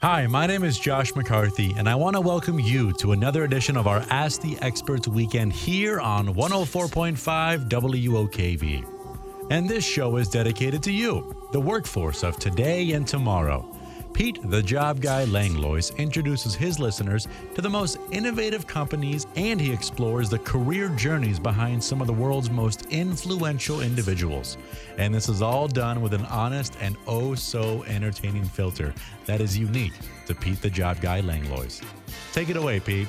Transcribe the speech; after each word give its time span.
Hi, 0.00 0.28
my 0.28 0.46
name 0.46 0.62
is 0.62 0.78
Josh 0.78 1.16
McCarthy, 1.16 1.74
and 1.76 1.88
I 1.88 1.96
want 1.96 2.14
to 2.14 2.20
welcome 2.20 2.60
you 2.60 2.92
to 2.98 3.10
another 3.10 3.42
edition 3.42 3.76
of 3.76 3.88
our 3.88 4.04
Ask 4.10 4.40
the 4.40 4.56
Experts 4.60 5.08
weekend 5.08 5.52
here 5.52 5.98
on 5.98 6.36
104.5 6.36 7.68
WOKV. 7.68 9.50
And 9.50 9.68
this 9.68 9.84
show 9.84 10.14
is 10.18 10.28
dedicated 10.28 10.84
to 10.84 10.92
you, 10.92 11.48
the 11.50 11.58
workforce 11.58 12.22
of 12.22 12.38
today 12.38 12.92
and 12.92 13.08
tomorrow. 13.08 13.76
Pete, 14.18 14.40
the 14.50 14.60
job 14.60 15.00
guy 15.00 15.24
Langlois, 15.26 15.92
introduces 15.96 16.56
his 16.56 16.80
listeners 16.80 17.28
to 17.54 17.62
the 17.62 17.70
most 17.70 17.98
innovative 18.10 18.66
companies 18.66 19.28
and 19.36 19.60
he 19.60 19.72
explores 19.72 20.28
the 20.28 20.40
career 20.40 20.88
journeys 20.88 21.38
behind 21.38 21.82
some 21.84 22.00
of 22.00 22.08
the 22.08 22.12
world's 22.12 22.50
most 22.50 22.86
influential 22.86 23.80
individuals. 23.80 24.58
And 24.96 25.14
this 25.14 25.28
is 25.28 25.40
all 25.40 25.68
done 25.68 26.02
with 26.02 26.14
an 26.14 26.24
honest 26.24 26.76
and 26.80 26.96
oh 27.06 27.36
so 27.36 27.84
entertaining 27.84 28.42
filter 28.42 28.92
that 29.26 29.40
is 29.40 29.56
unique 29.56 29.94
to 30.26 30.34
Pete, 30.34 30.60
the 30.62 30.70
job 30.70 31.00
guy 31.00 31.20
Langlois. 31.20 31.80
Take 32.32 32.48
it 32.48 32.56
away, 32.56 32.80
Pete. 32.80 33.06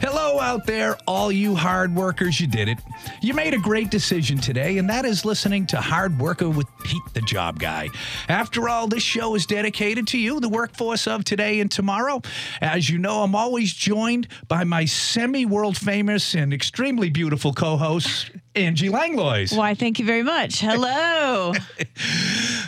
Hello 0.00 0.40
out 0.40 0.64
there, 0.64 0.96
all 1.06 1.30
you 1.30 1.54
hard 1.54 1.94
workers. 1.94 2.40
You 2.40 2.46
did 2.46 2.68
it. 2.68 2.78
You 3.20 3.34
made 3.34 3.52
a 3.52 3.58
great 3.58 3.90
decision 3.90 4.38
today, 4.38 4.78
and 4.78 4.88
that 4.88 5.04
is 5.04 5.26
listening 5.26 5.66
to 5.66 5.76
Hard 5.76 6.18
Worker 6.18 6.48
with 6.48 6.66
Pete 6.82 7.02
the 7.12 7.20
Job 7.20 7.58
Guy. 7.58 7.88
After 8.26 8.66
all, 8.66 8.88
this 8.88 9.02
show 9.02 9.34
is 9.34 9.44
dedicated 9.44 10.06
to 10.08 10.18
you, 10.18 10.40
the 10.40 10.48
workforce 10.48 11.06
of 11.06 11.24
today 11.24 11.60
and 11.60 11.70
tomorrow. 11.70 12.22
As 12.62 12.88
you 12.88 12.96
know, 12.96 13.22
I'm 13.22 13.34
always 13.34 13.74
joined 13.74 14.28
by 14.48 14.64
my 14.64 14.86
semi 14.86 15.44
world 15.44 15.76
famous 15.76 16.34
and 16.34 16.54
extremely 16.54 17.10
beautiful 17.10 17.52
co 17.52 17.76
host, 17.76 18.30
Angie 18.54 18.88
Langlois. 18.88 19.54
Why, 19.54 19.74
thank 19.74 19.98
you 19.98 20.06
very 20.06 20.22
much. 20.22 20.60
Hello. 20.60 21.52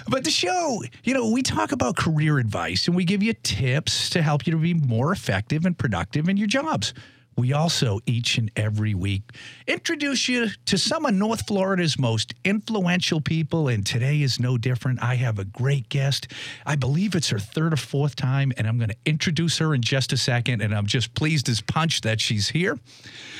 But 0.08 0.24
the 0.24 0.30
show, 0.30 0.82
you 1.04 1.14
know, 1.14 1.30
we 1.30 1.42
talk 1.42 1.72
about 1.72 1.96
career 1.96 2.38
advice 2.38 2.86
and 2.86 2.94
we 2.94 3.06
give 3.06 3.22
you 3.22 3.32
tips 3.32 4.10
to 4.10 4.20
help 4.20 4.46
you 4.46 4.50
to 4.50 4.58
be 4.58 4.74
more 4.74 5.10
effective 5.10 5.64
and 5.64 5.78
productive 5.78 6.28
in 6.28 6.36
your 6.36 6.48
jobs. 6.48 6.92
We 7.36 7.52
also, 7.52 8.00
each 8.06 8.36
and 8.36 8.50
every 8.56 8.94
week, 8.94 9.22
introduce 9.66 10.28
you 10.28 10.48
to 10.66 10.76
some 10.76 11.06
of 11.06 11.14
North 11.14 11.46
Florida's 11.46 11.98
most 11.98 12.34
influential 12.44 13.20
people, 13.20 13.68
and 13.68 13.86
today 13.86 14.20
is 14.20 14.38
no 14.38 14.58
different. 14.58 15.02
I 15.02 15.14
have 15.14 15.38
a 15.38 15.44
great 15.44 15.88
guest. 15.88 16.28
I 16.66 16.76
believe 16.76 17.14
it's 17.14 17.30
her 17.30 17.38
third 17.38 17.72
or 17.72 17.76
fourth 17.76 18.16
time, 18.16 18.52
and 18.56 18.66
I'm 18.66 18.76
going 18.76 18.90
to 18.90 18.96
introduce 19.06 19.58
her 19.58 19.74
in 19.74 19.80
just 19.80 20.12
a 20.12 20.16
second, 20.16 20.60
and 20.60 20.74
I'm 20.74 20.86
just 20.86 21.14
pleased 21.14 21.48
as 21.48 21.60
punch 21.60 22.02
that 22.02 22.20
she's 22.20 22.50
here. 22.50 22.78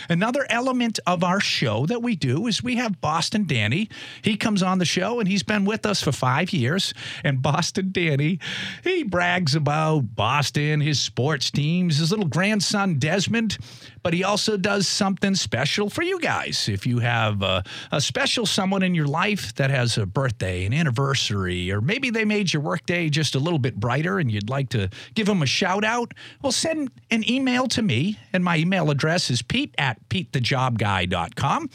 Another 0.09 0.47
element 0.49 0.99
of 1.07 1.23
our 1.23 1.39
show 1.41 1.87
that 1.87 2.03
we 2.03 2.17
do 2.17 2.47
is 2.47 2.63
we 2.63 2.77
have 2.77 3.01
Boston 3.01 3.47
Danny. 3.47 3.89
He 4.23 4.37
comes 4.37 4.63
on 4.63 4.79
the 4.79 4.85
show, 4.85 5.21
and 5.21 5.29
he's 5.29 5.43
been 5.43 5.65
with 5.65 5.87
us 5.87 6.03
for 6.03 6.13
five 6.13 6.53
years. 6.53 6.95
And 7.23 7.43
Boston 7.43 7.91
Danny, 7.93 8.39
he 8.83 9.03
brags 9.05 9.55
about 9.55 10.15
Boston, 10.15 10.81
his 10.81 11.01
sports 11.01 11.51
teams, 11.51 11.99
his 11.99 12.11
little 12.11 12.27
grandson 12.27 12.99
Desmond 12.99 13.59
but 14.03 14.15
he 14.15 14.25
also 14.25 14.57
does 14.57 14.87
something 14.89 15.35
special 15.35 15.89
for 15.89 16.03
you 16.03 16.21
guys. 16.21 16.69
If 16.69 16.87
you 16.87 16.99
have 17.01 17.43
a, 17.43 17.63
a, 17.91 18.01
special 18.01 18.47
someone 18.47 18.83
in 18.83 18.95
your 18.95 19.07
life 19.07 19.55
that 19.55 19.71
has 19.71 19.97
a 19.99 20.07
birthday, 20.07 20.65
an 20.65 20.75
anniversary, 20.75 21.71
or 21.71 21.81
maybe 21.81 22.11
they 22.11 22.25
made 22.25 22.53
your 22.53 22.63
workday 22.63 23.09
just 23.09 23.35
a 23.35 23.39
little 23.39 23.59
bit 23.59 23.79
brighter 23.79 24.19
and 24.19 24.31
you'd 24.31 24.51
like 24.51 24.69
to 24.71 24.89
give 25.15 25.27
them 25.27 25.43
a 25.43 25.47
shout 25.47 25.85
out, 25.85 26.15
well, 26.43 26.53
send 26.53 26.91
an 27.11 27.29
email 27.29 27.67
to 27.69 27.83
me. 27.83 28.19
And 28.33 28.45
my 28.45 28.57
email 28.57 28.91
address 28.91 29.31
is 29.31 29.43
pete 29.43 29.75
at 29.79 30.09
petethejobguy.com. 30.09 31.71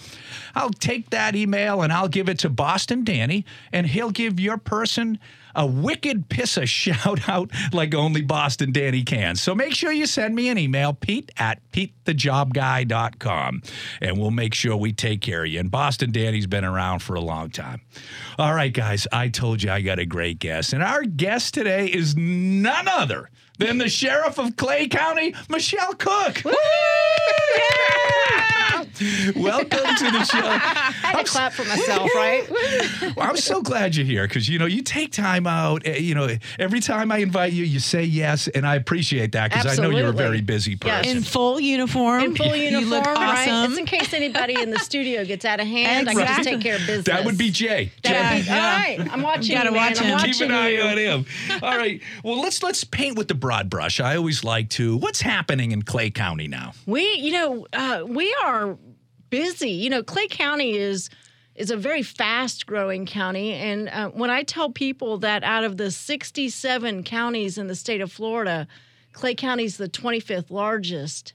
I'll 0.55 0.69
take 0.71 1.09
that 1.11 1.35
email 1.35 1.81
and 1.81 1.93
I'll 1.93 2.07
give 2.07 2.29
it 2.29 2.39
to 2.39 2.49
Boston 2.49 3.03
Danny, 3.03 3.45
and 3.71 3.87
he'll 3.87 4.11
give 4.11 4.39
your 4.39 4.57
person 4.57 5.19
a 5.57 5.65
wicked 5.65 6.29
piss 6.29 6.55
a 6.55 6.65
shout 6.65 7.27
out 7.27 7.51
like 7.73 7.93
only 7.93 8.21
Boston 8.21 8.71
Danny 8.71 9.03
can. 9.03 9.35
So 9.35 9.53
make 9.53 9.73
sure 9.75 9.91
you 9.91 10.05
send 10.05 10.35
me 10.35 10.47
an 10.49 10.57
email, 10.57 10.93
pete 10.93 11.31
at 11.37 11.59
petethejobguy.com, 11.71 13.61
and 14.01 14.17
we'll 14.17 14.31
make 14.31 14.53
sure 14.53 14.77
we 14.77 14.93
take 14.93 15.19
care 15.21 15.43
of 15.43 15.49
you. 15.49 15.59
And 15.59 15.69
Boston 15.69 16.11
Danny's 16.11 16.47
been 16.47 16.63
around 16.63 16.99
for 16.99 17.15
a 17.15 17.21
long 17.21 17.49
time. 17.49 17.81
All 18.37 18.53
right, 18.53 18.71
guys, 18.71 19.07
I 19.11 19.27
told 19.29 19.63
you 19.63 19.71
I 19.71 19.81
got 19.81 19.99
a 19.99 20.05
great 20.05 20.39
guest. 20.39 20.71
And 20.73 20.83
our 20.83 21.03
guest 21.03 21.53
today 21.53 21.87
is 21.87 22.15
none 22.15 22.87
other 22.87 23.29
than 23.57 23.77
the 23.77 23.89
sheriff 23.89 24.37
of 24.39 24.55
Clay 24.55 24.87
County, 24.87 25.33
Michelle 25.49 25.93
Cook. 25.93 26.43
Welcome 29.35 29.95
to 29.97 30.11
the 30.11 30.23
show. 30.25 30.39
I 30.43 30.93
had 31.03 31.25
to 31.25 31.31
clap 31.31 31.53
for 31.53 31.63
myself, 31.65 32.09
right? 32.15 32.49
well, 33.15 33.29
I'm 33.29 33.37
so 33.37 33.61
glad 33.61 33.95
you're 33.95 34.05
here 34.05 34.27
because 34.27 34.49
you 34.49 34.57
know 34.57 34.65
you 34.65 34.81
take 34.81 35.11
time 35.11 35.45
out. 35.45 35.85
eh, 35.85 35.97
You 35.97 36.15
know, 36.15 36.29
every 36.57 36.79
time 36.79 37.11
I 37.11 37.17
invite 37.19 37.53
you, 37.53 37.63
you 37.63 37.79
say 37.79 38.03
yes, 38.03 38.47
and 38.47 38.65
I 38.65 38.75
appreciate 38.75 39.33
that 39.33 39.51
because 39.51 39.77
I 39.77 39.81
know 39.81 39.91
you're 39.91 40.09
a 40.09 40.13
very 40.13 40.41
busy 40.41 40.71
Yes. 40.83 41.03
person. 41.05 41.17
In 41.17 41.23
full 41.23 41.59
uniform. 41.59 42.23
In 42.23 42.35
full 42.35 42.55
uniform, 42.55 42.83
You 42.83 42.89
look 42.89 43.05
right? 43.05 43.47
awesome. 43.47 43.71
It's 43.71 43.79
in 43.79 43.85
case 43.85 44.13
anybody 44.13 44.59
in 44.59 44.71
the 44.71 44.79
studio 44.79 45.23
gets 45.25 45.45
out 45.45 45.59
of 45.59 45.67
hand. 45.67 46.09
I 46.09 46.13
can 46.15 46.25
just 46.25 46.43
take 46.43 46.61
care 46.61 46.75
of 46.75 46.81
business. 46.81 47.05
That 47.05 47.23
would 47.25 47.37
be 47.37 47.51
Jay. 47.51 47.91
Jay. 48.03 48.13
That'd 48.13 48.45
be- 48.45 48.47
Yeah, 48.49 48.55
All 48.55 48.79
right, 48.79 49.13
I'm 49.13 49.21
watching 49.21 49.55
Gotta 49.55 49.69
you, 49.69 49.75
man. 49.75 49.89
watch 49.91 49.99
I'm 49.99 50.05
him. 50.05 50.11
watching 50.13 50.33
Keep 50.33 50.41
an 50.49 50.51
eye 50.51 50.69
you. 50.69 50.81
on 50.81 50.97
him. 50.97 51.25
All 51.61 51.77
right. 51.77 52.01
Well, 52.23 52.41
let's 52.41 52.63
let's 52.63 52.83
paint 52.83 53.15
with 53.17 53.27
the 53.27 53.35
broad 53.47 53.69
brush. 53.69 54.01
I 54.01 54.17
always 54.17 54.43
like 54.43 54.67
to. 54.71 54.97
What's 54.97 55.21
happening 55.21 55.71
in 55.71 55.81
Clay 55.81 56.09
County 56.09 56.49
now? 56.49 56.73
We, 56.85 57.13
you 57.13 57.31
know, 57.31 57.65
uh, 57.71 58.03
we 58.05 58.35
are 58.43 58.77
busy. 59.29 59.69
You 59.69 59.89
know, 59.89 60.03
Clay 60.03 60.27
County 60.27 60.75
is 60.75 61.09
is 61.55 61.71
a 61.71 61.77
very 61.77 62.03
fast 62.03 62.65
growing 62.67 63.05
county, 63.05 63.53
and 63.53 63.87
uh, 63.87 64.09
when 64.09 64.29
I 64.29 64.43
tell 64.43 64.69
people 64.69 65.19
that 65.19 65.45
out 65.45 65.63
of 65.63 65.77
the 65.77 65.91
67 65.91 67.03
counties 67.03 67.57
in 67.57 67.67
the 67.67 67.75
state 67.75 68.01
of 68.01 68.11
Florida, 68.11 68.67
Clay 69.13 69.33
County 69.33 69.63
is 69.63 69.77
the 69.77 69.87
25th 69.87 70.51
largest. 70.51 71.31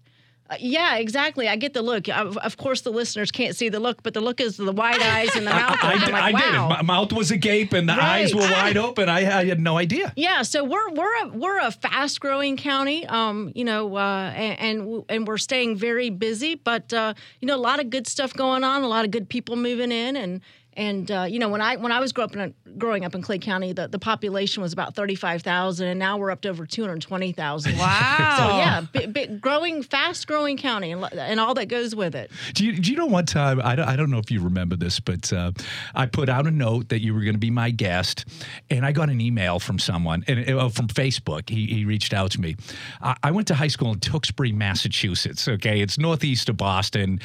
Uh, 0.52 0.56
yeah, 0.60 0.96
exactly. 0.96 1.48
I 1.48 1.56
get 1.56 1.72
the 1.72 1.80
look. 1.80 2.08
Of, 2.08 2.36
of 2.38 2.56
course, 2.58 2.82
the 2.82 2.90
listeners 2.90 3.30
can't 3.30 3.56
see 3.56 3.70
the 3.70 3.80
look, 3.80 4.02
but 4.02 4.12
the 4.12 4.20
look 4.20 4.40
is 4.40 4.58
the 4.58 4.72
wide 4.72 5.00
eyes 5.02 5.34
and 5.34 5.46
the 5.46 5.50
mouth. 5.50 5.78
I. 5.82 5.92
I, 5.92 6.10
like, 6.10 6.34
I 6.34 6.50
did 6.50 6.52
My 6.52 6.82
mouth 6.82 7.12
was 7.12 7.30
agape 7.30 7.72
and 7.72 7.88
the 7.88 7.94
eyes 7.94 8.34
were 8.34 8.42
wide 8.42 8.76
open. 8.76 9.08
I, 9.08 9.20
I 9.20 9.44
had 9.46 9.60
no 9.60 9.78
idea. 9.78 10.12
Yeah, 10.16 10.42
so 10.42 10.62
we're 10.64 10.90
we're 10.90 11.24
a, 11.24 11.28
we're 11.28 11.58
a 11.60 11.70
fast 11.70 12.20
growing 12.20 12.56
county, 12.56 13.06
um, 13.06 13.52
you 13.54 13.64
know, 13.64 13.96
uh, 13.96 14.32
and 14.34 14.82
and 14.82 15.04
and 15.08 15.26
we're 15.26 15.38
staying 15.38 15.76
very 15.76 16.10
busy. 16.10 16.54
But 16.54 16.92
uh, 16.92 17.14
you 17.40 17.48
know, 17.48 17.56
a 17.56 17.58
lot 17.58 17.80
of 17.80 17.88
good 17.88 18.06
stuff 18.06 18.34
going 18.34 18.64
on, 18.64 18.82
a 18.82 18.88
lot 18.88 19.04
of 19.04 19.10
good 19.10 19.28
people 19.28 19.56
moving 19.56 19.92
in, 19.92 20.16
and 20.16 20.42
and 20.74 21.10
uh, 21.10 21.26
you 21.28 21.38
know, 21.38 21.48
when 21.48 21.60
I 21.60 21.76
when 21.76 21.92
I 21.92 22.00
was 22.00 22.12
growing 22.12 22.30
up 22.30 22.36
in 22.36 22.78
growing 22.78 23.04
up 23.04 23.14
in 23.14 23.22
Clay 23.22 23.38
County, 23.38 23.72
the, 23.72 23.88
the 23.88 23.98
population 23.98 24.62
was 24.62 24.72
about 24.72 24.94
thirty 24.94 25.14
five 25.14 25.42
thousand, 25.42 25.88
and 25.88 25.98
now 25.98 26.16
we're 26.16 26.30
up 26.30 26.40
to 26.42 26.48
over 26.48 26.66
two 26.66 26.82
hundred 26.82 27.02
twenty 27.02 27.32
thousand. 27.32 27.76
Wow. 27.78 28.18
So 28.42 28.56
yeah, 28.56 28.80
bi- 28.92 29.06
bi- 29.06 29.26
growing, 29.36 29.82
fast 29.82 30.26
growing 30.26 30.56
county, 30.56 30.90
and, 30.90 31.04
and 31.12 31.38
all 31.38 31.54
that 31.54 31.66
goes 31.66 31.94
with 31.94 32.14
it. 32.14 32.30
Do 32.54 32.64
you, 32.64 32.78
do 32.78 32.90
you 32.90 32.96
know 32.96 33.06
one 33.06 33.26
time? 33.26 33.60
I 33.62 33.74
don't, 33.74 33.86
I 33.86 33.94
don't 33.96 34.10
know 34.10 34.18
if 34.18 34.30
you 34.30 34.40
remember 34.40 34.74
this, 34.74 35.00
but 35.00 35.32
uh, 35.32 35.52
I 35.94 36.06
put 36.06 36.28
out 36.28 36.46
a 36.46 36.50
note 36.50 36.88
that 36.88 37.02
you 37.02 37.14
were 37.14 37.20
going 37.20 37.34
to 37.34 37.38
be 37.38 37.50
my 37.50 37.70
guest, 37.70 38.24
and 38.70 38.86
I 38.86 38.92
got 38.92 39.10
an 39.10 39.20
email 39.20 39.58
from 39.58 39.78
someone 39.78 40.24
and 40.28 40.48
uh, 40.48 40.68
from 40.70 40.88
Facebook. 40.88 41.50
He, 41.50 41.66
he 41.66 41.84
reached 41.84 42.14
out 42.14 42.30
to 42.32 42.40
me. 42.40 42.56
I, 43.02 43.16
I 43.22 43.30
went 43.30 43.48
to 43.48 43.54
high 43.54 43.68
school 43.68 43.92
in 43.92 44.00
Tewksbury, 44.00 44.52
Massachusetts. 44.52 45.46
Okay, 45.46 45.80
it's 45.80 45.98
northeast 45.98 46.48
of 46.48 46.56
Boston, 46.56 47.20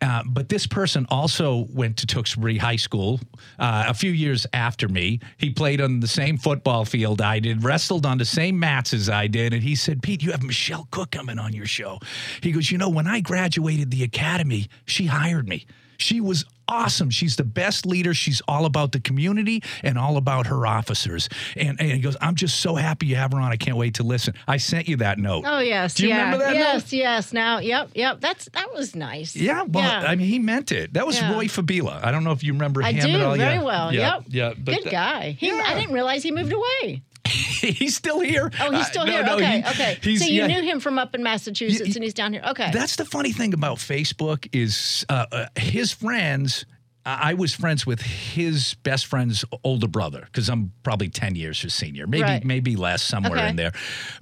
uh, 0.00 0.22
but 0.26 0.48
this 0.48 0.66
person 0.66 1.06
also 1.10 1.66
went 1.72 1.96
to 1.98 2.06
Tewksbury 2.06 2.58
High 2.58 2.76
School 2.76 3.20
uh, 3.58 3.84
a 3.88 3.94
few 3.94 4.10
years 4.10 4.46
after 4.52 4.88
me. 4.88 5.20
He 5.38 5.50
played 5.50 5.80
on 5.80 6.00
the 6.00 6.08
same 6.08 6.36
football 6.36 6.84
field 6.84 7.20
I 7.20 7.40
did, 7.40 7.64
wrestled 7.64 8.04
on 8.04 8.18
the 8.18 8.24
same 8.24 8.58
mats 8.58 8.92
as 8.92 9.08
I 9.08 9.26
did, 9.26 9.52
and 9.52 9.62
he 9.62 9.74
said, 9.74 10.02
"Pete, 10.02 10.22
you 10.22 10.32
have 10.32 10.42
Michelle 10.42 10.88
Cook 10.90 11.12
coming 11.12 11.38
on 11.38 11.52
your 11.52 11.66
show." 11.66 11.98
He 12.42 12.52
goes, 12.52 12.70
"You 12.70 12.78
know, 12.78 12.88
when 12.88 13.06
I 13.06 13.20
graduated 13.20 13.90
the 13.90 14.02
academy, 14.02 14.68
she 14.84 15.06
hired 15.06 15.48
me. 15.48 15.66
She 15.98 16.20
was 16.20 16.44
awesome. 16.68 17.10
She's 17.10 17.36
the 17.36 17.44
best 17.44 17.86
leader. 17.86 18.14
She's 18.14 18.40
all 18.48 18.64
about 18.64 18.92
the 18.92 19.00
community 19.00 19.62
and 19.82 19.98
all 19.98 20.16
about 20.16 20.46
her 20.48 20.66
officers." 20.66 21.28
And, 21.56 21.80
and 21.80 21.90
he 21.92 21.98
goes, 22.00 22.16
"I'm 22.20 22.34
just 22.34 22.60
so 22.60 22.74
happy 22.74 23.06
you 23.06 23.16
have 23.16 23.32
her 23.32 23.40
on. 23.40 23.52
I 23.52 23.56
can't 23.56 23.76
wait 23.76 23.94
to 23.94 24.02
listen." 24.02 24.34
I 24.48 24.56
sent 24.58 24.88
you 24.88 24.96
that 24.98 25.18
note. 25.18 25.44
Oh 25.46 25.58
yes, 25.60 25.94
Do 25.94 26.04
you 26.04 26.10
yeah, 26.10 26.24
remember 26.24 26.44
that 26.44 26.52
note? 26.54 26.58
yes, 26.58 26.92
yes. 26.92 27.32
Now, 27.32 27.58
yep, 27.58 27.90
yep. 27.94 28.20
That's 28.20 28.48
that 28.52 28.72
was 28.74 28.94
nice. 28.94 29.34
Yeah, 29.36 29.62
well, 29.62 29.84
Yeah. 29.84 30.08
I 30.10 30.14
mean, 30.16 30.28
he 30.28 30.38
meant 30.38 30.72
it. 30.72 30.94
That 30.94 31.06
was 31.06 31.18
Yeah. 31.18 31.32
Roy 31.32 31.46
Fabila. 31.46 32.04
I 32.04 32.10
don't 32.10 32.24
know 32.24 32.32
if 32.32 32.42
you 32.44 32.52
remember 32.52 32.82
I 32.82 32.92
him 32.92 33.06
do 33.10 33.14
at 33.16 33.20
all. 33.22 33.36
very 33.36 33.54
yeah. 33.56 33.62
well. 33.62 33.92
Yep. 33.94 34.22
yeah. 34.28 34.48
but 34.56 34.64
Good 34.74 34.82
th- 34.84 34.92
guy. 34.92 35.36
He. 35.38 35.50
I 35.52 35.74
didn't 35.74 35.92
realize 35.94 36.22
he 36.22 36.32
moved 36.32 36.52
away. 36.52 37.02
he's 37.60 37.96
still 37.96 38.20
here. 38.20 38.50
Oh, 38.60 38.70
he's 38.70 38.80
Uh, 38.80 38.84
still 38.84 39.06
no, 39.06 39.12
here. 39.12 39.24
no, 39.24 39.34
okay, 39.36 39.60
he- 39.62 39.68
okay. 39.68 40.16
So 40.16 40.24
you 40.26 40.42
yeah. 40.42 40.46
knew 40.46 40.62
him 40.62 40.80
from 40.80 40.98
up 40.98 41.14
in 41.14 41.22
Massachusetts, 41.22 41.88
y- 41.88 41.92
and 41.94 42.04
he's 42.04 42.14
down 42.14 42.32
here. 42.32 42.42
Okay. 42.48 42.70
That's 42.72 42.96
the 42.96 43.04
funny 43.04 43.32
thing 43.32 43.54
about 43.54 43.78
Facebook 43.78 44.48
is 44.52 45.04
uh, 45.08 45.26
uh, 45.32 45.46
his 45.56 45.92
friends. 45.92 46.66
I 47.08 47.34
was 47.34 47.54
friends 47.54 47.86
with 47.86 48.00
his 48.02 48.74
best 48.82 49.06
friend's 49.06 49.44
older 49.62 49.86
brother 49.86 50.22
because 50.26 50.48
I'm 50.48 50.72
probably 50.82 51.08
ten 51.08 51.36
years 51.36 51.62
his 51.62 51.72
senior, 51.72 52.06
maybe 52.08 52.22
Right. 52.24 52.44
maybe 52.44 52.74
less 52.74 53.00
somewhere 53.02 53.38
Okay. 53.38 53.48
in 53.50 53.54
there. 53.56 53.70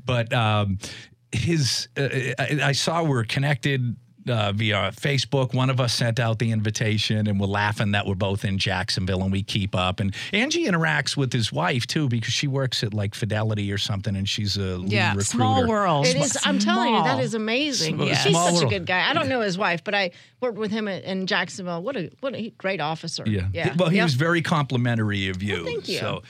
But 0.04 0.34
um, 0.34 0.78
his, 1.32 1.88
uh, 1.96 2.08
I, 2.38 2.58
I 2.62 2.72
saw 2.72 3.02
we're 3.02 3.24
connected 3.24 3.96
uh, 4.28 4.52
via 4.52 4.90
Facebook. 4.92 5.52
One 5.54 5.70
of 5.70 5.80
us 5.80 5.92
sent 5.94 6.18
out 6.20 6.38
the 6.38 6.50
invitation, 6.50 7.26
and 7.26 7.38
we're 7.40 7.46
laughing 7.46 7.92
that 7.92 8.06
we're 8.06 8.14
both 8.14 8.44
in 8.44 8.58
Jacksonville 8.58 9.22
and 9.22 9.30
we 9.32 9.42
keep 9.42 9.74
up. 9.74 10.00
And 10.00 10.14
Angie 10.32 10.64
interacts 10.66 11.16
with 11.16 11.32
his 11.32 11.52
wife 11.52 11.86
too 11.86 12.08
because 12.08 12.32
she 12.32 12.46
works 12.46 12.82
at 12.82 12.94
like 12.94 13.14
Fidelity 13.14 13.70
or 13.72 13.78
something, 13.78 14.16
and 14.16 14.28
she's 14.28 14.56
a 14.56 14.76
lead 14.78 14.92
Yeah, 14.92 15.08
recruiter. 15.10 15.24
small 15.24 15.66
world. 15.68 16.06
It 16.06 16.16
is. 16.16 16.36
I'm 16.44 16.58
telling 16.58 16.94
you, 16.94 17.02
that 17.04 17.20
is 17.20 17.24
Small. 17.24 17.24
is 17.24 17.34
amazing. 17.34 17.98
She's 18.08 18.20
small 18.22 18.46
such 18.48 18.54
world. 18.62 18.72
a 18.72 18.78
good 18.78 18.86
guy. 18.86 19.08
I 19.08 19.12
don't 19.12 19.28
know 19.28 19.40
his 19.40 19.56
wife, 19.58 19.84
but 19.84 19.94
I 19.94 20.10
worked 20.40 20.58
with 20.58 20.70
him 20.70 20.88
in, 20.88 21.02
in 21.02 21.26
Jacksonville. 21.26 21.82
What 21.82 21.96
a 21.96 22.10
what 22.20 22.34
a 22.34 22.50
great 22.58 22.80
officer. 22.80 23.24
Yeah. 23.26 23.48
Yeah. 23.52 23.74
Well, 23.78 23.88
he 23.90 23.96
Yep. 23.96 24.04
was 24.04 24.14
very 24.14 24.42
complimentary 24.42 25.28
of 25.28 25.42
you. 25.42 25.64
thank 25.64 25.88
you. 25.88 25.98
So, 25.98 26.22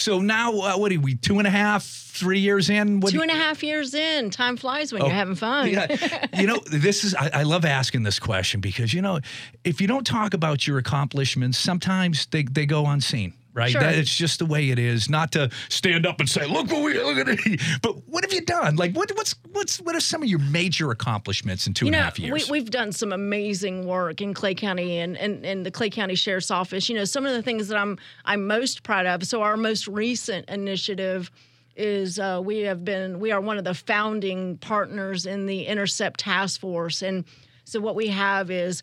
so 0.00 0.20
now 0.20 0.52
uh, 0.60 0.76
what 0.76 0.92
are 0.92 0.98
we? 1.00 1.14
Two 1.14 1.38
and 1.38 1.46
a 1.46 1.50
half, 1.50 1.84
three 1.84 2.40
years 2.40 2.70
in? 2.70 3.00
What 3.00 3.12
Two 3.12 3.18
you- 3.18 3.24
a 3.24 3.32
half 3.32 3.62
years 3.62 3.94
in. 3.94 4.30
Time 4.30 4.56
flies 4.56 4.92
when 4.92 5.02
you're 5.02 5.10
having 5.10 5.34
fun. 5.34 5.66
Oh, 5.66 5.70
Yeah. 5.70 6.26
you 6.40 6.46
know, 6.46 6.58
this 6.70 7.04
is, 7.04 7.14
I, 7.14 7.30
I 7.34 7.42
love 7.44 7.64
asking 7.64 8.02
this 8.02 8.18
question 8.18 8.60
because, 8.60 8.92
you 8.94 9.02
know, 9.02 9.20
if 9.64 9.80
you 9.80 9.86
don't 9.86 10.06
talk 10.06 10.34
about 10.34 10.66
your 10.66 10.78
accomplishments, 10.78 11.58
sometimes 11.58 12.26
they, 12.26 12.42
they 12.42 12.66
go 12.66 12.86
unseen. 12.86 13.34
Right, 13.52 13.72
Sure. 13.72 13.80
that, 13.80 13.96
it's 13.96 14.14
just 14.14 14.38
the 14.38 14.46
way 14.46 14.70
it 14.70 14.78
is. 14.78 15.10
Not 15.10 15.32
to 15.32 15.50
stand 15.68 16.06
up 16.06 16.20
and 16.20 16.28
say, 16.28 16.46
"Look 16.46 16.70
what 16.70 16.84
we 16.84 16.94
look 16.94 17.18
at 17.18 17.28
it," 17.28 17.60
but 17.82 18.06
what 18.08 18.22
have 18.22 18.32
you 18.32 18.42
done? 18.42 18.76
Like, 18.76 18.94
what 18.94 19.10
what's 19.16 19.34
what's 19.50 19.80
what 19.80 19.96
are 19.96 20.00
some 20.00 20.22
of 20.22 20.28
your 20.28 20.38
major 20.38 20.92
accomplishments 20.92 21.66
in 21.66 21.74
two 21.74 21.86
You 21.86 21.88
and 21.88 21.96
a 21.96 21.98
know, 21.98 22.04
half 22.04 22.18
years? 22.20 22.48
we, 22.48 22.60
we've 22.60 22.70
done 22.70 22.92
some 22.92 23.12
amazing 23.12 23.86
work 23.86 24.20
in 24.20 24.34
Clay 24.34 24.54
County 24.54 24.98
and, 24.98 25.16
and, 25.18 25.44
and 25.44 25.66
the 25.66 25.70
Clay 25.72 25.90
County 25.90 26.14
Sheriff's 26.14 26.50
Office. 26.52 26.88
You 26.88 26.94
know, 26.94 27.04
some 27.04 27.26
of 27.26 27.32
the 27.32 27.42
things 27.42 27.66
that 27.68 27.76
I'm 27.76 27.98
I'm 28.24 28.46
most 28.46 28.84
proud 28.84 29.06
of. 29.06 29.24
So 29.26 29.42
our 29.42 29.56
most 29.56 29.88
recent 29.88 30.48
initiative 30.48 31.30
is 31.74 32.18
uh, 32.20 32.40
we 32.44 32.58
have 32.60 32.84
been 32.84 33.18
we 33.18 33.32
are 33.32 33.40
one 33.40 33.58
of 33.58 33.64
the 33.64 33.74
founding 33.74 34.58
partners 34.58 35.26
in 35.26 35.46
the 35.46 35.66
Intercept 35.66 36.20
Task 36.20 36.60
Force, 36.60 37.02
and 37.02 37.24
so 37.64 37.80
what 37.80 37.96
we 37.96 38.06
have 38.08 38.50
is. 38.50 38.80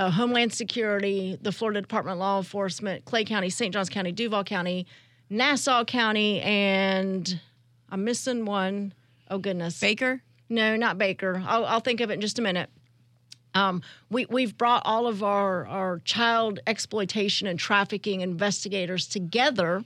Uh, 0.00 0.08
Homeland 0.08 0.50
Security, 0.50 1.38
the 1.42 1.52
Florida 1.52 1.82
Department 1.82 2.14
of 2.14 2.20
Law 2.20 2.38
Enforcement, 2.38 3.04
Clay 3.04 3.22
County, 3.22 3.50
St. 3.50 3.70
Johns 3.70 3.90
County, 3.90 4.12
Duval 4.12 4.44
County, 4.44 4.86
Nassau 5.28 5.84
County, 5.84 6.40
and 6.40 7.38
I'm 7.90 8.02
missing 8.02 8.46
one. 8.46 8.94
Oh 9.30 9.36
goodness, 9.36 9.78
Baker. 9.78 10.22
no, 10.48 10.74
not 10.74 10.96
Baker. 10.96 11.42
I'll, 11.46 11.66
I'll 11.66 11.80
think 11.80 12.00
of 12.00 12.10
it 12.10 12.14
in 12.14 12.22
just 12.22 12.38
a 12.38 12.42
minute. 12.42 12.70
Um, 13.52 13.82
we, 14.08 14.24
we've 14.24 14.56
brought 14.56 14.80
all 14.86 15.06
of 15.06 15.22
our, 15.22 15.66
our 15.66 15.98
child 15.98 16.60
exploitation 16.66 17.46
and 17.46 17.58
trafficking 17.58 18.22
investigators 18.22 19.06
together, 19.06 19.84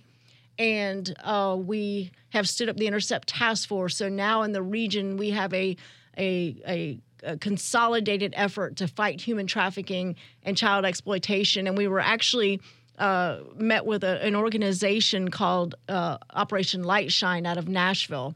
and 0.60 1.12
uh, 1.24 1.56
we 1.58 2.12
have 2.28 2.48
stood 2.48 2.68
up 2.68 2.76
the 2.76 2.86
Intercept 2.86 3.26
Task 3.26 3.68
Force. 3.68 3.96
So 3.96 4.08
now 4.08 4.42
in 4.42 4.52
the 4.52 4.62
region, 4.62 5.16
we 5.16 5.30
have 5.30 5.52
a, 5.52 5.76
a, 6.16 6.56
a, 6.68 7.00
a 7.24 7.36
consolidated 7.36 8.32
effort 8.36 8.76
to 8.76 8.88
fight 8.88 9.20
human 9.20 9.46
trafficking 9.46 10.16
and 10.42 10.56
child 10.56 10.84
exploitation. 10.84 11.66
And 11.66 11.76
we 11.76 11.88
were 11.88 12.00
actually 12.00 12.60
uh, 12.98 13.38
met 13.56 13.86
with 13.86 14.04
a, 14.04 14.24
an 14.24 14.36
organization 14.36 15.30
called 15.30 15.74
uh, 15.88 16.18
Operation 16.30 16.84
Light 16.84 17.10
Shine 17.10 17.46
out 17.46 17.56
of 17.56 17.68
Nashville. 17.68 18.34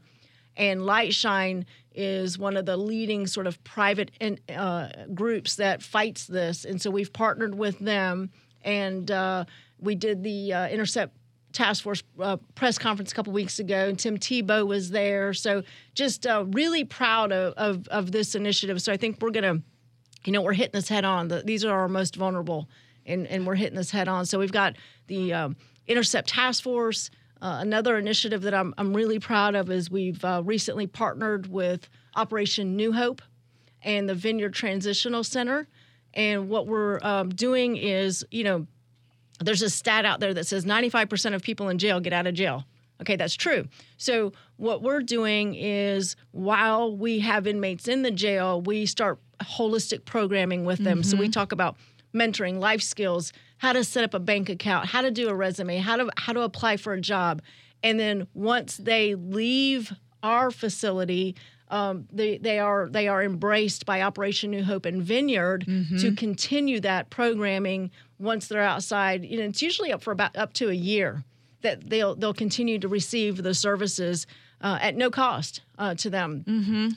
And 0.57 0.81
Lightshine 0.81 1.65
is 1.95 2.37
one 2.37 2.57
of 2.57 2.65
the 2.65 2.77
leading 2.77 3.27
sort 3.27 3.47
of 3.47 3.63
private 3.63 4.11
in, 4.19 4.39
uh, 4.53 4.89
groups 5.13 5.55
that 5.55 5.81
fights 5.81 6.27
this, 6.27 6.65
and 6.65 6.81
so 6.81 6.91
we've 6.91 7.11
partnered 7.11 7.55
with 7.55 7.79
them, 7.79 8.29
and 8.63 9.09
uh, 9.09 9.45
we 9.79 9.95
did 9.95 10.23
the 10.23 10.53
uh, 10.53 10.67
Intercept 10.67 11.13
Task 11.51 11.83
Force 11.83 12.03
uh, 12.19 12.37
press 12.55 12.77
conference 12.77 13.11
a 13.11 13.15
couple 13.15 13.33
weeks 13.33 13.59
ago, 13.59 13.87
and 13.87 13.97
Tim 13.97 14.17
Tebow 14.17 14.67
was 14.67 14.91
there. 14.91 15.33
So 15.33 15.63
just 15.93 16.27
uh, 16.27 16.45
really 16.49 16.83
proud 16.83 17.31
of, 17.31 17.53
of 17.53 17.87
of 17.87 18.11
this 18.11 18.35
initiative. 18.35 18.81
So 18.81 18.93
I 18.93 18.97
think 18.97 19.21
we're 19.21 19.31
gonna, 19.31 19.61
you 20.25 20.31
know, 20.31 20.41
we're 20.41 20.53
hitting 20.53 20.73
this 20.73 20.89
head 20.89 21.05
on. 21.05 21.27
The, 21.27 21.41
these 21.41 21.65
are 21.65 21.73
our 21.73 21.87
most 21.87 22.15
vulnerable, 22.15 22.69
and 23.05 23.25
and 23.27 23.47
we're 23.47 23.55
hitting 23.55 23.75
this 23.75 23.91
head 23.91 24.07
on. 24.07 24.25
So 24.25 24.39
we've 24.39 24.51
got 24.51 24.75
the 25.07 25.33
um, 25.33 25.55
Intercept 25.87 26.29
Task 26.29 26.63
Force. 26.63 27.09
Uh, 27.41 27.59
another 27.61 27.97
initiative 27.97 28.41
that 28.41 28.53
I'm, 28.53 28.73
I'm 28.77 28.93
really 28.93 29.17
proud 29.17 29.55
of 29.55 29.71
is 29.71 29.89
we've 29.89 30.23
uh, 30.25 30.41
recently 30.43 30.87
partnered 30.87 31.47
with 31.47 31.87
Operation 32.15 32.75
New 32.75 32.91
Hope 32.91 33.21
and 33.81 34.09
the 34.09 34.13
Vineyard 34.13 34.53
Transitional 34.53 35.23
Center. 35.23 35.67
And 36.13 36.49
what 36.49 36.67
we're 36.67 36.99
um, 37.01 37.29
doing 37.29 37.77
is, 37.77 38.25
you 38.29 38.43
know, 38.43 38.67
there's 39.39 39.61
a 39.61 39.69
stat 39.69 40.05
out 40.05 40.19
there 40.19 40.33
that 40.33 40.47
says 40.47 40.65
95% 40.65 41.33
of 41.33 41.41
people 41.41 41.69
in 41.69 41.77
jail 41.77 41.99
get 41.99 42.13
out 42.13 42.27
of 42.27 42.33
jail. 42.33 42.65
Okay, 43.01 43.15
that's 43.15 43.35
true. 43.35 43.65
So, 43.97 44.33
what 44.57 44.81
we're 44.81 45.01
doing 45.01 45.55
is 45.55 46.17
while 46.31 46.95
we 46.95 47.19
have 47.19 47.47
inmates 47.47 47.87
in 47.87 48.01
the 48.01 48.11
jail, 48.11 48.61
we 48.61 48.85
start 48.85 49.19
holistic 49.41 50.03
programming 50.03 50.65
with 50.65 50.79
them. 50.79 51.01
So, 51.03 51.15
we 51.15 51.25
mm-hmm. 51.25 51.31
talk 51.31 51.53
about 51.53 51.77
mentoring, 52.13 52.59
life 52.59 52.81
skills, 52.81 53.31
how 53.57 53.71
to 53.71 53.83
set 53.85 54.03
up 54.03 54.13
a 54.13 54.19
bank 54.19 54.49
account, 54.49 54.87
how 54.87 55.01
to 55.01 55.11
do 55.11 55.29
a 55.29 55.35
resume, 55.35 55.77
how 55.77 55.95
to 55.95 56.09
how 56.17 56.33
to 56.33 56.41
apply 56.41 56.77
for 56.77 56.93
a 56.93 56.99
job. 56.99 57.41
And 57.83 57.97
then 57.97 58.27
once 58.33 58.75
they 58.75 59.15
leave 59.15 59.93
our 60.21 60.51
facility, 60.51 61.35
um, 61.69 62.07
they, 62.11 62.37
they 62.37 62.59
are 62.59 62.89
they 62.89 63.07
are 63.07 63.21
embraced 63.23 63.85
by 63.85 64.01
Operation 64.01 64.51
New 64.51 64.63
Hope 64.63 64.85
and 64.85 65.03
Vineyard 65.03 65.65
to 65.99 66.15
continue 66.15 66.79
that 66.81 67.09
programming 67.09 67.91
once 68.17 68.47
they're 68.47 68.61
outside. 68.63 69.23
You 69.23 69.39
know, 69.39 69.45
it's 69.45 69.61
usually 69.61 69.91
up 69.91 70.01
for 70.01 70.11
about 70.11 70.35
up 70.35 70.53
to 70.53 70.69
a 70.69 70.73
year 70.73 71.23
that 71.61 71.89
they'll 71.89 72.15
they'll 72.15 72.33
continue 72.33 72.79
to 72.79 72.87
receive 72.87 73.43
the 73.43 73.53
services 73.53 74.25
uh, 74.61 74.77
at 74.81 74.95
no 74.95 75.09
cost 75.11 75.61
uh, 75.77 75.93
to 75.95 76.09
them. 76.09 76.43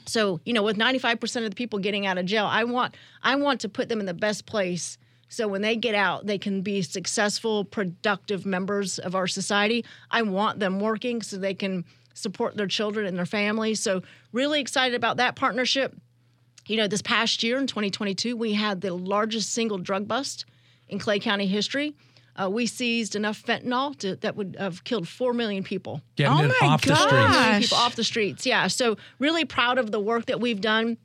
So 0.05 0.39
you 0.45 0.53
know, 0.53 0.63
with 0.63 0.77
95% 0.77 1.43
of 1.43 1.49
the 1.51 1.55
people 1.55 1.79
getting 1.79 2.05
out 2.05 2.17
of 2.17 2.25
jail, 2.25 2.45
I 2.45 2.63
want 2.63 2.95
I 3.21 3.35
want 3.35 3.61
to 3.61 3.69
put 3.69 3.89
them 3.89 3.99
in 3.99 4.05
the 4.05 4.13
best 4.13 4.45
place. 4.45 4.97
So 5.29 5.47
when 5.47 5.61
they 5.63 5.75
get 5.75 5.95
out, 5.95 6.27
they 6.27 6.37
can 6.37 6.61
be 6.61 6.81
successful, 6.83 7.65
productive 7.65 8.45
members 8.45 8.99
of 8.99 9.15
our 9.15 9.27
society. 9.27 9.83
I 10.11 10.21
want 10.21 10.59
them 10.59 10.79
working 10.79 11.21
so 11.23 11.37
they 11.37 11.55
can 11.55 11.85
support 12.13 12.55
their 12.55 12.67
children 12.67 13.05
and 13.05 13.17
their 13.17 13.25
families. 13.25 13.79
So 13.79 14.01
really 14.31 14.61
excited 14.61 14.95
about 14.95 15.17
that 15.17 15.35
partnership. 15.35 15.95
You 16.67 16.77
know, 16.77 16.87
this 16.87 17.01
past 17.01 17.43
year 17.43 17.57
in 17.59 17.67
2022, 17.67 18.37
we 18.37 18.53
had 18.53 18.81
the 18.81 18.93
largest 18.93 19.51
single 19.51 19.77
drug 19.77 20.07
bust 20.07 20.45
in 20.87 20.99
Clay 20.99 21.19
County 21.19 21.47
history. 21.47 21.93
Uh, 22.35 22.49
we 22.49 22.65
seized 22.65 23.15
enough 23.15 23.43
fentanyl 23.43 23.95
to, 23.99 24.15
that 24.17 24.35
would 24.35 24.55
have 24.59 24.83
killed 24.83 25.07
four 25.07 25.33
million 25.33 25.63
people 25.63 26.01
Getting 26.15 26.33
Oh 26.33 26.43
it 26.45 26.53
my 26.61 26.67
off 26.67 26.81
the 26.81 26.95
streets. 26.95 27.11
Gosh. 27.11 27.61
people 27.61 27.77
off 27.77 27.95
the 27.95 28.03
streets. 28.03 28.45
Yeah. 28.45 28.67
So 28.67 28.97
really 29.19 29.45
proud 29.45 29.77
of 29.77 29.91
the 29.91 29.99
work 29.99 30.25
that 30.27 30.39
we've 30.39 30.61
done. 30.61 30.97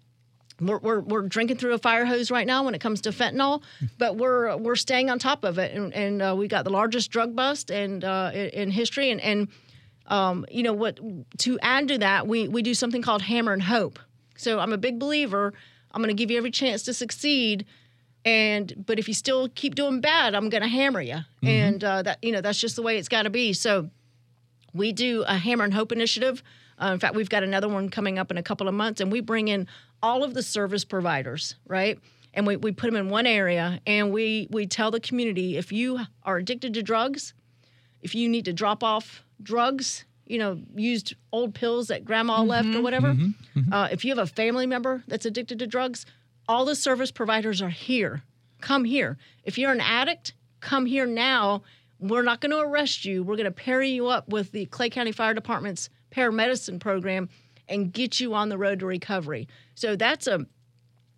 We're, 0.61 0.79
we're, 0.79 1.01
we're 1.01 1.23
drinking 1.23 1.59
through 1.59 1.75
a 1.75 1.79
fire 1.79 2.05
hose 2.05 2.31
right 2.31 2.47
now 2.47 2.65
when 2.65 2.75
it 2.75 2.81
comes 2.81 3.03
to 3.03 3.11
fentanyl, 3.11 3.63
but 3.99 4.17
we're 4.17 4.57
we're 4.57 4.75
staying 4.75 5.09
on 5.09 5.19
top 5.21 5.45
of 5.45 5.59
it, 5.59 5.73
and, 5.73 5.95
and 5.95 6.21
uh, 6.21 6.35
we 6.37 6.49
got 6.49 6.65
the 6.65 6.71
largest 6.71 7.11
drug 7.13 7.37
bust 7.37 7.71
and 7.71 8.03
uh, 8.03 8.33
in, 8.35 8.49
in 8.49 8.71
history, 8.71 9.11
and 9.11 9.21
and 9.21 9.49
um, 10.09 10.47
you 10.51 10.63
know 10.63 10.73
what? 10.73 10.99
To 11.39 11.59
add 11.61 11.89
to 11.89 11.99
that, 11.99 12.27
we 12.27 12.49
we 12.49 12.63
do 12.63 12.75
something 12.75 13.03
called 13.03 13.23
Hammer 13.23 13.53
and 13.53 13.63
Hope. 13.63 13.99
So 14.37 14.59
I'm 14.59 14.73
a 14.73 14.79
big 14.79 14.99
believer. 14.99 15.53
I'm 15.93 16.03
going 16.03 16.15
to 16.15 16.21
give 16.21 16.31
you 16.31 16.39
every 16.39 16.51
chance 16.51 16.83
to 16.85 16.95
succeed, 16.95 17.67
and 18.25 18.73
but 18.87 18.99
if 18.99 19.09
you 19.09 19.15
still 19.15 19.49
keep 19.49 19.75
doing 19.75 20.01
bad, 20.01 20.35
I'm 20.35 20.49
going 20.49 20.63
to 20.63 20.69
hammer 20.69 21.01
you, 21.01 21.19
and 21.43 21.83
uh, 21.85 22.03
that 22.03 22.19
you 22.23 22.33
know 22.33 22.41
that's 22.41 22.59
just 22.59 22.77
the 22.77 22.83
way 22.83 22.99
it's 22.99 23.09
got 23.09 23.23
to 23.23 23.31
be. 23.31 23.53
So 23.53 23.91
we 24.75 24.93
do 24.93 25.25
a 25.27 25.37
Hammer 25.37 25.65
and 25.65 25.75
Hope 25.75 25.93
initiative. 25.93 26.43
Uh, 26.81 26.93
in 26.93 27.01
fact, 27.01 27.15
we've 27.15 27.29
got 27.29 27.43
another 27.43 27.69
one 27.69 27.89
coming 27.89 28.19
up 28.19 28.31
in 28.31 28.39
a 28.39 28.43
couple 28.43 28.69
of 28.69 28.75
months, 28.75 29.01
and 29.01 29.11
we 29.11 29.21
bring 29.21 29.49
in 29.49 29.67
all 30.03 30.23
of 30.23 30.35
the 30.35 30.43
service 30.43 30.85
providers, 30.85 31.57
right? 31.67 31.99
And 32.35 32.47
we, 32.47 32.57
we 32.57 32.71
put 32.71 32.87
them 32.87 32.97
in 32.97 33.09
one 33.09 33.27
area, 33.27 33.81
and 33.87 34.13
we 34.13 34.49
we 34.51 34.67
tell 34.67 34.91
the 34.91 35.01
community 35.01 35.57
if 35.57 35.73
you 35.73 36.01
are 36.23 36.37
addicted 36.37 36.75
to 36.75 36.83
drugs, 36.83 37.35
if 38.01 38.15
you 38.15 38.29
need 38.29 38.45
to 38.45 38.53
drop 38.53 38.83
off 38.83 39.25
drugs, 39.43 40.05
you 40.27 40.39
know, 40.39 40.61
used 40.75 41.15
old 41.33 41.55
pills 41.55 41.89
that 41.89 42.05
grandma 42.05 42.43
left 42.43 42.69
or 42.75 42.83
whatever, 42.83 43.17
Uh, 43.73 43.89
if 43.91 44.05
you 44.05 44.11
have 44.15 44.19
a 44.19 44.27
family 44.27 44.67
member 44.67 45.03
that's 45.09 45.27
addicted 45.27 45.59
to 45.59 45.67
drugs, 45.67 46.07
all 46.49 46.65
the 46.65 46.75
service 46.77 47.11
providers 47.11 47.61
are 47.61 47.69
here. 47.71 48.23
Come 48.61 48.85
here. 48.85 49.17
If 49.45 49.59
you're 49.59 49.73
an 49.73 49.81
addict, 49.81 50.33
come 50.61 50.87
here 50.87 51.07
now. 51.07 51.63
We're 52.01 52.23
not 52.23 52.41
going 52.41 52.53
to 52.53 52.59
arrest 52.61 53.05
you. 53.05 53.23
We're 53.23 53.37
going 53.37 53.45
to 53.45 53.51
pair 53.51 53.83
you 53.83 54.07
up 54.09 54.29
with 54.29 54.53
the 54.53 54.67
Clay 54.67 54.91
County 54.91 55.13
Fire 55.13 55.35
Department's 55.35 55.91
paramedicine 56.11 56.79
program 56.81 57.29
and 57.69 57.93
get 57.93 58.21
you 58.21 58.35
on 58.35 58.49
the 58.49 58.57
road 58.57 58.81
to 58.81 58.87
recovery. 58.87 59.49
So 59.75 59.97
that's 59.97 60.27
a 60.27 60.47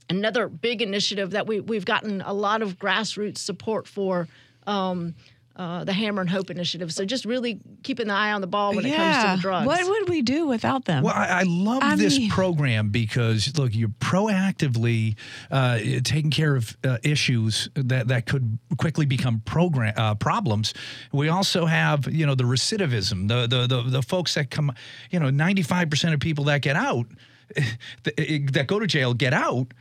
another 0.09 0.49
big 0.49 0.83
initiative 0.83 1.31
that 1.31 1.47
we 1.47 1.61
we've 1.61 1.85
gotten 1.85 2.21
a 2.23 2.33
lot 2.33 2.62
of 2.62 2.79
grassroots 2.79 3.39
support 3.39 3.87
for. 3.87 4.27
Um, 4.67 5.15
uh, 5.57 5.85
the 5.85 5.92
Hammer 5.92 6.21
and 6.21 6.30
Hope 6.30 6.50
initiative. 6.50 6.92
So 6.92 7.04
just 7.04 7.25
really 7.25 7.61
keeping 7.83 8.09
the 8.09 8.14
eye 8.14 8.33
on 8.33 8.40
the 8.40 8.47
ball 8.47 8.75
when 8.75 8.87
it 8.87 8.95
comes 8.95 9.25
to 9.25 9.37
the 9.37 9.42
drugs. 9.42 9.66
What 9.66 9.87
would 9.87 10.09
we 10.09 10.23
do 10.23 10.47
without 10.47 10.85
them? 10.85 11.02
Well, 11.02 11.14
I, 11.14 11.26
I 11.26 11.42
love 11.42 11.83
I 11.83 11.97
this 11.97 12.19
mean- 12.19 12.30
program 12.30 12.90
because 12.90 13.57
look, 13.59 13.75
you're 13.75 13.88
proactively 13.88 15.16
uh, 15.50 15.78
taking 16.04 16.30
care 16.30 16.57
of 16.57 16.76
uh, 16.85 16.99
issues 17.02 17.69
that 17.75 18.09
that 18.09 18.26
could 18.26 18.59
quickly 18.78 19.07
become 19.07 19.40
program 19.40 19.92
uh, 19.97 20.14
problems. 20.14 20.73
We 21.12 21.28
also 21.28 21.66
have 21.66 22.07
you 22.12 22.26
know 22.26 22.35
the 22.35 22.45
recidivism, 22.45 23.28
the 23.28 23.47
the 23.47 23.66
the, 23.66 23.83
the 23.83 24.02
folks 24.02 24.35
that 24.35 24.50
come, 24.50 24.73
you 25.11 25.21
know, 25.21 25.30
95 25.30 25.90
percent 25.90 26.14
of 26.14 26.21
people 26.21 26.45
that 26.45 26.62
get 26.62 26.76
out, 26.76 27.07
that 28.04 28.64
go 28.66 28.78
to 28.78 28.87
jail 28.87 29.14
get 29.14 29.35
out 29.35 29.73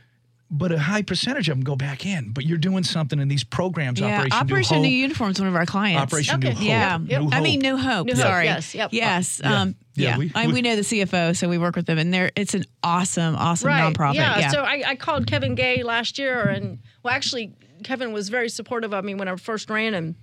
but 0.52 0.72
a 0.72 0.78
high 0.78 1.02
percentage 1.02 1.48
of 1.48 1.56
them 1.56 1.64
go 1.64 1.76
back 1.76 2.04
in. 2.04 2.32
But 2.32 2.44
you're 2.44 2.58
doing 2.58 2.82
something 2.82 3.20
in 3.20 3.28
these 3.28 3.44
programs. 3.44 4.00
Yeah, 4.00 4.18
Operation, 4.18 4.32
Operation 4.38 4.76
New 4.78 4.88
New 4.88 4.88
Hope, 4.96 5.02
Uniform 5.02 5.30
is 5.30 5.38
one 5.38 5.48
of 5.48 5.54
our 5.54 5.66
clients. 5.66 6.02
Operation 6.12 6.40
New 6.40 6.50
Hope. 6.50 6.62
Yeah. 6.62 6.98
Yep. 7.06 7.22
New 7.22 7.28
I 7.32 7.40
mean, 7.40 7.60
New 7.60 7.76
Hope. 7.76 8.06
New 8.06 8.14
Hope, 8.14 8.22
Sorry. 8.22 8.44
yes, 8.46 8.74
yep. 8.74 8.90
Yes. 8.92 9.40
Yeah. 9.42 9.60
Um, 9.60 9.74
Yeah, 9.94 10.10
yeah. 10.10 10.18
we- 10.18 10.32
I, 10.34 10.46
we- 10.48 10.52
we 10.54 10.62
know 10.62 10.74
the 10.76 10.82
CFO, 10.82 11.36
so 11.36 11.48
we 11.48 11.56
work 11.58 11.76
with 11.76 11.86
them, 11.86 11.98
and 11.98 12.12
they're 12.12 12.32
it's 12.34 12.54
an 12.54 12.64
awesome, 12.82 13.36
awesome 13.36 13.68
right. 13.68 13.94
nonprofit. 13.94 14.14
Yeah. 14.14 14.38
Yeah. 14.40 14.48
So 14.50 14.62
I, 14.62 14.82
I 14.86 14.96
called 14.96 15.26
Kevin 15.26 15.54
Gay 15.54 15.82
last 15.84 16.18
year, 16.18 16.42
and 16.48 16.80
well, 17.02 17.14
actually, 17.14 17.52
Kevin 17.84 18.12
was 18.12 18.28
very 18.28 18.48
supportive 18.48 18.92
of 18.92 19.04
me 19.04 19.14
when 19.14 19.28
I 19.28 19.36
first 19.36 19.70
ran, 19.70 19.94
and 19.94 20.14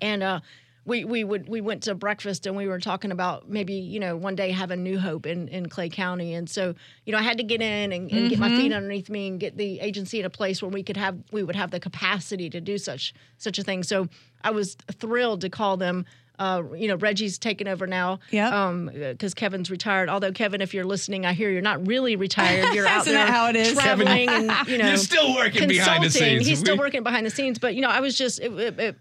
and 0.00 0.22
uh, 0.22 0.40
we 0.88 1.04
we 1.04 1.22
would 1.22 1.48
we 1.48 1.60
went 1.60 1.82
to 1.84 1.94
breakfast, 1.94 2.46
and 2.46 2.56
we 2.56 2.66
were 2.66 2.80
talking 2.80 3.12
about 3.12 3.48
maybe 3.48 3.74
you 3.74 4.00
know 4.00 4.16
one 4.16 4.34
day 4.34 4.50
having 4.50 4.82
New 4.82 4.98
Hope 4.98 5.26
in 5.26 5.46
in 5.48 5.68
Clay 5.68 5.90
County, 5.90 6.34
and 6.34 6.48
so 6.48 6.74
you 7.04 7.12
know 7.12 7.18
I 7.18 7.22
had 7.22 7.36
to 7.38 7.44
get 7.44 7.60
in 7.60 7.92
and, 7.92 8.10
and 8.10 8.30
get 8.30 8.38
my 8.38 8.48
Mm-hmm. 8.48 8.56
feet 8.56 8.72
underneath 8.72 9.10
me 9.10 9.28
and 9.28 9.38
get 9.38 9.56
the 9.58 9.80
agency 9.80 10.18
in 10.18 10.24
a 10.24 10.30
place 10.30 10.62
where 10.62 10.70
we 10.70 10.82
could 10.82 10.96
have 10.96 11.18
we 11.30 11.42
would 11.42 11.56
have 11.56 11.70
the 11.70 11.78
capacity 11.78 12.48
to 12.50 12.60
do 12.60 12.78
such 12.78 13.12
such 13.36 13.58
a 13.58 13.62
thing. 13.62 13.82
So 13.82 14.08
I 14.42 14.50
was 14.50 14.76
thrilled 14.92 15.42
to 15.42 15.50
call 15.50 15.76
them. 15.76 16.06
Uh, 16.38 16.62
you 16.76 16.86
know, 16.88 16.94
Reggie's 16.96 17.38
taken 17.38 17.66
over 17.66 17.86
now. 17.86 18.20
Yep. 18.30 18.52
Um, 18.52 18.90
because 18.94 19.34
Kevin's 19.34 19.70
retired. 19.70 20.08
Although 20.08 20.32
Kevin, 20.32 20.60
if 20.60 20.72
you're 20.72 20.84
listening, 20.84 21.26
I 21.26 21.32
hear 21.32 21.50
you're 21.50 21.62
not 21.62 21.86
really 21.86 22.14
retired. 22.16 22.66
You're 22.74 22.86
out 22.86 23.02
Isn't 23.02 23.12
there 23.14 23.26
that 23.26 23.32
how 23.32 23.48
it 23.48 23.56
is? 23.56 23.72
traveling 23.72 24.28
and 24.28 24.68
you 24.68 24.78
know 24.78 24.88
You're 24.88 24.96
still 24.98 25.34
working 25.34 25.68
behind 25.68 26.04
the 26.04 26.10
scenes. 26.10 26.46
He's 26.46 26.58
still 26.60 26.78
working 26.78 27.02
behind 27.02 27.26
the 27.26 27.30
scenes. 27.30 27.58
But 27.58 27.74
you 27.74 27.80
know, 27.80 27.88
I 27.90 28.00
was 28.00 28.16
just 28.16 28.40
it, 28.40 28.52
it, 28.52 28.78
it, 28.78 28.96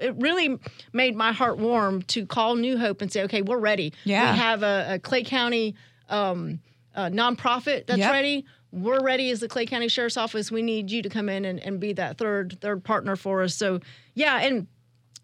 it 0.00 0.14
really 0.16 0.58
made 0.92 1.14
my 1.16 1.32
heart 1.32 1.58
warm 1.58 2.02
to 2.02 2.24
call 2.24 2.56
New 2.56 2.78
Hope 2.78 3.02
and 3.02 3.12
say, 3.12 3.22
okay, 3.24 3.42
we're 3.42 3.58
ready. 3.58 3.92
Yeah. 4.04 4.32
we 4.32 4.38
have 4.38 4.62
a, 4.62 4.94
a 4.94 4.98
Clay 4.98 5.22
County 5.24 5.74
um, 6.08 6.60
a 6.94 7.02
nonprofit 7.10 7.86
that's 7.86 7.98
Yep. 7.98 8.12
ready. 8.12 8.44
We're 8.72 9.02
ready 9.02 9.30
as 9.30 9.40
the 9.40 9.48
Clay 9.48 9.66
County 9.66 9.88
Sheriff's 9.88 10.16
Office. 10.16 10.50
We 10.50 10.62
need 10.62 10.90
you 10.90 11.02
to 11.02 11.08
come 11.08 11.28
in 11.28 11.44
and, 11.44 11.58
and 11.60 11.80
be 11.80 11.92
that 11.94 12.18
third 12.18 12.58
third 12.60 12.84
partner 12.84 13.16
for 13.16 13.42
us. 13.42 13.54
So 13.54 13.80
yeah, 14.14 14.38
and 14.40 14.66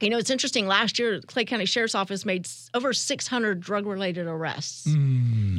you 0.01 0.11
know, 0.11 0.19
it's 0.19 0.31
interesting. 0.31 0.67
Last 0.67 0.99
year, 0.99 1.21
Clay 1.27 1.45
County 1.45 1.65
Sheriff's 1.65 1.95
Office 1.95 2.25
made 2.27 2.47
over 2.75 2.93
600 2.93 3.61
drug 3.61 3.87
related 3.87 4.27
arrests. 4.27 4.87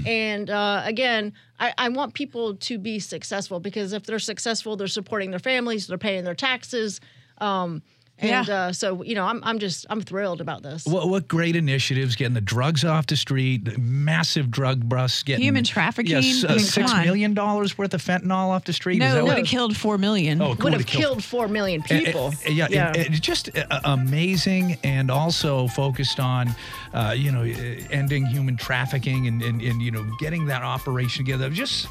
And 0.08 0.50
uh, 0.50 0.82
again, 0.86 1.34
I, 1.60 1.74
I 1.78 1.90
want 1.90 2.14
people 2.14 2.56
to 2.56 2.78
be 2.78 3.00
successful 3.00 3.60
because 3.60 3.94
if 3.94 4.04
they're 4.06 4.20
successful, 4.20 4.76
they're 4.76 4.88
supporting 4.88 5.32
their 5.32 5.40
families, 5.40 5.88
they're 5.88 5.98
paying 5.98 6.24
their 6.24 6.36
taxes. 6.36 7.02
Um, 7.40 7.82
and 8.20 8.48
Yeah. 8.48 8.54
uh, 8.56 8.74
so, 8.74 9.04
you 9.04 9.16
know, 9.16 9.26
I'm, 9.26 9.44
I'm 9.44 9.60
just, 9.60 9.86
I'm 9.90 10.02
thrilled 10.02 10.42
about 10.42 10.64
this. 10.64 10.86
What, 10.86 11.08
what 11.10 11.28
great 11.28 11.56
initiatives 11.56 12.16
getting 12.16 12.34
the 12.34 12.42
drugs 12.42 12.84
off 12.84 13.08
the 13.08 13.16
street, 13.16 13.78
massive 13.78 14.50
drug 14.50 14.88
busts, 14.90 15.22
getting 15.24 15.44
Human 15.46 15.64
trafficking? 15.64 16.12
Yes, 16.12 16.44
I 16.44 16.48
uh, 16.48 16.52
mean, 16.52 16.60
six 16.60 16.92
come 16.92 17.00
on. 17.02 17.06
million 17.06 17.34
dollars 17.34 17.78
worth 17.78 17.94
of 17.94 18.02
fentanyl 18.04 18.50
off 18.50 18.64
the 18.66 18.74
street. 18.74 18.96
Is 18.96 19.00
no, 19.02 19.12
that 19.12 19.18
it 19.20 19.22
what- 19.24 19.28
would 19.30 19.38
have 19.38 19.48
killed 19.48 19.78
four 19.78 19.98
million. 19.98 20.42
Oh, 20.42 20.54
it 20.54 20.64
Would 20.64 20.74
have 20.74 20.86
killed 20.86 21.04
killed 21.08 21.24
4 21.24 21.48
million 21.48 21.82
Uh, 21.82 21.84
uh, 21.84 21.88
people. 22.00 22.34
yeah, 22.50 22.66
and- 22.88 22.98
and 22.98 23.22
just 23.22 23.56
uh, 23.56 23.80
amazing, 23.86 24.78
and 24.84 25.12
also 25.12 25.68
focused 25.68 26.20
on, 26.20 26.56
uh, 26.94 27.14
you 27.16 27.32
know, 27.32 27.42
uh, 27.42 27.88
ending 27.92 28.26
human 28.26 28.58
trafficking 28.58 29.28
and, 29.28 29.42
and, 29.42 29.62
and 29.62 29.82
you 29.82 29.92
know 29.92 30.06
getting 30.20 30.46
that 30.48 30.64
operation 30.64 31.26
together. 31.26 31.50
Just 31.50 31.88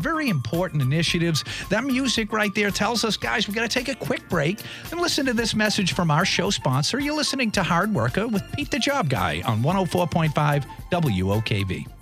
very 0.00 0.28
important 0.28 0.82
initiatives. 0.82 1.44
That 1.68 1.84
music 1.84 2.32
right 2.32 2.54
there 2.54 2.70
tells 2.70 3.04
us, 3.04 3.16
guys, 3.16 3.48
we 3.48 3.54
got 3.54 3.62
to 3.62 3.68
take 3.68 3.88
a 3.88 3.94
quick 3.94 4.28
break 4.28 4.60
and 4.90 5.00
listen 5.00 5.26
to 5.26 5.32
this 5.32 5.54
message 5.54 5.94
from 5.94 6.10
our 6.10 6.24
show 6.24 6.50
sponsor. 6.50 7.00
You're 7.00 7.16
listening 7.16 7.50
to 7.52 7.62
Hard 7.62 7.92
Worker 7.94 8.26
with 8.28 8.42
Pete 8.52 8.70
the 8.70 8.78
Job 8.78 9.08
Guy 9.08 9.42
on 9.46 9.62
104.5 9.62 10.64
WOKV. 10.90 11.99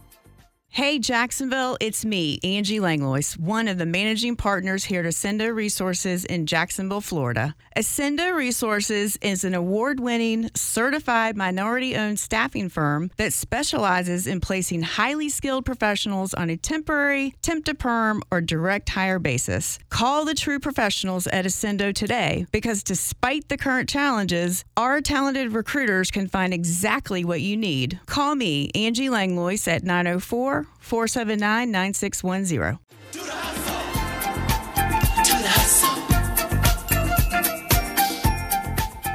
Hey, 0.71 1.01
Jacksonville, 1.01 1.77
it's 1.81 2.05
me, 2.05 2.39
Angie 2.45 2.79
Langlois, 2.79 3.37
one 3.37 3.67
of 3.67 3.79
the 3.79 3.87
managing 3.87 4.37
partners 4.37 4.85
here 4.85 5.01
at 5.01 5.07
Ascendo 5.07 5.53
Resources 5.53 6.25
in 6.25 6.47
Jacksonville, 6.47 7.01
Florida. 7.01 7.57
Ascendo 7.77 8.33
Resources 8.33 9.19
is 9.21 9.43
an 9.43 9.55
award 9.55 9.99
winning, 9.99 10.51
certified 10.55 11.37
minority 11.37 11.97
owned 11.97 12.21
staffing 12.21 12.69
firm 12.69 13.11
that 13.17 13.33
specializes 13.33 14.27
in 14.27 14.41
placing 14.41 14.83
highly 14.83 15.29
skilled 15.29 15.65
professionals 15.65 16.33
on 16.35 16.49
a 16.49 16.57
temporary, 16.57 17.35
temp 17.43 17.65
to 17.65 17.75
perm, 17.75 18.23
or 18.31 18.41
direct 18.41 18.89
hire 18.91 19.19
basis. 19.19 19.81
Call 19.91 20.25
the 20.25 20.35
true 20.35 20.61
professionals 20.61 21.27
at 21.29 21.45
Ascendo 21.45 21.93
today 21.93 22.47
because 22.53 22.85
despite 22.85 23.49
the 23.49 23.57
current 23.57 23.89
challenges, 23.89 24.65
our 24.77 25.01
talented 25.01 25.53
recruiters 25.53 26.11
can 26.11 26.29
find 26.29 26.55
exactly 26.55 27.25
what 27.25 27.41
you 27.41 27.57
need. 27.57 27.99
Call 28.07 28.37
me, 28.37 28.71
Angie 28.75 29.09
Langlois, 29.11 29.67
at 29.67 29.83
904 29.83 30.58
479 30.81 31.73
9610. 31.73 32.79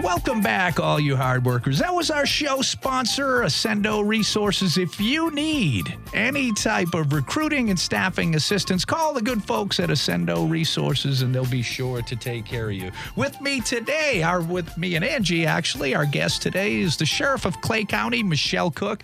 Welcome 0.04 0.42
back, 0.42 0.82
all 0.82 1.00
you 1.00 1.16
hard 1.16 1.46
workers. 1.46 1.80
That 1.80 1.96
was 1.96 2.12
our 2.12 2.26
show 2.26 2.62
sponsor, 2.62 3.44
Ascendo 3.44 4.06
Resources. 4.06 4.78
If 4.78 5.00
you 5.00 5.32
need 5.32 5.98
any 6.14 6.52
type 6.52 6.94
of 6.94 7.14
recruiting 7.14 7.70
and 7.70 7.80
staffing 7.80 8.36
assistance, 8.36 8.84
call 8.84 9.14
the 9.14 9.22
good 9.22 9.42
folks 9.42 9.80
at 9.80 9.88
Ascendo 9.88 10.48
Resources 10.50 11.22
and 11.22 11.34
they'll 11.34 11.46
be 11.46 11.62
sure 11.62 12.02
to 12.02 12.16
take 12.18 12.44
care 12.44 12.68
of 12.68 12.74
you. 12.74 12.92
With 13.16 13.40
me 13.40 13.62
today, 13.62 14.22
our 14.24 14.42
with 14.42 14.78
me 14.78 14.96
and 14.96 15.06
Angie, 15.06 15.46
actually, 15.46 15.96
our 15.96 16.06
guest 16.06 16.42
today 16.42 16.82
is 16.82 16.98
the 16.98 17.06
Sheriff 17.06 17.46
of 17.46 17.62
Clay 17.62 17.86
County, 17.86 18.24
Michelle 18.24 18.72
Cook. 18.72 19.04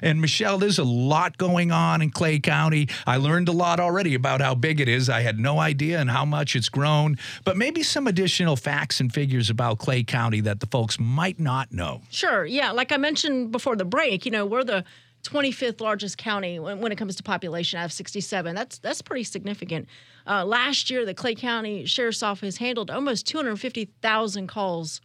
And 0.00 0.18
Michelle, 0.18 0.56
there's 0.56 0.78
a 0.78 0.84
lot 0.84 1.36
going 1.36 1.72
on 1.72 2.00
in 2.00 2.08
Clay 2.08 2.38
County. 2.38 2.88
I 3.06 3.18
learned 3.18 3.50
a 3.50 3.52
lot 3.52 3.80
already 3.80 4.14
about 4.14 4.40
how 4.40 4.54
big 4.54 4.80
it 4.80 4.88
is. 4.88 5.10
I 5.10 5.20
had 5.20 5.38
no 5.38 5.58
idea 5.58 6.00
and 6.00 6.10
how 6.10 6.24
much 6.24 6.56
it's 6.56 6.70
grown, 6.70 7.18
but 7.44 7.58
maybe 7.58 7.82
some 7.82 8.06
additional 8.06 8.56
facts 8.56 8.98
and 8.98 9.12
figures 9.12 9.50
about 9.50 9.76
Clay 9.76 10.02
County 10.02 10.37
that 10.42 10.60
the 10.60 10.66
folks 10.66 10.98
might 10.98 11.38
not 11.38 11.72
know. 11.72 12.02
Sure. 12.10 12.44
Yeah. 12.44 12.72
Like 12.72 12.92
I 12.92 12.96
mentioned 12.96 13.52
before 13.52 13.76
the 13.76 13.84
break, 13.84 14.24
you 14.24 14.30
know, 14.30 14.46
we're 14.46 14.64
the 14.64 14.84
25th 15.24 15.80
largest 15.80 16.18
county 16.18 16.58
when, 16.58 16.80
when 16.80 16.92
it 16.92 16.96
comes 16.96 17.16
to 17.16 17.22
population. 17.22 17.78
out 17.78 17.86
of 17.86 17.92
67. 17.92 18.54
That's 18.54 18.78
that's 18.78 19.02
pretty 19.02 19.24
significant. 19.24 19.88
Uh, 20.26 20.44
last 20.44 20.90
year, 20.90 21.04
the 21.04 21.14
Clay 21.14 21.34
County 21.34 21.86
Sheriff's 21.86 22.22
Office 22.22 22.58
handled 22.58 22.90
almost 22.90 23.26
250,000 23.26 24.46
calls 24.46 25.00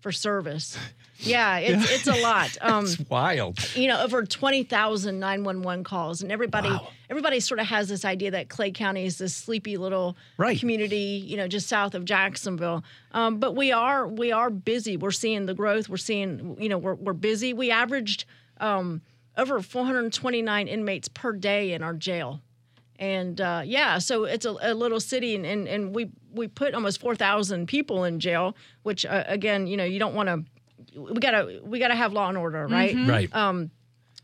for 0.00 0.12
service. 0.12 0.78
Yeah, 1.18 1.58
it's, 1.58 1.90
it's 1.90 2.06
a 2.06 2.20
lot. 2.22 2.56
Um, 2.62 2.84
It's 2.84 2.98
wild. 3.08 3.58
you 3.76 3.88
know, 3.88 4.00
over 4.02 4.24
20,000 4.24 5.18
911 5.18 5.84
calls. 5.84 6.22
And 6.22 6.30
everybody 6.32 6.68
Wow. 6.70 6.88
everybody 7.10 7.40
sort 7.40 7.60
of 7.60 7.66
has 7.66 7.88
this 7.88 8.04
idea 8.04 8.30
that 8.32 8.48
Clay 8.48 8.70
County 8.70 9.04
is 9.04 9.18
this 9.18 9.34
sleepy 9.34 9.76
little 9.76 10.16
Right. 10.36 10.58
community, 10.58 11.22
you 11.26 11.36
know, 11.36 11.48
just 11.48 11.68
south 11.68 11.94
of 11.94 12.04
Jacksonville. 12.04 12.84
Um, 13.12 13.38
but 13.38 13.54
we 13.56 13.72
are 13.72 14.06
we 14.06 14.32
are 14.32 14.50
busy. 14.50 14.96
We're 14.96 15.10
seeing 15.10 15.46
the 15.46 15.54
growth. 15.54 15.88
We're 15.88 15.96
seeing, 15.96 16.56
you 16.60 16.68
know, 16.68 16.78
we're, 16.78 16.94
we're 16.94 17.12
busy. 17.14 17.52
We 17.52 17.70
averaged 17.70 18.24
um, 18.60 19.02
over 19.36 19.60
429 19.60 20.68
inmates 20.68 21.08
per 21.08 21.32
day 21.32 21.72
in 21.72 21.82
our 21.82 21.94
jail. 21.94 22.40
And 22.98 23.40
uh, 23.40 23.62
yeah, 23.64 23.98
so 23.98 24.24
it's 24.24 24.44
a, 24.44 24.56
a 24.60 24.74
little 24.74 24.98
city, 24.98 25.36
and, 25.36 25.46
and, 25.46 25.68
and 25.68 25.94
we 25.94 26.10
we 26.32 26.48
put 26.48 26.74
almost 26.74 27.00
four 27.00 27.14
thousand 27.14 27.66
people 27.68 28.02
in 28.02 28.18
jail, 28.18 28.56
which 28.82 29.06
uh, 29.06 29.22
again, 29.28 29.68
you 29.68 29.76
know, 29.76 29.84
you 29.84 30.00
don't 30.00 30.14
want 30.14 30.28
to. 30.28 30.44
We 30.94 31.20
gotta 31.20 31.60
we 31.64 31.78
gotta 31.78 31.94
have 31.94 32.12
law 32.12 32.28
and 32.28 32.38
order, 32.38 32.66
right? 32.66 32.94
Right. 32.94 33.68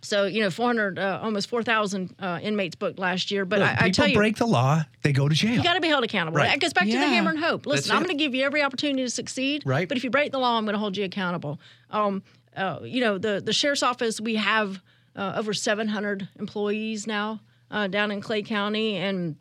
So 0.05 0.27
you 0.27 0.43
know, 0.43 0.51
400, 0.51 0.99
uh, 0.99 1.21
almost 1.23 1.49
4,000 1.49 2.15
uh, 2.19 2.39
inmates 2.43 2.77
booked 2.77 2.99
last 2.99 3.31
year. 3.31 3.47
But 3.47 3.61
Look, 3.61 3.69
I, 3.69 3.87
I 3.87 3.91
tell 3.91 4.07
you, 4.07 4.15
break 4.15 4.37
the 4.37 4.47
law, 4.47 4.83
they 5.03 5.13
go 5.13 5.29
to 5.29 5.35
jail. 5.35 5.55
you 5.55 5.63
got 5.63 5.75
to 5.75 5.81
be 5.81 5.89
held 5.89 6.05
accountable. 6.05 6.37
Right. 6.37 6.51
That 6.51 6.61
goes 6.61 6.75
back 6.75 6.85
to 6.85 6.93
the 6.93 6.99
hammer 6.99 7.31
and 7.31 7.39
hope. 7.39 7.65
Listen, 7.65 7.89
That's 7.89 7.97
I'm 7.97 8.03
going 8.05 8.17
to 8.17 8.23
give 8.23 8.35
you 8.35 8.45
every 8.45 8.63
opportunity 8.63 9.03
to 9.03 9.11
succeed. 9.11 9.63
Right. 9.65 9.89
But 9.89 9.97
if 9.97 10.05
you 10.05 10.11
break 10.11 10.31
the 10.31 10.39
law, 10.39 10.59
I'm 10.59 10.65
going 10.65 10.75
to 10.75 10.79
hold 10.79 10.97
you 10.97 11.05
accountable. 11.05 11.59
Um, 11.91 12.23
uh, 12.55 12.81
you 12.83 13.01
know, 13.01 13.17
the 13.17 13.41
the 13.43 13.55
sheriff's 13.55 13.83
office, 13.83 14.21
we 14.21 14.35
have 14.35 14.83
uh, 15.17 15.35
over 15.37 15.55
700 15.55 16.29
employees 16.39 17.07
now 17.07 17.41
uh, 17.71 17.87
down 17.87 18.11
in 18.11 18.21
Clay 18.21 18.43
County, 18.43 18.97
and 18.97 19.37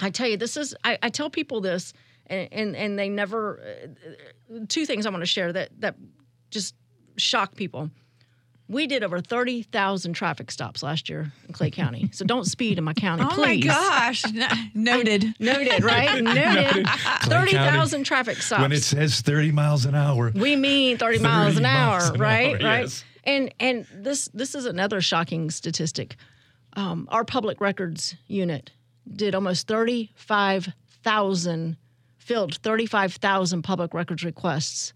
I 0.00 0.10
tell 0.10 0.28
you, 0.28 0.36
this 0.36 0.58
is 0.58 0.74
I, 0.84 0.98
I 1.02 1.08
tell 1.08 1.30
people 1.30 1.62
this, 1.62 1.94
and 2.26 2.48
and, 2.52 2.76
and 2.76 2.98
they 2.98 3.08
never. 3.08 3.58
Uh, 3.60 3.86
two 4.68 4.84
things 4.84 5.06
I 5.06 5.10
want 5.10 5.22
to 5.22 5.26
share 5.26 5.50
that 5.52 5.70
that 5.80 5.96
just 6.54 6.74
shock 7.18 7.54
people. 7.56 7.90
We 8.66 8.86
did 8.86 9.04
over 9.04 9.20
30,000 9.20 10.14
traffic 10.14 10.50
stops 10.50 10.82
last 10.82 11.10
year 11.10 11.30
in 11.46 11.52
Clay 11.52 11.70
County. 11.82 12.08
So 12.12 12.24
don't 12.24 12.46
speed 12.46 12.78
in 12.78 12.84
my 12.84 12.94
county, 12.94 13.22
Oh 13.24 13.28
please. 13.34 13.66
my 13.66 13.74
gosh. 13.74 14.22
Noted. 14.74 15.34
Noted, 15.38 15.84
right? 15.84 16.24
Noted. 16.24 16.86
30,000 17.24 18.04
traffic 18.04 18.38
stops. 18.38 18.62
when 18.62 18.72
it 18.72 18.82
says 18.82 19.20
30 19.20 19.52
miles 19.52 19.84
an 19.84 19.94
hour. 19.94 20.32
we 20.34 20.56
mean 20.56 20.96
30 20.96 21.18
miles 21.18 21.54
30 21.56 21.58
an 21.58 21.66
hour, 21.66 21.98
miles 21.98 22.08
an 22.10 22.20
right? 22.20 22.46
hour, 22.46 22.52
right. 22.68 22.80
yes. 22.82 23.04
And 23.24 23.52
and 23.60 23.86
this 23.94 24.28
this 24.34 24.54
is 24.54 24.66
another 24.66 25.00
shocking 25.00 25.50
statistic. 25.50 26.16
Um, 26.74 27.08
our 27.10 27.24
public 27.24 27.60
records 27.60 28.14
unit 28.26 28.70
did 29.10 29.34
almost 29.34 29.66
35,000 29.68 31.76
filled 32.18 32.54
35,000 32.56 33.62
public 33.62 33.94
records 33.94 34.24
requests 34.24 34.92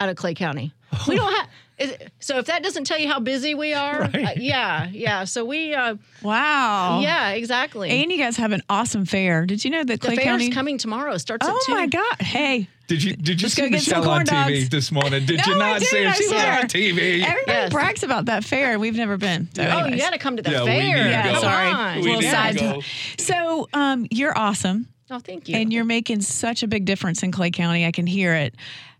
out 0.00 0.08
of 0.08 0.16
Clay 0.16 0.34
County. 0.34 0.72
We 1.08 1.16
don't 1.16 1.32
have 1.32 1.48
Is- 1.76 1.92
So 2.20 2.38
if 2.38 2.46
that 2.46 2.62
doesn't 2.62 2.84
tell 2.84 2.98
you 2.98 3.08
how 3.08 3.18
busy 3.18 3.54
we 3.54 3.72
are, 3.74 4.02
uh, 4.14 4.30
yeah, 4.36 4.88
yeah. 4.92 5.24
So 5.24 5.44
we, 5.44 5.74
uh, 5.74 5.96
Wow. 6.22 7.00
yeah, 7.02 7.30
exactly. 7.30 7.90
And 7.90 8.12
you 8.12 8.18
guys 8.18 8.36
have 8.36 8.52
an 8.52 8.62
awesome 8.70 9.04
fair. 9.04 9.44
Did 9.44 9.64
you 9.64 9.70
know 9.72 9.82
that 9.82 10.00
the 10.00 10.06
Clay 10.06 10.16
fair's 10.16 10.26
County? 10.26 10.50
coming 10.50 10.78
tomorrow. 10.78 11.16
Starts 11.18 11.46
oh 11.48 11.56
at 11.56 11.62
two. 11.66 11.72
my 11.74 11.86
God! 11.88 12.20
Hey, 12.22 12.68
Did 12.86 13.02
you 13.02 13.16
did 13.16 13.40
you 13.40 13.46
Let's 13.46 13.54
see 13.56 13.62
go 13.62 13.68
get 13.70 13.80
some 13.82 13.98
Michelle 14.00 14.10
on 14.12 14.24
TV 14.24 14.54
dogs. 14.60 14.68
this 14.68 14.92
morning? 14.92 15.26
Did 15.26 15.40
No, 15.44 15.52
you 15.52 15.58
not 15.58 15.80
see 15.80 16.04
her? 16.04 16.10
I 16.10 16.12
She's 16.12 16.30
on 16.32 16.38
TV. 16.68 17.22
everybody 17.24 17.42
Yes. 17.48 17.72
brags 17.72 18.02
about 18.04 18.26
that 18.26 18.44
fair. 18.44 18.78
We've 18.78 18.94
never 18.96 19.16
been. 19.16 19.48
So 19.56 19.62
Oh, 19.64 19.66
you 19.66 19.72
anyways. 19.86 20.00
got 20.00 20.12
to 20.12 20.18
come 20.18 20.36
to 20.36 20.42
the 20.42 20.50
Yeah, 20.52 20.60
we 20.62 20.66
fair. 20.68 20.78
need 20.78 21.02
to 21.02 21.08
Yeah, 21.10 21.32
go. 21.32 21.40
sorry. 21.40 21.96
We 21.96 22.02
little 22.02 22.20
need 22.20 22.26
to 22.26 22.30
side. 22.30 22.58
go. 22.58 22.82
So, 23.18 23.68
um, 23.72 24.06
you're 24.12 24.36
awesome, 24.38 24.86
Oh, 25.10 25.18
thank 25.18 25.48
you. 25.48 25.56
and 25.56 25.72
you're 25.72 25.84
making 25.84 26.20
such 26.20 26.62
a 26.62 26.68
big 26.68 26.84
difference 26.84 27.22
in 27.24 27.32
Clay 27.32 27.50
County. 27.50 27.84
I 27.84 27.90
can 27.90 28.06
hear 28.06 28.34
it. 28.34 28.54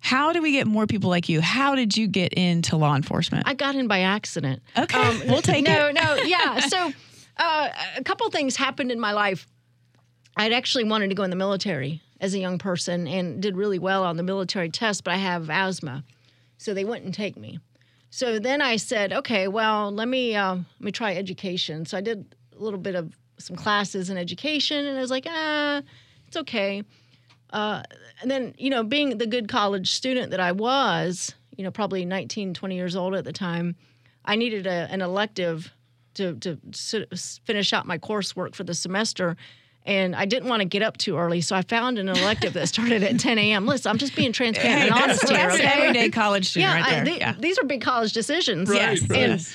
How 0.04 0.34
do 0.34 0.42
we 0.42 0.52
get 0.52 0.66
more 0.66 0.86
people 0.86 1.08
like 1.08 1.30
you? 1.30 1.40
How 1.40 1.74
did 1.74 1.96
you 1.96 2.06
get 2.06 2.34
into 2.34 2.76
law 2.76 2.94
enforcement? 2.94 3.48
I 3.48 3.54
got 3.54 3.74
in 3.74 3.88
by 3.88 4.00
accident. 4.00 4.62
Okay, 4.76 5.26
we'll 5.26 5.40
take 5.40 5.64
no, 5.64 5.88
it. 5.88 5.94
No, 5.94 6.14
no, 6.14 6.22
yeah. 6.24 6.60
So 6.68 6.92
uh, 7.38 7.68
a 7.96 8.04
couple 8.04 8.28
things 8.28 8.54
happened 8.54 8.92
in 8.92 9.00
my 9.00 9.12
life. 9.12 9.46
I'd 10.36 10.52
actually 10.52 10.84
wanted 10.84 11.08
to 11.08 11.14
go 11.14 11.22
in 11.22 11.30
the 11.30 11.36
military 11.36 12.02
as 12.20 12.34
a 12.34 12.38
young 12.38 12.58
person 12.58 13.06
and 13.06 13.40
did 13.40 13.56
really 13.56 13.78
well 13.78 14.04
on 14.04 14.18
the 14.18 14.22
military 14.22 14.68
test, 14.68 15.04
but 15.04 15.14
I 15.14 15.16
have 15.16 15.48
asthma, 15.48 16.04
so 16.58 16.74
they 16.74 16.84
wouldn't 16.84 17.14
take 17.14 17.38
me. 17.38 17.58
So 18.10 18.38
then 18.38 18.60
I 18.60 18.76
said, 18.76 19.10
okay, 19.10 19.48
well, 19.48 19.90
let 19.90 20.06
me 20.06 20.36
uh, 20.36 20.56
let 20.56 20.80
me 20.80 20.92
try 20.92 21.16
education. 21.16 21.86
So 21.86 21.96
I 21.96 22.02
did 22.02 22.34
a 22.54 22.62
little 22.62 22.78
bit 22.78 22.94
of 22.94 23.16
some 23.38 23.56
classes 23.56 24.10
in 24.10 24.18
education, 24.18 24.84
and 24.84 24.98
I 24.98 25.00
was 25.00 25.10
like, 25.10 25.24
ah, 25.26 25.80
it's 26.26 26.36
okay. 26.36 26.82
Uh, 27.54 27.82
and 28.20 28.28
then, 28.30 28.52
you 28.58 28.68
know, 28.68 28.82
being 28.82 29.16
the 29.16 29.26
good 29.28 29.48
college 29.48 29.92
student 29.92 30.32
that 30.32 30.40
I 30.40 30.50
was, 30.52 31.32
you 31.56 31.62
know, 31.62 31.70
probably 31.70 32.04
19, 32.04 32.52
20 32.52 32.74
years 32.74 32.96
old 32.96 33.14
at 33.14 33.24
the 33.24 33.32
time, 33.32 33.76
I 34.24 34.34
needed 34.34 34.66
a, 34.66 34.88
an 34.90 35.00
elective 35.00 35.72
to, 36.14 36.34
to 36.34 36.58
finish 37.44 37.72
out 37.72 37.86
my 37.86 37.96
coursework 37.96 38.56
for 38.56 38.64
the 38.64 38.74
semester. 38.74 39.36
And 39.86 40.16
I 40.16 40.24
didn't 40.24 40.48
want 40.48 40.62
to 40.62 40.64
get 40.64 40.82
up 40.82 40.96
too 40.96 41.16
early, 41.16 41.42
so 41.42 41.54
I 41.54 41.62
found 41.62 41.98
an 41.98 42.08
elective 42.08 42.54
that 42.54 42.68
started 42.68 43.02
at 43.04 43.20
10 43.20 43.38
a.m. 43.38 43.66
Listen, 43.68 43.90
I'm 43.90 43.98
just 43.98 44.16
being 44.16 44.32
transparent 44.32 44.80
Hey, 44.80 44.88
and 44.88 44.96
that's, 44.96 45.22
honest 45.22 45.28
here, 45.28 45.36
that's 45.36 45.54
okay? 45.54 45.64
an 45.64 45.78
everyday 45.78 46.10
college 46.10 46.48
student 46.48 46.72
yeah, 46.72 46.80
right 46.80 46.92
I- 46.92 47.04
there. 47.04 47.16
yeah. 47.18 47.34
these 47.38 47.58
are 47.58 47.64
big 47.64 47.82
college 47.82 48.12
decisions. 48.14 48.68
Yes, 48.72 49.00
right. 49.02 49.20
And, 49.20 49.32
yes. 49.32 49.54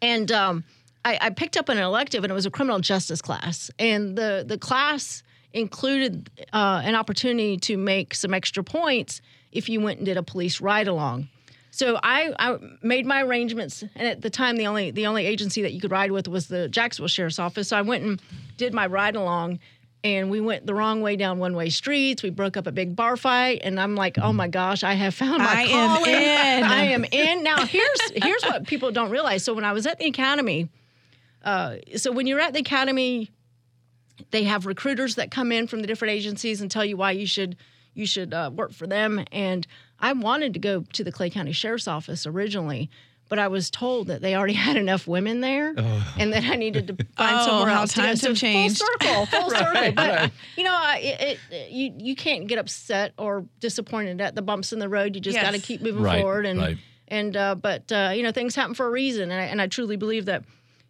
and 0.00 0.32
um, 0.32 0.64
I, 1.04 1.18
I 1.20 1.30
picked 1.30 1.56
up 1.56 1.68
an 1.68 1.76
elective, 1.76 2.24
and 2.24 2.30
it 2.30 2.34
was 2.34 2.46
a 2.46 2.50
criminal 2.50 2.78
justice 2.78 3.20
class. 3.20 3.70
And 3.78 4.16
the 4.16 4.44
the 4.46 4.58
class 4.58 5.22
included 5.60 6.30
uh, 6.52 6.82
an 6.84 6.94
opportunity 6.94 7.56
to 7.58 7.76
make 7.76 8.14
some 8.14 8.34
extra 8.34 8.64
points 8.64 9.20
if 9.52 9.68
you 9.68 9.80
went 9.80 9.98
and 9.98 10.06
did 10.06 10.16
a 10.16 10.22
police 10.22 10.60
ride 10.60 10.88
along. 10.88 11.28
So 11.70 11.98
I, 12.02 12.32
I 12.38 12.58
made 12.82 13.06
my 13.06 13.22
arrangements, 13.22 13.82
and 13.94 14.08
at 14.08 14.20
the 14.20 14.30
time, 14.30 14.56
the 14.56 14.66
only 14.66 14.90
the 14.90 15.06
only 15.06 15.26
agency 15.26 15.62
that 15.62 15.72
you 15.72 15.80
could 15.80 15.92
ride 15.92 16.10
with 16.10 16.26
was 16.26 16.48
the 16.48 16.68
Jacksonville 16.68 17.08
Sheriff's 17.08 17.38
Office. 17.38 17.68
So 17.68 17.76
I 17.76 17.82
went 17.82 18.04
and 18.04 18.22
did 18.56 18.74
my 18.74 18.86
ride 18.86 19.14
along, 19.14 19.60
and 20.02 20.28
we 20.28 20.40
went 20.40 20.66
the 20.66 20.74
wrong 20.74 21.02
way 21.02 21.14
down 21.14 21.38
one 21.38 21.54
way 21.54 21.68
streets. 21.68 22.22
We 22.22 22.30
broke 22.30 22.56
up 22.56 22.66
a 22.66 22.72
big 22.72 22.96
bar 22.96 23.16
fight, 23.16 23.60
and 23.62 23.78
I'm 23.78 23.94
like, 23.94 24.18
oh 24.18 24.32
my 24.32 24.48
gosh, 24.48 24.82
I 24.82 24.94
have 24.94 25.14
found 25.14 25.38
my 25.38 25.44
I 25.44 25.62
am 25.62 25.96
calling. 25.98 26.14
in. 26.14 26.22
I 26.64 26.82
am 26.86 27.04
in. 27.04 27.44
Now 27.44 27.64
here's 27.64 28.10
here's 28.16 28.42
what 28.42 28.66
people 28.66 28.90
don't 28.90 29.10
realize. 29.10 29.44
So 29.44 29.54
when 29.54 29.64
I 29.64 29.72
was 29.72 29.86
at 29.86 30.00
the 30.00 30.06
academy, 30.06 30.68
uh, 31.44 31.76
so 31.96 32.10
when 32.10 32.26
you're 32.26 32.40
at 32.40 32.54
the 32.54 32.60
academy, 32.60 33.30
they 34.30 34.44
have 34.44 34.66
recruiters 34.66 35.14
that 35.16 35.30
come 35.30 35.52
in 35.52 35.66
from 35.66 35.80
the 35.80 35.86
different 35.86 36.12
agencies 36.12 36.60
and 36.60 36.70
tell 36.70 36.84
you 36.84 36.96
why 36.96 37.12
you 37.12 37.26
should 37.26 37.56
you 37.94 38.06
should 38.06 38.32
uh, 38.32 38.50
work 38.54 38.72
for 38.72 38.86
them. 38.86 39.24
And 39.32 39.66
I 39.98 40.12
wanted 40.12 40.54
to 40.54 40.60
go 40.60 40.84
to 40.92 41.02
the 41.02 41.10
Clay 41.10 41.30
County 41.30 41.50
Sheriff's 41.52 41.88
Office 41.88 42.26
originally, 42.26 42.88
but 43.28 43.40
I 43.40 43.48
was 43.48 43.70
told 43.70 44.06
that 44.06 44.20
they 44.22 44.36
already 44.36 44.52
had 44.68 44.76
enough 44.76 45.08
women 45.08 45.40
there, 45.40 45.74
and 46.16 46.32
that 46.32 46.44
I 46.44 46.54
needed 46.54 46.86
to 46.88 46.94
find 47.16 47.36
Oh, 47.40 47.44
somewhere 47.46 47.68
how 47.70 47.80
else 47.80 47.94
to 47.94 48.00
go. 48.00 48.06
times 48.06 48.20
So 48.20 48.28
have 48.28 48.36
changed. 48.36 48.78
Full 48.78 48.86
circle, 49.00 49.26
full 49.26 49.50
circle. 49.58 49.92
But 49.92 50.08
right. 50.08 50.32
you 50.56 50.62
know, 50.64 50.80
it, 50.96 51.38
it, 51.50 51.70
you 51.70 51.92
you 51.98 52.14
can't 52.14 52.46
get 52.46 52.58
upset 52.58 53.14
or 53.18 53.44
disappointed 53.58 54.20
at 54.20 54.34
the 54.36 54.42
bumps 54.42 54.72
in 54.72 54.78
the 54.78 54.88
road. 54.88 55.14
You 55.16 55.20
just 55.20 55.34
Yes. 55.36 55.44
got 55.44 55.54
to 55.54 55.60
keep 55.60 55.80
moving 55.82 56.02
Right, 56.02 56.20
forward. 56.20 56.46
And 56.46 56.60
right. 56.60 56.78
and 57.08 57.36
uh, 57.36 57.54
but 57.56 57.90
uh, 57.90 58.12
you 58.14 58.22
know, 58.22 58.30
things 58.32 58.54
happen 58.54 58.74
for 58.74 58.86
a 58.86 58.90
reason, 58.90 59.30
and 59.32 59.40
I, 59.40 59.44
and 59.44 59.60
I 59.60 59.66
truly 59.66 59.96
believe 59.96 60.26
that 60.26 60.44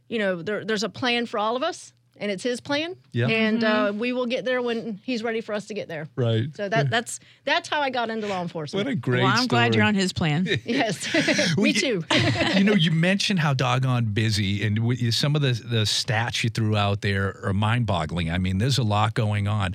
you 0.08 0.18
know 0.18 0.42
there, 0.42 0.62
there's 0.64 0.84
a 0.84 0.88
plan 0.90 1.24
for 1.26 1.38
all 1.38 1.56
of 1.56 1.62
us, 1.62 1.94
and 2.20 2.30
it's 2.30 2.42
His 2.42 2.60
plan. 2.60 2.96
Yeah. 3.12 3.28
And 3.28 3.64
uh, 3.64 3.68
Mm-hmm. 3.88 3.98
we 3.98 4.12
will 4.12 4.26
get 4.26 4.44
there 4.44 4.60
when 4.62 5.00
He's 5.04 5.22
ready 5.22 5.40
for 5.40 5.52
us 5.54 5.66
to 5.66 5.74
get 5.74 5.88
there. 5.88 6.08
Right. 6.16 6.46
So 6.54 6.68
that 6.68 6.90
that's 6.90 7.20
that's 7.44 7.68
how 7.68 7.80
I 7.80 7.90
got 7.90 8.10
into 8.10 8.26
law 8.26 8.42
enforcement. 8.42 8.86
What 8.86 8.92
a 8.92 8.96
great 8.96 9.22
Well, 9.22 9.32
I'm 9.34 9.46
glad 9.46 9.74
you're 9.74 9.84
on 9.84 9.94
his 9.94 10.12
plan. 10.12 10.46
yes, 10.64 11.08
Well, 11.56 11.64
me 11.64 11.70
you- 11.70 12.02
too. 12.02 12.04
you 12.56 12.64
know, 12.64 12.74
you 12.74 12.90
mentioned 12.90 13.38
how 13.40 13.54
doggone 13.54 14.06
busy, 14.06 14.64
and 14.66 14.78
with 14.80 15.14
some 15.14 15.34
of 15.36 15.42
the 15.42 15.52
the 15.52 15.82
stats 15.84 16.42
you 16.44 16.50
threw 16.50 16.76
out 16.76 17.00
there 17.02 17.38
are 17.44 17.52
mind-boggling. 17.52 18.30
I 18.30 18.38
mean, 18.38 18.58
there's 18.58 18.78
a 18.78 18.82
lot 18.82 19.14
going 19.14 19.48
on 19.48 19.74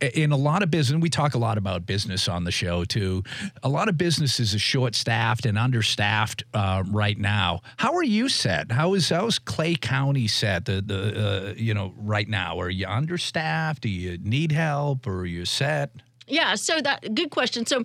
in 0.00 0.32
a 0.32 0.36
lot 0.36 0.62
of 0.62 0.70
business. 0.70 1.00
We 1.00 1.10
talk 1.10 1.34
a 1.34 1.38
lot 1.38 1.58
about 1.58 1.86
business 1.86 2.28
on 2.28 2.44
the 2.44 2.52
show 2.52 2.84
too. 2.84 3.22
A 3.62 3.68
lot 3.68 3.88
of 3.88 3.96
businesses 3.98 4.54
are 4.54 4.58
short-staffed 4.58 5.46
and 5.46 5.58
understaffed 5.58 6.44
uh, 6.54 6.82
right 6.90 7.18
now. 7.18 7.60
How 7.76 7.94
are 7.94 8.02
you 8.04 8.28
set? 8.28 8.72
How 8.72 8.94
is 8.94 9.08
how 9.10 9.26
is 9.26 9.38
Clay 9.38 9.74
County 9.74 10.26
set? 10.28 10.64
The 10.64 10.80
the 10.80 11.50
uh, 11.50 11.54
you 11.56 11.74
know 11.74 11.83
right 11.96 12.28
now, 12.28 12.58
are 12.60 12.70
you 12.70 12.86
understaffed? 12.86 13.82
Do 13.82 13.88
you 13.88 14.18
need 14.18 14.52
help, 14.52 15.06
or 15.06 15.20
are 15.20 15.26
you 15.26 15.44
set? 15.44 15.90
Yeah, 16.26 16.54
so 16.54 16.80
that 16.80 17.14
good 17.14 17.30
question. 17.30 17.66
So 17.66 17.84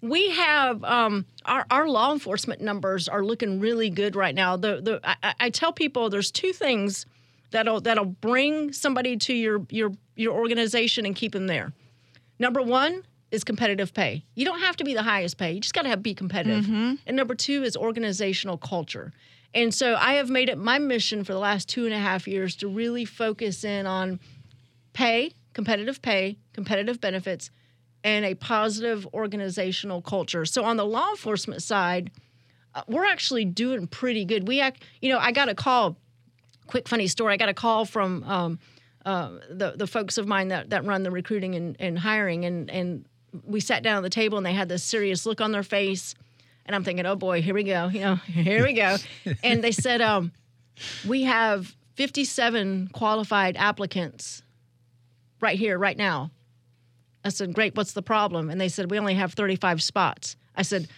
we 0.00 0.30
have 0.30 0.82
um, 0.84 1.24
our 1.44 1.66
our 1.70 1.88
law 1.88 2.12
enforcement 2.12 2.60
numbers 2.60 3.08
are 3.08 3.24
looking 3.24 3.60
really 3.60 3.90
good 3.90 4.16
right 4.16 4.34
now. 4.34 4.56
The 4.56 4.80
the 4.80 5.00
I- 5.04 5.16
I, 5.22 5.34
I 5.40 5.50
tell 5.50 5.72
people 5.72 6.10
there's 6.10 6.30
two 6.30 6.52
things 6.52 7.06
that'll 7.52 7.80
that'll 7.80 8.04
bring 8.06 8.72
somebody 8.72 9.16
to 9.18 9.34
your 9.34 9.64
your 9.70 9.92
your 10.16 10.34
organization 10.34 11.06
and 11.06 11.14
keep 11.14 11.32
them 11.32 11.46
there. 11.46 11.72
Number 12.38 12.60
one 12.62 13.02
is 13.30 13.44
competitive 13.44 13.92
pay. 13.94 14.24
You 14.34 14.44
don't 14.44 14.60
have 14.60 14.76
to 14.76 14.84
be 14.84 14.94
the 14.94 15.02
highest 15.02 15.36
pay. 15.38 15.52
You 15.52 15.60
just 15.60 15.74
got 15.74 15.82
to 15.82 15.88
have 15.88 16.02
be 16.02 16.14
competitive. 16.14 16.64
And 17.06 17.16
number 17.16 17.34
two 17.34 17.62
is 17.64 17.76
organizational 17.76 18.56
culture. 18.58 19.12
And 19.56 19.72
so 19.72 19.96
I 19.98 20.14
have 20.14 20.28
made 20.28 20.50
it 20.50 20.58
my 20.58 20.78
mission 20.78 21.24
for 21.24 21.32
the 21.32 21.38
last 21.38 21.66
two 21.66 21.86
and 21.86 21.94
a 21.94 21.98
half 21.98 22.28
years 22.28 22.56
to 22.56 22.68
really 22.68 23.06
focus 23.06 23.64
in 23.64 23.86
on 23.86 24.20
pay, 24.92 25.32
competitive 25.54 26.02
pay, 26.02 26.36
competitive 26.52 27.00
benefits, 27.00 27.50
and 28.04 28.26
a 28.26 28.34
positive 28.34 29.06
organizational 29.14 30.02
culture. 30.02 30.44
So 30.44 30.62
on 30.62 30.76
the 30.76 30.84
law 30.84 31.08
enforcement 31.08 31.62
side, 31.62 32.10
uh, 32.74 32.82
we're 32.86 33.06
actually 33.06 33.46
doing 33.46 33.86
pretty 33.86 34.26
good. 34.26 34.46
We 34.46 34.60
act, 34.60 34.84
you 35.00 35.08
know, 35.10 35.18
I 35.18 35.32
got 35.32 35.48
a 35.48 35.54
call. 35.54 35.96
Quick 36.66 36.86
funny 36.86 37.06
story. 37.06 37.32
I 37.32 37.38
got 37.38 37.48
a 37.48 37.54
call 37.54 37.86
from 37.86 38.24
um, 38.24 38.58
uh, 39.06 39.38
the 39.48 39.72
the 39.76 39.86
folks 39.86 40.18
of 40.18 40.26
mine 40.26 40.48
that 40.48 40.68
that 40.68 40.84
run 40.84 41.02
the 41.02 41.10
recruiting 41.10 41.54
and, 41.54 41.76
and 41.78 41.98
hiring, 41.98 42.44
and 42.44 42.68
and 42.70 43.06
we 43.44 43.60
sat 43.60 43.82
down 43.82 43.96
at 43.96 44.02
the 44.02 44.10
table 44.10 44.36
and 44.36 44.44
they 44.44 44.52
had 44.52 44.68
this 44.68 44.84
serious 44.84 45.24
look 45.24 45.40
on 45.40 45.52
their 45.52 45.62
face, 45.62 46.14
and 46.66 46.76
I'm 46.76 46.84
thinking, 46.84 47.06
oh 47.06 47.16
boy, 47.16 47.40
here 47.40 47.54
we 47.54 47.64
go, 47.64 47.88
you 47.88 48.00
know, 48.00 48.14
here 48.26 48.64
we 48.64 48.74
go, 48.74 48.96
and 49.42 49.64
they 49.64 49.72
said, 49.72 50.00
um, 50.00 50.32
we 51.08 51.22
have 51.22 51.74
57 51.94 52.90
qualified 52.92 53.56
applicants 53.56 54.42
right 55.40 55.58
here, 55.58 55.78
right 55.78 55.96
now. 55.96 56.30
I 57.24 57.30
said, 57.30 57.54
Great, 57.54 57.74
what's 57.74 57.92
the 57.92 58.02
problem? 58.02 58.50
And 58.50 58.60
they 58.60 58.68
said, 58.68 58.90
We 58.90 58.98
only 58.98 59.14
have 59.14 59.32
35 59.32 59.82
spots. 59.82 60.36
I 60.54 60.62
said, 60.62 60.88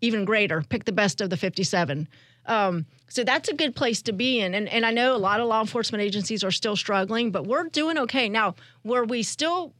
Even 0.00 0.24
greater, 0.24 0.62
pick 0.68 0.84
the 0.84 0.92
best 0.92 1.20
of 1.20 1.30
the 1.30 1.36
57. 1.36 2.08
Um, 2.46 2.86
so 3.08 3.24
that's 3.24 3.48
a 3.48 3.54
good 3.54 3.74
place 3.74 4.02
to 4.02 4.12
be 4.12 4.40
in. 4.40 4.54
And, 4.54 4.68
and 4.68 4.84
I 4.84 4.90
know 4.90 5.14
a 5.14 5.18
lot 5.18 5.40
of 5.40 5.48
law 5.48 5.60
enforcement 5.60 6.02
agencies 6.02 6.44
are 6.44 6.50
still 6.50 6.76
struggling, 6.76 7.30
but 7.30 7.46
we're 7.46 7.64
doing 7.64 7.96
okay. 7.98 8.28
Now, 8.28 8.54
where 8.82 9.04
we 9.04 9.22
still 9.22 9.72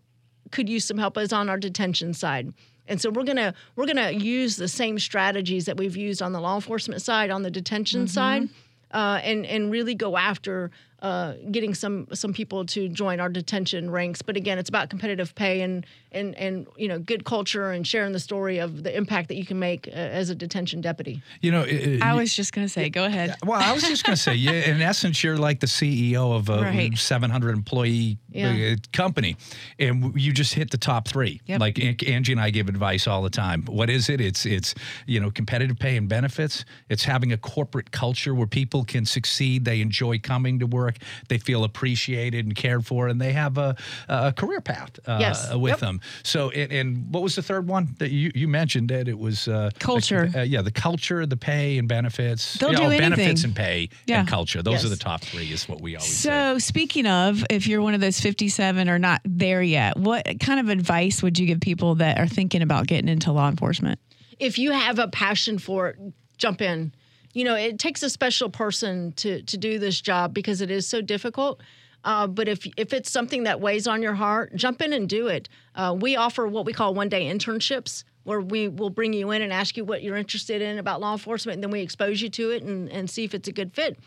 could 0.50 0.68
use 0.68 0.84
some 0.86 0.96
help 0.96 1.18
is 1.18 1.32
on 1.32 1.48
our 1.50 1.58
detention 1.58 2.14
side. 2.14 2.54
And 2.88 3.00
so 3.00 3.10
we're 3.10 3.24
gonna 3.24 3.54
we're 3.76 3.86
gonna 3.86 4.10
use 4.10 4.56
the 4.56 4.68
same 4.68 4.98
strategies 4.98 5.66
that 5.66 5.76
we've 5.76 5.96
used 5.96 6.22
on 6.22 6.32
the 6.32 6.40
law 6.40 6.54
enforcement 6.54 7.02
side 7.02 7.30
on 7.30 7.42
the 7.42 7.50
detention 7.50 8.08
side, 8.08 8.48
uh, 8.92 9.20
and 9.22 9.46
and 9.46 9.70
really 9.70 9.94
go 9.94 10.16
after 10.16 10.70
uh, 11.00 11.34
getting 11.50 11.74
some 11.74 12.06
some 12.12 12.32
people 12.32 12.66
to 12.66 12.88
join 12.88 13.20
our 13.20 13.28
detention 13.28 13.90
ranks. 13.90 14.20
But 14.22 14.36
again, 14.36 14.58
it's 14.58 14.68
about 14.68 14.90
competitive 14.90 15.34
pay 15.34 15.60
and 15.60 15.86
and 16.10 16.34
and 16.36 16.66
you 16.76 16.88
know 16.88 16.98
good 16.98 17.24
culture 17.24 17.70
and 17.70 17.86
sharing 17.86 18.12
the 18.12 18.18
story 18.20 18.58
of 18.58 18.82
the 18.82 18.96
impact 18.96 19.28
that 19.28 19.36
you 19.36 19.44
can 19.46 19.58
make 19.58 19.86
uh, 19.88 19.90
as 19.92 20.30
a 20.30 20.34
detention 20.34 20.80
deputy. 20.80 21.22
You 21.40 21.52
know, 21.52 21.62
it- 21.62 22.02
I 22.02 22.14
was 22.14 22.34
just 22.34 22.52
going 22.52 22.66
to 22.66 22.72
say, 22.72 22.88
go 22.90 23.04
ahead. 23.04 23.36
Well, 23.44 23.60
I 23.60 23.72
was 23.72 23.82
just 23.82 24.04
going 24.04 24.16
to 24.16 24.22
say, 24.22 24.34
yeah, 24.34 24.52
in 24.70 24.80
essence, 24.82 25.22
you're 25.22 25.36
like 25.38 25.60
the 25.60 25.66
CEO 25.66 26.34
of 26.36 26.48
a 26.48 26.62
Right. 26.62 26.96
700 26.98 27.50
employee 27.54 28.18
Yeah. 28.30 28.72
uh, 28.72 28.76
company, 28.92 29.36
and 29.78 30.18
you 30.20 30.32
just 30.32 30.54
hit 30.54 30.70
the 30.70 30.78
top 30.78 31.06
three. 31.08 31.40
Yep. 31.46 31.60
Like 31.60 31.78
Angie 32.08 32.32
and 32.32 32.40
I 32.40 32.50
give 32.50 32.68
advice 32.68 33.06
all 33.06 33.22
the 33.22 33.30
time. 33.30 33.62
What 33.66 33.88
is 33.90 34.08
it? 34.08 34.20
It's 34.20 34.46
it's 34.46 34.74
you 35.06 35.20
know 35.20 35.30
competitive 35.30 35.78
pay 35.78 35.96
and 35.96 36.08
benefits. 36.08 36.64
It's 36.88 37.04
having 37.04 37.32
a 37.32 37.36
corporate 37.36 37.90
culture 37.92 38.34
where 38.34 38.46
people 38.48 38.84
can 38.84 39.04
succeed. 39.04 39.64
They 39.64 39.80
enjoy 39.80 40.18
coming 40.18 40.58
to 40.58 40.66
work. 40.66 40.87
Work, 40.88 40.96
they 41.28 41.38
feel 41.38 41.64
appreciated 41.64 42.44
and 42.46 42.54
cared 42.54 42.84
for, 42.86 43.08
and 43.08 43.20
they 43.20 43.32
have 43.32 43.58
a, 43.58 43.76
a 44.08 44.32
career 44.32 44.60
path 44.60 44.98
uh, 45.06 45.18
Yes. 45.20 45.54
with 45.54 45.70
Yep. 45.72 45.80
them. 45.80 46.00
So, 46.22 46.50
and, 46.50 46.72
and 46.72 47.12
what 47.12 47.22
was 47.22 47.34
the 47.36 47.42
third 47.42 47.68
one 47.68 47.94
that 47.98 48.10
you, 48.10 48.30
you 48.34 48.48
mentioned? 48.48 48.88
That 48.90 49.08
It 49.08 49.18
was 49.18 49.48
uh, 49.48 49.70
Culture. 49.78 50.30
uh, 50.34 50.42
yeah, 50.42 50.62
the 50.62 50.70
culture, 50.70 51.26
the 51.26 51.36
pay 51.36 51.78
and 51.78 51.86
benefits. 51.88 52.54
They'll 52.58 52.72
Yeah, 52.72 52.78
do 52.88 52.94
oh, 52.94 52.98
benefits 52.98 53.44
and 53.44 53.54
pay 53.54 53.88
Yeah. 54.06 54.20
and 54.20 54.28
culture. 54.28 54.62
Those 54.62 54.74
Yes. 54.74 54.84
are 54.86 54.88
the 54.88 54.96
top 54.96 55.20
three. 55.22 55.52
Is 55.52 55.68
what 55.68 55.80
we 55.80 55.96
always 55.96 56.10
say. 56.10 56.28
So, 56.28 56.58
speaking 56.58 57.06
of, 57.06 57.44
if 57.50 57.66
you're 57.66 57.82
one 57.82 57.94
of 57.94 58.00
those 58.00 58.20
57 58.20 58.88
or 58.88 58.98
not 58.98 59.20
there 59.24 59.62
yet, 59.62 59.96
what 59.96 60.26
kind 60.40 60.60
of 60.60 60.68
advice 60.68 61.22
would 61.22 61.38
you 61.38 61.46
give 61.46 61.60
people 61.60 61.96
that 61.96 62.18
are 62.18 62.26
thinking 62.26 62.62
about 62.62 62.86
getting 62.86 63.08
into 63.08 63.32
law 63.32 63.48
enforcement? 63.48 63.98
if 64.40 64.56
you 64.56 64.70
have 64.70 65.00
a 65.00 65.08
passion 65.08 65.58
for 65.58 65.88
it, 65.88 65.96
jump 66.36 66.62
in. 66.62 66.92
You 67.32 67.44
know, 67.44 67.54
it 67.54 67.78
takes 67.78 68.02
a 68.02 68.10
special 68.10 68.50
person 68.50 69.12
to 69.12 69.42
to 69.42 69.56
do 69.56 69.78
this 69.78 70.00
job 70.00 70.34
because 70.34 70.60
it 70.60 70.70
is 70.70 70.86
so 70.86 71.00
difficult. 71.00 71.60
Uh, 72.04 72.26
but 72.26 72.48
if 72.48 72.66
if 72.76 72.92
it's 72.92 73.10
something 73.10 73.44
that 73.44 73.60
weighs 73.60 73.86
on 73.86 74.02
your 74.02 74.14
heart, 74.14 74.54
jump 74.54 74.80
in 74.80 74.92
and 74.92 75.08
do 75.08 75.26
it. 75.26 75.48
Uh, 75.74 75.96
we 75.98 76.16
offer 76.16 76.46
what 76.46 76.64
we 76.64 76.72
call 76.72 76.94
one 76.94 77.08
day 77.08 77.26
internships, 77.32 78.04
where 78.24 78.40
we 78.40 78.68
will 78.68 78.90
bring 78.90 79.12
you 79.12 79.30
in 79.30 79.42
and 79.42 79.52
ask 79.52 79.76
you 79.76 79.84
what 79.84 80.02
you're 80.02 80.16
interested 80.16 80.62
in 80.62 80.78
about 80.78 81.00
law 81.00 81.12
enforcement, 81.12 81.56
and 81.56 81.62
then 81.62 81.70
we 81.70 81.80
expose 81.80 82.22
you 82.22 82.28
to 82.30 82.50
it 82.50 82.62
and, 82.62 82.88
and 82.90 83.10
see 83.10 83.24
if 83.24 83.34
it's 83.34 83.48
a 83.48 83.52
good 83.52 83.74
fit. 83.74 83.98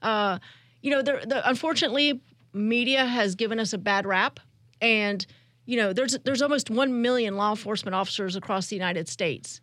Uh, 0.00 0.38
you 0.80 0.90
know, 0.90 1.02
there, 1.02 1.20
the, 1.24 1.46
unfortunately, 1.48 2.20
media 2.52 3.04
has 3.04 3.34
given 3.34 3.58
us 3.58 3.72
a 3.72 3.78
bad 3.78 4.06
rap, 4.06 4.40
and 4.80 5.26
you 5.66 5.76
know, 5.76 5.92
there's 5.92 6.16
there's 6.24 6.42
almost 6.42 6.70
one 6.70 7.02
million 7.02 7.36
law 7.36 7.50
enforcement 7.50 7.94
officers 7.94 8.36
across 8.36 8.68
the 8.68 8.76
United 8.76 9.08
States 9.08 9.60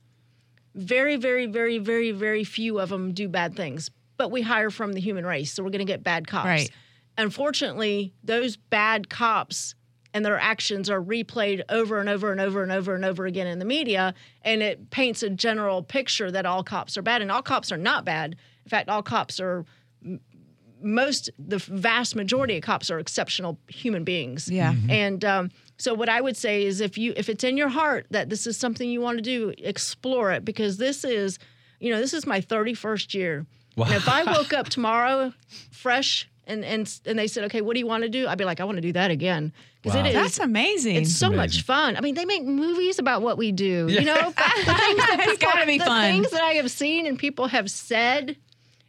very, 0.77 1.15
very, 1.17 1.45
very, 1.47 1.77
very, 1.79 2.11
very 2.11 2.43
few 2.43 2.79
of 2.79 2.89
them 2.89 3.13
do 3.13 3.27
bad 3.27 3.55
things. 3.55 3.89
But 4.15 4.31
we 4.31 4.41
hire 4.41 4.69
from 4.69 4.93
the 4.93 4.99
human 5.01 5.25
race, 5.25 5.53
so 5.53 5.63
we're 5.63 5.69
going 5.69 5.85
to 5.85 5.85
get 5.85 6.03
bad 6.03 6.27
cops. 6.27 6.45
Right. 6.45 6.69
Unfortunately, 7.17 8.13
those 8.23 8.57
bad 8.57 9.09
cops 9.09 9.75
and 10.13 10.25
their 10.25 10.39
actions 10.39 10.89
are 10.89 11.01
replayed 11.01 11.61
over 11.69 11.99
and 11.99 12.07
over 12.09 12.31
and 12.31 12.39
over 12.39 12.63
and 12.63 12.71
over 12.71 12.95
and 12.95 13.03
over 13.05 13.25
again 13.25 13.45
in 13.47 13.59
the 13.59 13.65
media, 13.65 14.13
and 14.41 14.63
it 14.63 14.89
paints 14.89 15.21
a 15.21 15.29
general 15.29 15.83
picture 15.83 16.31
that 16.31 16.45
all 16.45 16.63
cops 16.63 16.97
are 16.97 17.01
bad, 17.01 17.21
and 17.21 17.31
all 17.31 17.41
cops 17.41 17.71
are 17.71 17.77
not 17.77 18.05
bad. 18.05 18.35
In 18.65 18.69
fact, 18.69 18.89
all 18.89 19.03
cops 19.03 19.39
are 19.39 19.65
most 20.81 21.29
the 21.39 21.57
vast 21.57 22.15
majority 22.15 22.57
of 22.57 22.63
cops 22.63 22.89
are 22.89 22.99
exceptional 22.99 23.57
human 23.67 24.03
beings. 24.03 24.49
Yeah. 24.49 24.73
Mhm. 24.73 24.91
And 24.91 25.25
um, 25.25 25.51
so 25.77 25.93
what 25.93 26.09
I 26.09 26.21
would 26.21 26.35
say 26.37 26.63
is 26.65 26.81
if 26.81 26.97
you 26.97 27.13
if 27.15 27.29
it's 27.29 27.43
in 27.43 27.55
your 27.57 27.69
heart 27.69 28.07
that 28.11 28.29
this 28.29 28.47
is 28.47 28.57
something 28.57 28.89
you 28.89 29.01
want 29.01 29.17
to 29.17 29.21
do, 29.23 29.53
explore 29.59 30.31
it 30.31 30.43
because 30.43 30.77
this 30.77 31.03
is, 31.03 31.37
you 31.79 31.91
know, 31.91 31.99
this 31.99 32.13
is 32.13 32.25
my 32.25 32.41
31st 32.41 33.13
year. 33.13 33.45
And 33.77 33.93
if 33.93 34.09
I 34.09 34.23
woke 34.23 34.53
up 34.53 34.69
tomorrow 34.77 35.33
fresh 35.71 36.27
and 36.47 36.63
and 36.65 36.99
and 37.05 37.19
they 37.19 37.27
said, 37.27 37.43
"Okay, 37.45 37.61
what 37.61 37.73
do 37.75 37.79
you 37.79 37.85
want 37.87 38.03
to 38.03 38.09
do?" 38.09 38.27
I'd 38.27 38.37
be 38.37 38.45
like, 38.45 38.59
"I 38.59 38.63
want 38.63 38.77
to 38.77 38.81
do 38.81 38.93
that 38.93 39.11
again." 39.11 39.51
Because 39.83 39.95
Wow. 39.95 40.05
it 40.05 40.07
is 40.09 40.13
That's 40.15 40.39
amazing. 40.39 40.95
it's 40.95 41.13
so 41.15 41.29
much 41.29 41.61
fun. 41.63 41.95
I 41.95 42.01
mean, 42.01 42.15
they 42.15 42.25
make 42.25 42.43
movies 42.43 42.97
about 42.99 43.21
what 43.21 43.37
we 43.37 43.51
do. 43.51 43.87
You 43.89 44.01
know, 44.01 44.15
the 44.65 44.73
things 44.73 45.05
that 45.05 45.17
It's 45.19 45.31
people, 45.37 45.47
gotta 45.53 45.65
be 45.67 45.77
the 45.77 45.83
fun. 45.85 46.01
things 46.09 46.31
that 46.31 46.41
I 46.41 46.53
have 46.53 46.71
seen 46.71 47.05
and 47.05 47.19
people 47.19 47.47
have 47.47 47.69
said, 47.69 48.35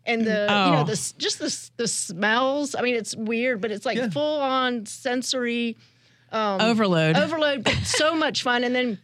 and 0.07 0.25
the 0.25 0.31
you 0.49 0.55
Oh. 0.55 0.73
know 0.73 0.85
the 0.85 1.13
just 1.19 1.39
the 1.41 1.71
the 1.77 1.89
smells. 1.89 2.75
I 2.75 2.81
mean, 2.81 2.95
it's 2.95 3.15
weird, 3.17 3.61
but 3.61 3.71
it's 3.73 3.85
like 3.85 3.99
Yeah. 3.99 4.09
full 4.09 4.41
on 4.41 4.87
sensory 4.87 5.77
Overload. 6.61 7.17
overload, 7.17 7.65
but 7.65 7.75
so 7.85 8.15
much 8.27 8.43
fun. 8.43 8.65
And 8.65 8.75
then, 8.75 8.99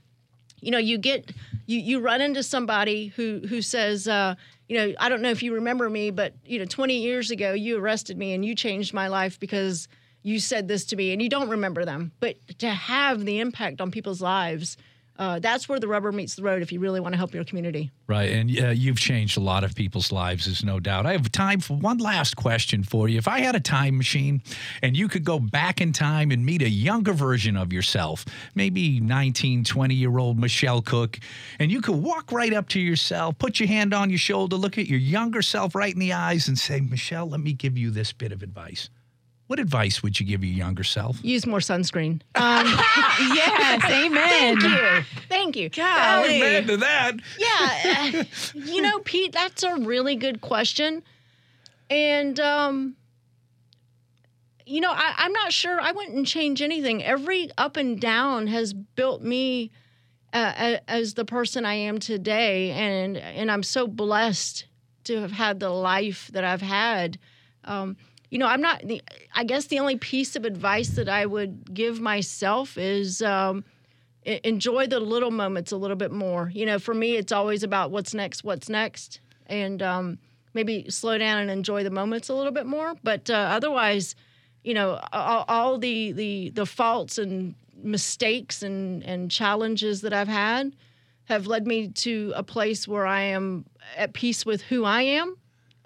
you 0.60 0.70
know, 0.70 0.78
you 0.78 0.98
get 0.98 1.32
you 1.66 1.78
you 1.78 2.00
run 2.00 2.20
into 2.20 2.42
somebody 2.42 3.08
who 3.08 3.40
who 3.48 3.62
says, 3.62 4.06
uh, 4.08 4.34
you 4.68 4.78
know, 4.78 4.94
I 4.98 5.08
don't 5.08 5.22
know 5.22 5.30
if 5.30 5.42
you 5.42 5.54
remember 5.54 5.88
me, 5.88 6.10
but 6.10 6.34
you 6.44 6.58
know, 6.58 6.64
20 6.64 6.98
years 6.98 7.30
ago 7.30 7.52
you 7.52 7.78
arrested 7.78 8.16
me 8.18 8.32
and 8.32 8.44
you 8.44 8.54
changed 8.54 8.94
my 8.94 9.08
life 9.08 9.38
because 9.40 9.88
you 10.22 10.40
said 10.40 10.68
this 10.68 10.86
to 10.86 10.96
me, 10.96 11.12
and 11.12 11.20
you 11.20 11.28
don't 11.28 11.50
remember 11.50 11.84
them, 11.84 12.10
but 12.18 12.36
to 12.58 12.70
have 12.70 13.24
the 13.26 13.40
impact 13.40 13.80
on 13.80 13.90
people's 13.90 14.22
lives. 14.22 14.78
Uh, 15.16 15.38
that's 15.38 15.68
where 15.68 15.78
the 15.78 15.86
rubber 15.86 16.10
meets 16.10 16.34
the 16.34 16.42
road 16.42 16.60
if 16.62 16.72
you 16.72 16.80
really 16.80 16.98
want 16.98 17.12
to 17.12 17.16
help 17.16 17.32
your 17.32 17.44
community. 17.44 17.92
Right. 18.06 18.30
And 18.30 18.50
uh, 18.60 18.68
you've 18.70 18.98
changed 18.98 19.36
a 19.36 19.40
lot 19.40 19.62
of 19.62 19.74
people's 19.74 20.10
lives, 20.10 20.46
there's 20.46 20.64
no 20.64 20.80
doubt. 20.80 21.06
I 21.06 21.12
have 21.12 21.30
time 21.30 21.60
for 21.60 21.76
one 21.76 21.98
last 21.98 22.36
question 22.36 22.82
for 22.82 23.08
you. 23.08 23.18
If 23.18 23.28
I 23.28 23.40
had 23.40 23.54
a 23.54 23.60
time 23.60 23.96
machine 23.96 24.42
and 24.82 24.96
you 24.96 25.08
could 25.08 25.24
go 25.24 25.38
back 25.38 25.80
in 25.80 25.92
time 25.92 26.30
and 26.30 26.44
meet 26.44 26.62
a 26.62 26.68
younger 26.68 27.12
version 27.12 27.56
of 27.56 27.72
yourself, 27.72 28.24
maybe 28.54 28.98
19, 29.00 29.64
20 29.64 29.94
year 29.94 30.18
old 30.18 30.38
Michelle 30.38 30.82
Cook, 30.82 31.18
and 31.58 31.70
you 31.70 31.80
could 31.80 31.96
walk 31.96 32.32
right 32.32 32.52
up 32.52 32.68
to 32.70 32.80
yourself, 32.80 33.38
put 33.38 33.60
your 33.60 33.68
hand 33.68 33.94
on 33.94 34.10
your 34.10 34.18
shoulder, 34.18 34.56
look 34.56 34.78
at 34.78 34.88
your 34.88 34.98
younger 34.98 35.42
self 35.42 35.74
right 35.74 35.92
in 35.92 36.00
the 36.00 36.12
eyes, 36.12 36.48
and 36.48 36.58
say, 36.58 36.80
Michelle, 36.80 37.28
let 37.28 37.40
me 37.40 37.52
give 37.52 37.78
you 37.78 37.90
this 37.90 38.12
bit 38.12 38.32
of 38.32 38.42
advice. 38.42 38.90
What 39.46 39.60
advice 39.60 40.02
would 40.02 40.18
you 40.18 40.24
give 40.24 40.42
your 40.42 40.54
younger 40.54 40.84
self? 40.84 41.22
Use 41.22 41.46
more 41.46 41.58
sunscreen. 41.58 42.22
Um, 42.36 42.66
yes. 43.34 43.84
Amen. 43.84 44.60
thank 44.60 44.62
you. 44.62 45.04
Thank 45.28 45.56
you. 45.56 45.68
Golly. 45.70 46.42
Amen 46.42 46.66
to 46.66 46.76
that. 46.78 47.12
Yeah. 47.38 48.20
uh, 48.20 48.24
you 48.54 48.82
know, 48.82 48.98
Pete, 49.00 49.32
that's 49.32 49.62
a 49.62 49.76
really 49.76 50.16
good 50.16 50.40
question. 50.40 51.02
And, 51.90 52.38
um, 52.40 52.96
you 54.66 54.80
know, 54.80 54.90
I, 54.90 55.14
I'm 55.18 55.32
not 55.32 55.52
sure 55.52 55.80
I 55.80 55.92
wouldn't 55.92 56.26
change 56.26 56.60
anything. 56.60 57.04
Every 57.04 57.50
up 57.56 57.76
and 57.76 58.00
down 58.00 58.46
has 58.48 58.72
built 58.72 59.22
me 59.22 59.70
uh, 60.32 60.78
as 60.88 61.14
the 61.14 61.24
person 61.24 61.64
I 61.64 61.74
am 61.74 61.98
today. 61.98 62.70
And, 62.72 63.16
and 63.16 63.50
I'm 63.50 63.62
so 63.62 63.86
blessed 63.86 64.66
to 65.04 65.20
have 65.20 65.32
had 65.32 65.60
the 65.60 65.70
life 65.70 66.30
that 66.32 66.44
I've 66.44 66.62
had. 66.62 67.18
Um, 67.64 67.96
you 68.34 68.40
know, 68.40 68.48
I'm 68.48 68.60
not, 68.60 68.82
the, 68.84 69.00
I 69.36 69.44
guess 69.44 69.66
the 69.66 69.78
only 69.78 69.96
piece 69.96 70.34
of 70.34 70.44
advice 70.44 70.88
that 70.88 71.08
I 71.08 71.24
would 71.24 71.72
give 71.72 72.00
myself 72.00 72.76
is, 72.76 73.22
um, 73.22 73.62
enjoy 74.24 74.88
the 74.88 74.98
little 74.98 75.30
moments 75.30 75.70
a 75.70 75.76
little 75.76 75.94
bit 75.96 76.10
more. 76.10 76.50
You 76.52 76.66
know, 76.66 76.80
for 76.80 76.94
me, 76.94 77.14
it's 77.14 77.30
always 77.30 77.62
about 77.62 77.92
what's 77.92 78.12
next, 78.12 78.42
what's 78.42 78.68
next, 78.68 79.20
and 79.46 79.80
um, 79.80 80.18
maybe 80.52 80.90
slow 80.90 81.16
down 81.16 81.38
and 81.38 81.48
enjoy 81.48 81.84
the 81.84 81.90
moments 81.90 82.28
a 82.28 82.34
little 82.34 82.50
bit 82.50 82.66
more. 82.66 82.96
But 83.04 83.30
uh, 83.30 83.34
otherwise, 83.34 84.16
you 84.64 84.74
know, 84.74 84.98
all, 85.12 85.44
all 85.46 85.78
the 85.78 86.10
the 86.10 86.50
the 86.50 86.66
faults 86.66 87.18
and 87.18 87.54
mistakes 87.84 88.64
and 88.64 89.04
and 89.04 89.30
challenges 89.30 90.00
that 90.00 90.12
I've 90.12 90.26
had 90.26 90.74
have 91.26 91.46
led 91.46 91.68
me 91.68 91.86
to 91.88 92.32
a 92.34 92.42
place 92.42 92.88
where 92.88 93.06
I 93.06 93.20
am 93.20 93.64
at 93.96 94.12
peace 94.12 94.44
with 94.44 94.60
who 94.62 94.84
I 94.84 95.02
am. 95.02 95.36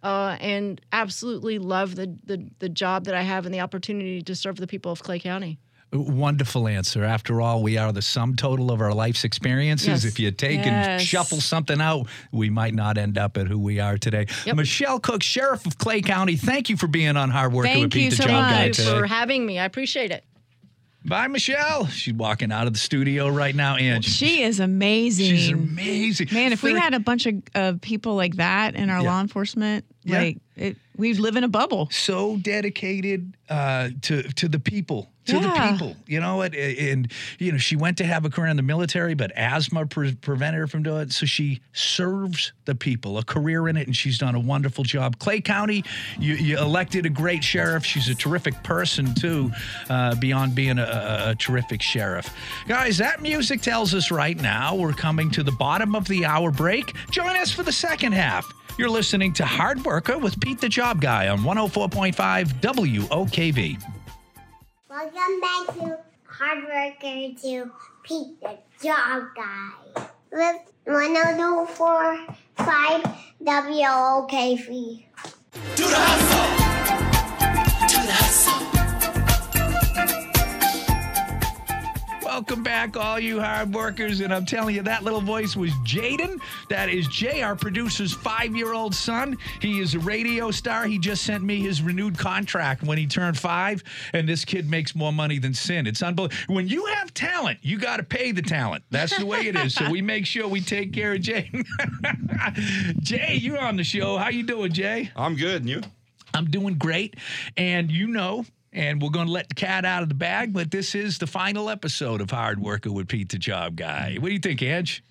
Uh, 0.02 0.36
and 0.40 0.80
absolutely 0.92 1.58
love 1.58 1.96
the, 1.96 2.16
the 2.24 2.48
the 2.60 2.68
job 2.68 3.04
that 3.06 3.14
I 3.14 3.22
have 3.22 3.46
and 3.46 3.54
the 3.54 3.60
opportunity 3.60 4.22
to 4.22 4.34
serve 4.34 4.56
the 4.56 4.68
people 4.68 4.92
of 4.92 5.02
Clay 5.02 5.18
County. 5.18 5.58
Wonderful 5.90 6.68
answer. 6.68 7.02
After 7.02 7.40
all, 7.40 7.62
we 7.62 7.78
are 7.78 7.92
the 7.92 8.02
sum 8.02 8.36
total 8.36 8.70
of 8.70 8.82
our 8.82 8.92
life's 8.92 9.24
experiences. 9.24 9.88
Yes. 9.88 10.04
If 10.04 10.20
you 10.20 10.30
take 10.30 10.66
and 10.66 11.00
shuffle 11.00 11.40
something 11.40 11.80
out, 11.80 12.08
we 12.30 12.50
might 12.50 12.74
not 12.74 12.98
end 12.98 13.16
up 13.16 13.38
at 13.38 13.48
who 13.48 13.58
we 13.58 13.80
are 13.80 13.96
today. 13.96 14.26
Yep. 14.44 14.56
Michelle 14.56 15.00
Cook, 15.00 15.22
Sheriff 15.22 15.64
of 15.64 15.78
Clay 15.78 16.02
County, 16.02 16.36
thank 16.36 16.68
you 16.68 16.76
for 16.76 16.88
being 16.88 17.16
on 17.16 17.30
Hard 17.30 17.54
Work 17.54 17.64
Thank 17.66 17.84
with 17.84 17.92
Pete 17.92 18.04
you 18.04 18.10
the 18.10 18.16
so 18.16 18.22
Job 18.24 18.32
much. 18.32 18.50
Guy 18.50 18.56
Thank 18.56 18.78
you 18.78 18.84
today. 18.84 18.98
for 18.98 19.06
having 19.06 19.46
me. 19.46 19.58
I 19.58 19.64
appreciate 19.64 20.10
it. 20.10 20.24
Bye, 21.08 21.26
Michelle. 21.28 21.86
She's 21.86 22.12
walking 22.14 22.52
out 22.52 22.66
of 22.66 22.72
the 22.74 22.78
studio 22.78 23.28
right 23.28 23.54
now, 23.54 23.76
and 23.76 24.04
She 24.04 24.42
is 24.42 24.60
amazing. 24.60 25.26
she's 25.36 25.48
amazing. 25.50 26.28
Man, 26.32 26.52
if 26.52 26.62
we 26.62 26.74
had 26.74 26.92
a 26.94 27.00
bunch 27.00 27.26
of 27.26 27.34
uh, 27.54 27.72
people 27.80 28.14
like 28.14 28.36
that 28.36 28.74
in 28.74 28.90
our 28.90 29.02
Yeah. 29.02 29.10
law 29.10 29.20
enforcement, 29.20 29.84
Yeah. 30.04 30.18
like 30.18 30.38
it, 30.56 30.76
we'd 30.96 31.18
live 31.18 31.36
in 31.36 31.44
a 31.44 31.48
bubble. 31.48 31.88
so 31.90 32.36
dedicated 32.38 33.34
uh, 33.48 33.88
to 34.02 34.22
to 34.22 34.48
the 34.48 34.58
people, 34.58 35.10
to 35.28 35.40
the 35.40 35.50
people. 35.70 35.96
You 36.06 36.20
know 36.20 36.36
what? 36.36 36.54
And 36.54 37.10
you 37.38 37.52
know, 37.52 37.58
she 37.58 37.76
went 37.76 37.98
to 37.98 38.04
have 38.04 38.24
a 38.24 38.30
career 38.30 38.48
in 38.48 38.56
the 38.56 38.62
military, 38.62 39.14
but 39.14 39.32
asthma 39.36 39.86
pre- 39.86 40.14
prevented 40.14 40.58
her 40.60 40.66
from 40.66 40.82
doing 40.82 41.02
it. 41.02 41.12
So 41.12 41.26
she 41.26 41.60
serves 41.72 42.52
the 42.64 42.74
people, 42.74 43.18
a 43.18 43.24
career 43.24 43.68
in 43.68 43.76
it, 43.76 43.86
and 43.86 43.96
she's 43.96 44.18
done 44.18 44.34
a 44.34 44.40
wonderful 44.40 44.84
job. 44.84 45.18
Clay 45.18 45.40
County, 45.40 45.84
you, 46.18 46.34
you 46.34 46.58
elected 46.58 47.06
a 47.06 47.10
great 47.10 47.44
sheriff. 47.44 47.84
She's 47.84 48.08
a 48.08 48.14
terrific 48.14 48.62
person 48.62 49.14
too, 49.14 49.50
uh, 49.88 50.14
beyond 50.16 50.54
being 50.54 50.78
a, 50.78 50.82
a, 50.84 51.30
a 51.30 51.34
terrific 51.34 51.82
sheriff. 51.82 52.34
Guys, 52.66 52.98
that 52.98 53.22
music 53.22 53.60
tells 53.62 53.94
us 53.94 54.10
right 54.10 54.40
now 54.40 54.74
we're 54.74 54.92
coming 54.92 55.30
to 55.32 55.42
the 55.42 55.52
bottom 55.52 55.94
of 55.94 56.06
the 56.08 56.24
hour 56.24 56.50
break. 56.50 56.94
Join 57.10 57.36
us 57.36 57.50
for 57.50 57.62
the 57.62 57.72
second 57.72 58.12
half. 58.12 58.52
You're 58.78 58.90
listening 58.90 59.32
to 59.34 59.44
Hard 59.44 59.84
Worker 59.84 60.18
with 60.18 60.38
Pete 60.40 60.60
the 60.60 60.68
Job 60.68 61.00
Guy 61.00 61.26
on 61.28 61.40
104.5 61.40 62.14
WOKV. 62.60 63.97
Welcome 64.98 65.38
back 65.40 65.66
to 65.76 65.98
Hard 66.26 66.64
Worker 66.64 67.30
to 67.42 67.70
Pete 68.02 68.40
the 68.40 68.58
Job 68.82 69.28
Guy. 69.36 69.70
With 70.32 70.62
1025 70.86 73.02
WOKV. 73.44 75.04
Welcome 82.38 82.62
back, 82.62 82.96
all 82.96 83.18
you 83.18 83.40
hard 83.40 83.74
workers. 83.74 84.20
And 84.20 84.32
I'm 84.32 84.46
telling 84.46 84.76
you, 84.76 84.82
that 84.82 85.02
little 85.02 85.20
voice 85.20 85.56
was 85.56 85.72
Jaden. 85.84 86.38
That 86.68 86.88
is 86.88 87.08
Jay, 87.08 87.42
our 87.42 87.56
producer's 87.56 88.14
five 88.14 88.54
year 88.54 88.74
old 88.74 88.94
son. 88.94 89.36
He 89.60 89.80
is 89.80 89.96
a 89.96 89.98
radio 89.98 90.52
star. 90.52 90.86
He 90.86 91.00
just 91.00 91.24
sent 91.24 91.42
me 91.42 91.58
his 91.58 91.82
renewed 91.82 92.16
contract 92.16 92.84
when 92.84 92.96
he 92.96 93.08
turned 93.08 93.36
five. 93.36 93.82
And 94.12 94.28
this 94.28 94.44
kid 94.44 94.70
makes 94.70 94.94
more 94.94 95.12
money 95.12 95.40
than 95.40 95.52
sin. 95.52 95.84
It's 95.88 96.00
unbelievable. 96.00 96.54
When 96.54 96.68
you 96.68 96.86
have 96.86 97.12
talent, 97.12 97.58
you 97.62 97.76
got 97.76 97.96
to 97.96 98.04
pay 98.04 98.30
the 98.30 98.42
talent. 98.42 98.84
That's 98.88 99.18
the 99.18 99.26
way 99.26 99.40
it 99.48 99.56
is. 99.56 99.74
So 99.74 99.90
we 99.90 100.00
make 100.00 100.24
sure 100.24 100.46
we 100.46 100.60
take 100.60 100.92
care 100.92 101.14
of 101.14 101.20
Jay. 101.20 101.50
Jay, 103.00 103.34
you're 103.34 103.58
on 103.58 103.74
the 103.74 103.82
show. 103.82 104.16
How 104.16 104.28
you 104.28 104.44
doing, 104.44 104.72
Jay? 104.72 105.10
I'm 105.16 105.34
good. 105.34 105.62
And 105.62 105.68
you? 105.68 105.80
I'm 106.34 106.44
doing 106.44 106.74
great. 106.74 107.16
And 107.56 107.90
you 107.90 108.06
know, 108.06 108.44
and 108.72 109.00
we're 109.02 109.10
going 109.10 109.26
to 109.26 109.32
let 109.32 109.48
the 109.48 109.54
cat 109.54 109.84
out 109.84 110.02
of 110.02 110.08
the 110.08 110.14
bag, 110.14 110.52
but 110.52 110.70
this 110.70 110.94
is 110.94 111.18
the 111.18 111.26
final 111.26 111.70
episode 111.70 112.20
of 112.20 112.30
Hard 112.30 112.60
Worker 112.60 112.92
with 112.92 113.08
Pete 113.08 113.30
the 113.30 113.38
Job 113.38 113.76
Guy. 113.76 114.16
What 114.18 114.28
do 114.28 114.32
you 114.34 114.40
think, 114.40 114.62
Edge? 114.62 115.02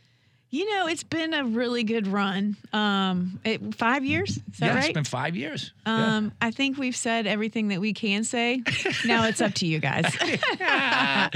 You 0.50 0.74
know, 0.74 0.88
it's 0.88 1.04
been 1.04 1.34
a 1.34 1.44
really 1.44 1.84
good 1.84 2.08
run. 2.08 2.56
Um, 2.72 3.38
it, 3.44 3.76
five 3.76 4.06
years, 4.06 4.30
is 4.30 4.44
that 4.60 4.68
yeah, 4.68 4.76
right? 4.76 4.86
it's 4.86 4.94
been 4.94 5.04
five 5.04 5.36
years. 5.36 5.74
Yeah. 5.86 6.18
um, 6.18 6.32
I 6.42 6.52
think 6.52 6.78
we've 6.78 6.96
said 6.96 7.28
everything 7.28 7.68
that 7.68 7.82
we 7.82 7.92
can 7.92 8.24
say. 8.24 8.64
now 9.06 9.28
it's 9.28 9.42
up 9.42 9.54
to 9.56 9.66
you 9.66 9.80
guys. 9.80 10.06
yeah, 10.60 11.30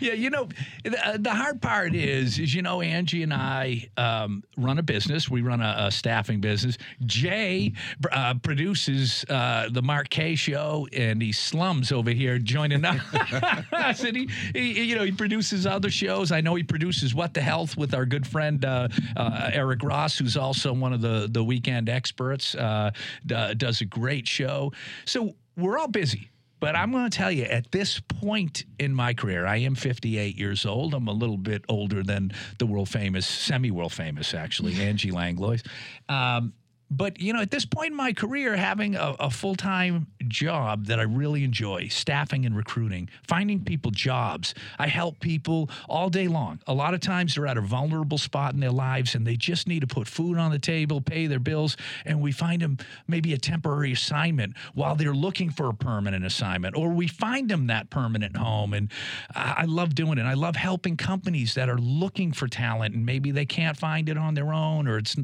you 0.00 0.30
know, 0.30 0.48
the, 0.82 1.18
the 1.18 1.30
hard 1.30 1.60
part 1.60 1.94
is, 1.94 2.38
is 2.38 2.54
you 2.54 2.62
know, 2.62 2.80
Angie 2.80 3.22
and 3.22 3.34
I 3.34 3.90
um, 3.98 4.42
run 4.56 4.78
a 4.78 4.82
business. 4.82 5.28
We 5.28 5.42
run 5.42 5.60
a, 5.60 5.74
a 5.80 5.90
staffing 5.90 6.40
business. 6.40 6.78
Jay 7.04 7.74
uh, 8.12 8.32
produces 8.42 9.26
uh, 9.28 9.68
the 9.70 9.82
Mark 9.82 10.08
Kaye 10.08 10.36
show, 10.36 10.88
and 10.94 11.20
he 11.20 11.32
slums 11.32 11.92
over 11.92 12.10
here 12.10 12.38
joining 12.38 12.82
us. 12.86 14.02
and 14.02 14.16
he, 14.16 14.30
he, 14.54 14.84
you 14.84 14.96
know, 14.96 15.04
he 15.04 15.12
produces 15.12 15.66
other 15.66 15.90
shows. 15.90 16.32
I 16.32 16.40
know 16.40 16.54
he 16.54 16.62
produces 16.62 17.14
What 17.14 17.34
the 17.34 17.42
Health 17.42 17.76
with 17.76 17.92
our 17.92 18.06
good 18.06 18.26
friend 18.26 18.53
uh, 18.62 18.88
uh, 19.16 19.50
Eric 19.52 19.82
Ross, 19.82 20.18
who's 20.18 20.36
also 20.36 20.74
one 20.74 20.92
of 20.92 21.00
the 21.00 21.28
the 21.30 21.42
weekend 21.42 21.88
experts. 21.88 22.54
Uh, 22.54 22.90
d- 23.24 23.54
does 23.54 23.80
a 23.80 23.86
great 23.86 24.28
show. 24.28 24.72
So 25.06 25.34
we're 25.56 25.78
all 25.78 25.88
busy. 25.88 26.30
But 26.60 26.76
I'm 26.76 26.92
going 26.92 27.10
to 27.10 27.14
tell 27.14 27.30
you, 27.30 27.44
at 27.44 27.70
this 27.72 28.00
point 28.00 28.64
in 28.78 28.94
my 28.94 29.12
career, 29.12 29.44
I 29.44 29.56
am 29.56 29.74
58 29.74 30.34
years 30.34 30.64
old. 30.64 30.94
I'm 30.94 31.08
a 31.08 31.12
little 31.12 31.36
bit 31.36 31.62
older 31.68 32.02
than 32.02 32.32
the 32.58 32.64
world 32.64 32.88
famous, 32.88 33.26
semi 33.26 33.70
world 33.70 33.92
famous, 33.92 34.32
actually, 34.32 34.80
Angie 34.80 35.10
Langlois. 35.10 35.60
Um, 36.08 36.54
but 36.90 37.20
you 37.20 37.32
know, 37.32 37.40
at 37.40 37.50
this 37.50 37.64
point 37.64 37.90
in 37.90 37.96
my 37.96 38.12
career, 38.12 38.56
having 38.56 38.94
a, 38.94 39.16
a 39.18 39.30
full 39.30 39.54
time 39.54 40.06
job 40.28 40.86
that 40.86 40.98
I 40.98 41.02
really 41.02 41.44
enjoy, 41.44 41.88
staffing 41.88 42.46
and 42.46 42.56
recruiting, 42.56 43.08
finding 43.26 43.64
people 43.64 43.90
jobs. 43.90 44.54
I 44.78 44.86
help 44.88 45.20
people 45.20 45.70
all 45.88 46.08
day 46.08 46.28
long. 46.28 46.60
A 46.66 46.74
lot 46.74 46.94
of 46.94 47.00
times 47.00 47.34
they're 47.34 47.46
at 47.46 47.58
a 47.58 47.60
vulnerable 47.60 48.18
spot 48.18 48.54
in 48.54 48.60
their 48.60 48.70
lives 48.70 49.14
and 49.14 49.26
they 49.26 49.36
just 49.36 49.68
need 49.68 49.80
to 49.80 49.86
put 49.86 50.06
food 50.06 50.38
on 50.38 50.50
the 50.50 50.58
table, 50.58 51.00
pay 51.00 51.26
their 51.26 51.38
bills, 51.38 51.76
and 52.04 52.20
we 52.20 52.32
find 52.32 52.62
them 52.62 52.78
maybe 53.06 53.32
a 53.32 53.38
temporary 53.38 53.92
assignment 53.92 54.54
while 54.74 54.94
they're 54.94 55.14
looking 55.14 55.50
for 55.50 55.68
a 55.68 55.74
permanent 55.74 56.24
assignment, 56.24 56.76
or 56.76 56.90
we 56.90 57.06
find 57.06 57.48
them 57.48 57.66
that 57.66 57.90
permanent 57.90 58.36
home. 58.36 58.72
And 58.72 58.90
I, 59.34 59.54
I 59.58 59.64
love 59.64 59.94
doing 59.94 60.18
it. 60.18 60.22
I 60.22 60.34
love 60.34 60.56
helping 60.56 60.96
companies 60.96 61.54
that 61.54 61.68
are 61.68 61.78
looking 61.78 62.32
for 62.32 62.48
talent 62.48 62.94
and 62.94 63.04
maybe 63.04 63.30
they 63.30 63.46
can't 63.46 63.76
find 63.76 64.08
it 64.08 64.16
on 64.16 64.34
their 64.34 64.52
own, 64.52 64.88
or 64.88 64.98
it's 64.98 65.16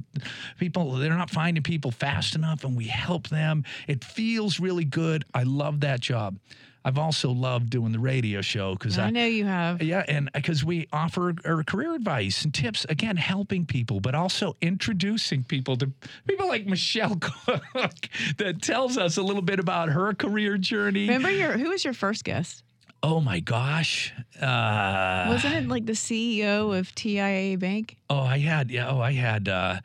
people 0.59 0.93
they're 0.93 1.15
not 1.15 1.31
finding 1.31 1.60
people 1.63 1.91
fast 1.91 2.35
enough, 2.35 2.65
and 2.65 2.77
we 2.77 2.85
help 2.87 3.29
them. 3.29 3.65
It 3.89 4.05
feels 4.05 4.59
really 4.61 4.85
good. 4.85 5.25
I 5.35 5.43
love 5.45 5.81
that 5.81 6.01
job. 6.01 6.39
I've 6.83 6.97
also 6.97 7.31
loved 7.31 7.69
doing 7.69 7.93
the 7.93 7.99
radio 7.99 8.41
show 8.41 8.73
because 8.73 8.99
I 8.99 9.11
know 9.11 9.27
you 9.27 9.45
have. 9.45 9.83
yeah, 9.83 10.03
and 10.09 10.31
because 10.33 10.65
we 10.65 10.89
offer 10.95 11.35
our 11.45 11.63
career 11.63 11.95
advice 11.95 12.43
and 12.43 12.55
tips, 12.55 12.87
again, 12.89 13.19
helping 13.19 13.67
people, 13.67 14.01
but 14.01 14.15
also 14.15 14.57
introducing 14.63 15.45
people 15.45 15.77
to 15.77 15.93
people 16.27 16.49
like 16.49 16.65
Michelle 16.67 17.17
Cook 17.21 18.09
that 18.39 18.63
tells 18.63 18.97
us 18.97 19.19
a 19.19 19.23
little 19.23 19.43
bit 19.43 19.61
about 19.61 19.91
her 19.91 20.15
career 20.15 20.57
journey. 20.57 21.03
Remember 21.03 21.31
your 21.31 21.53
who 21.59 21.69
was 21.69 21.85
your 21.85 21.93
first 21.93 22.25
guest? 22.25 22.63
Oh 23.03 23.21
my 23.21 23.41
gosh. 23.41 24.15
Uh, 24.41 25.27
Wasn't 25.29 25.55
it 25.55 25.69
like 25.69 25.85
the 25.87 25.93
CEO 25.93 26.79
of 26.79 26.95
TIAA 26.95 27.59
Bank? 27.59 27.97
oh, 28.09 28.21
I 28.21 28.39
had, 28.39 28.71
yeah, 28.71 28.89
oh, 28.91 29.01
I 29.01 29.13
had, 29.13 29.49
uh, 29.49 29.81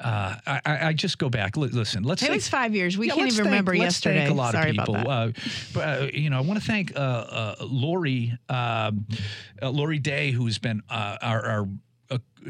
uh, 0.00 0.36
I, 0.46 0.60
I 0.88 0.92
just 0.92 1.18
go 1.18 1.28
back. 1.28 1.56
Li- 1.56 1.68
Listen, 1.68 2.02
let's 2.02 2.22
It 2.22 2.26
say- 2.26 2.34
was 2.34 2.48
five 2.48 2.74
years. 2.74 2.96
We 2.96 3.08
Yeah, 3.08 3.14
can't 3.14 3.26
even 3.28 3.36
thank- 3.36 3.44
remember 3.46 3.72
let's 3.72 3.82
yesterday. 3.96 4.18
Thank 4.20 4.30
a 4.30 4.34
lot 4.34 4.52
Sorry 4.52 4.70
of 4.70 4.76
people. 4.76 4.96
Uh, 4.96 5.32
but, 5.74 5.80
uh, 5.80 6.06
you 6.12 6.30
know, 6.30 6.38
I 6.38 6.40
want 6.40 6.60
to 6.60 6.64
thank 6.66 6.94
uh, 6.96 6.98
uh, 6.98 7.54
Lori, 7.62 8.36
um, 8.48 9.06
uh, 9.62 9.70
Lori 9.70 9.98
Day, 9.98 10.30
who's 10.30 10.58
been 10.58 10.82
uh, 10.90 11.16
our, 11.22 11.44
our 11.44 11.68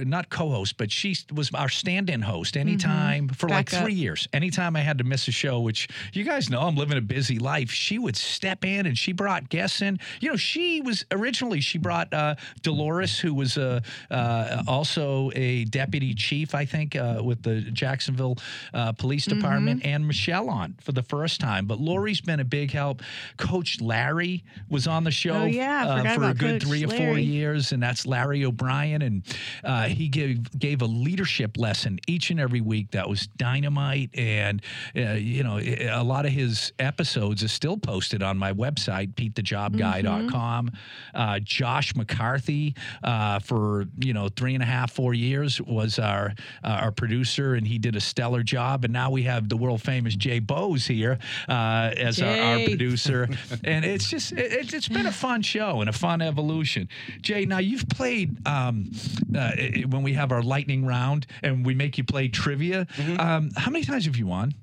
not 0.05 0.31
co-host, 0.31 0.77
but 0.77 0.91
she 0.93 1.17
was 1.33 1.51
our 1.55 1.69
stand-in 1.69 2.23
host 2.23 2.57
anytime 2.57 3.29
for 3.29 3.49
like 3.49 3.59
Mm-hmm. 3.59 3.59
Back 3.59 3.75
up. 3.75 3.85
three 3.87 3.95
years. 3.95 4.29
Anytime 4.33 4.77
I 4.77 4.81
had 4.81 4.99
to 4.99 5.05
miss 5.05 5.27
a 5.29 5.33
show, 5.33 5.61
which 5.61 5.89
you 6.13 6.23
guys 6.25 6.49
know 6.49 6.61
I'm 6.61 6.77
living 6.77 6.97
a 6.97 7.01
busy 7.01 7.39
life, 7.39 7.71
she 7.71 7.99
would 7.99 8.17
step 8.17 8.65
in 8.65 8.87
and 8.87 8.97
she 8.97 9.13
brought 9.13 9.49
guests 9.49 9.83
in. 9.83 9.99
You 10.21 10.31
know, 10.31 10.37
she 10.37 10.81
was 10.81 11.05
originally 11.11 11.61
she 11.61 11.79
brought 11.79 12.13
uh, 12.15 12.37
Dolores, 12.63 13.19
who 13.19 13.35
was 13.35 13.59
uh, 13.59 13.81
uh, 14.11 14.63
also 14.69 15.31
a 15.35 15.65
deputy 15.65 16.15
chief, 16.15 16.55
I 16.55 16.65
think, 16.65 16.95
uh, 16.95 17.21
with 17.25 17.43
the 17.43 17.61
Jacksonville 17.63 18.37
uh, 18.75 18.93
Police 18.93 19.27
Mm-hmm. 19.27 19.39
Department, 19.39 19.85
and 19.85 20.07
Michelle 20.07 20.49
on 20.49 20.77
for 20.81 20.93
the 20.93 21.03
first 21.03 21.41
time. 21.41 21.67
But 21.67 21.81
Lori's 21.81 22.21
been 22.21 22.39
a 22.41 22.45
big 22.45 22.71
help. 22.71 23.03
Coach 23.37 23.81
Larry 23.81 24.45
was 24.69 24.87
on 24.87 25.03
the 25.05 25.11
show 25.11 25.33
Oh, 25.43 25.45
yeah, 25.45 25.85
uh, 25.87 26.15
for 26.15 26.25
a 26.25 26.35
good 26.35 26.61
Coach 26.63 26.69
three 26.69 26.85
or 26.85 26.89
four 26.89 27.19
years, 27.19 27.73
and 27.73 27.83
that's 27.83 28.07
Larry 28.07 28.45
O'Brien, 28.45 29.03
and 29.03 29.23
uh, 29.65 29.88
he 29.89 30.09
gave 30.09 30.59
gave 30.59 30.83
a 30.83 30.87
leadership 30.87 31.57
lesson 31.57 31.99
each 32.07 32.31
and 32.31 32.39
every 32.41 32.61
week 32.61 32.91
that 32.93 33.09
was 33.09 33.27
dynamite, 33.37 34.11
and 34.15 34.63
uh, 34.97 35.13
you 35.13 35.43
know 35.43 35.59
a 35.59 36.03
lot 36.05 36.27
of 36.27 36.33
his 36.33 36.73
episodes 36.79 37.43
are 37.43 37.49
still 37.49 37.77
posted 37.77 38.23
on 38.23 38.39
my 38.39 38.53
website, 38.53 39.15
PeteTheJobGuy.com. 39.15 40.71
Uh, 41.15 41.39
Josh 41.41 41.95
McCarthy, 41.95 42.75
uh, 43.03 43.39
for 43.41 43.87
you 43.99 44.13
know 44.13 44.29
three 44.29 44.55
and 44.55 44.63
a 44.63 44.67
half 44.67 44.93
four 44.93 45.15
years, 45.15 45.61
was 45.61 45.99
our 45.99 46.35
uh, 46.65 46.69
our 46.69 46.93
producer, 46.93 47.55
and 47.55 47.67
he 47.67 47.79
did 47.79 47.97
a 47.97 48.01
stellar 48.01 48.43
job. 48.43 48.85
And 48.85 48.93
now 48.93 49.11
we 49.11 49.23
have 49.25 49.49
the 49.49 49.57
world 49.57 49.83
famous 49.83 50.15
Jay 50.15 50.39
Bose 50.39 50.87
here 50.87 51.19
uh, 51.49 51.93
as 51.97 52.21
our, 52.21 52.29
our 52.29 52.59
producer, 52.67 53.29
and 53.65 53.85
it's 53.85 54.09
just 54.09 54.33
it, 54.33 54.39
it's- 54.53 54.73
it's 54.79 54.87
been 54.89 55.07
a 55.07 55.13
fun 55.13 55.43
show 55.43 55.81
and 55.81 55.89
a 55.89 55.93
fun 55.93 56.21
evolution. 56.23 56.89
Jay, 57.23 57.45
now 57.47 57.59
you've 57.59 57.89
played 57.89 58.47
um, 58.47 58.91
uh, 59.35 59.51
when 59.89 60.03
we 60.03 60.15
have 60.15 60.33
our 60.33 60.43
lightning 60.43 60.85
round 60.85 61.27
and 61.43 61.65
we 61.65 61.75
make 61.75 61.99
you 61.99 62.05
play 62.05 62.29
trivia. 62.29 62.87
Mm-hmm. 62.97 63.21
Um, 63.21 63.51
how 63.57 63.71
many 63.71 63.85
times 63.85 64.07
have 64.07 64.17
you 64.17 64.27
won? 64.27 64.55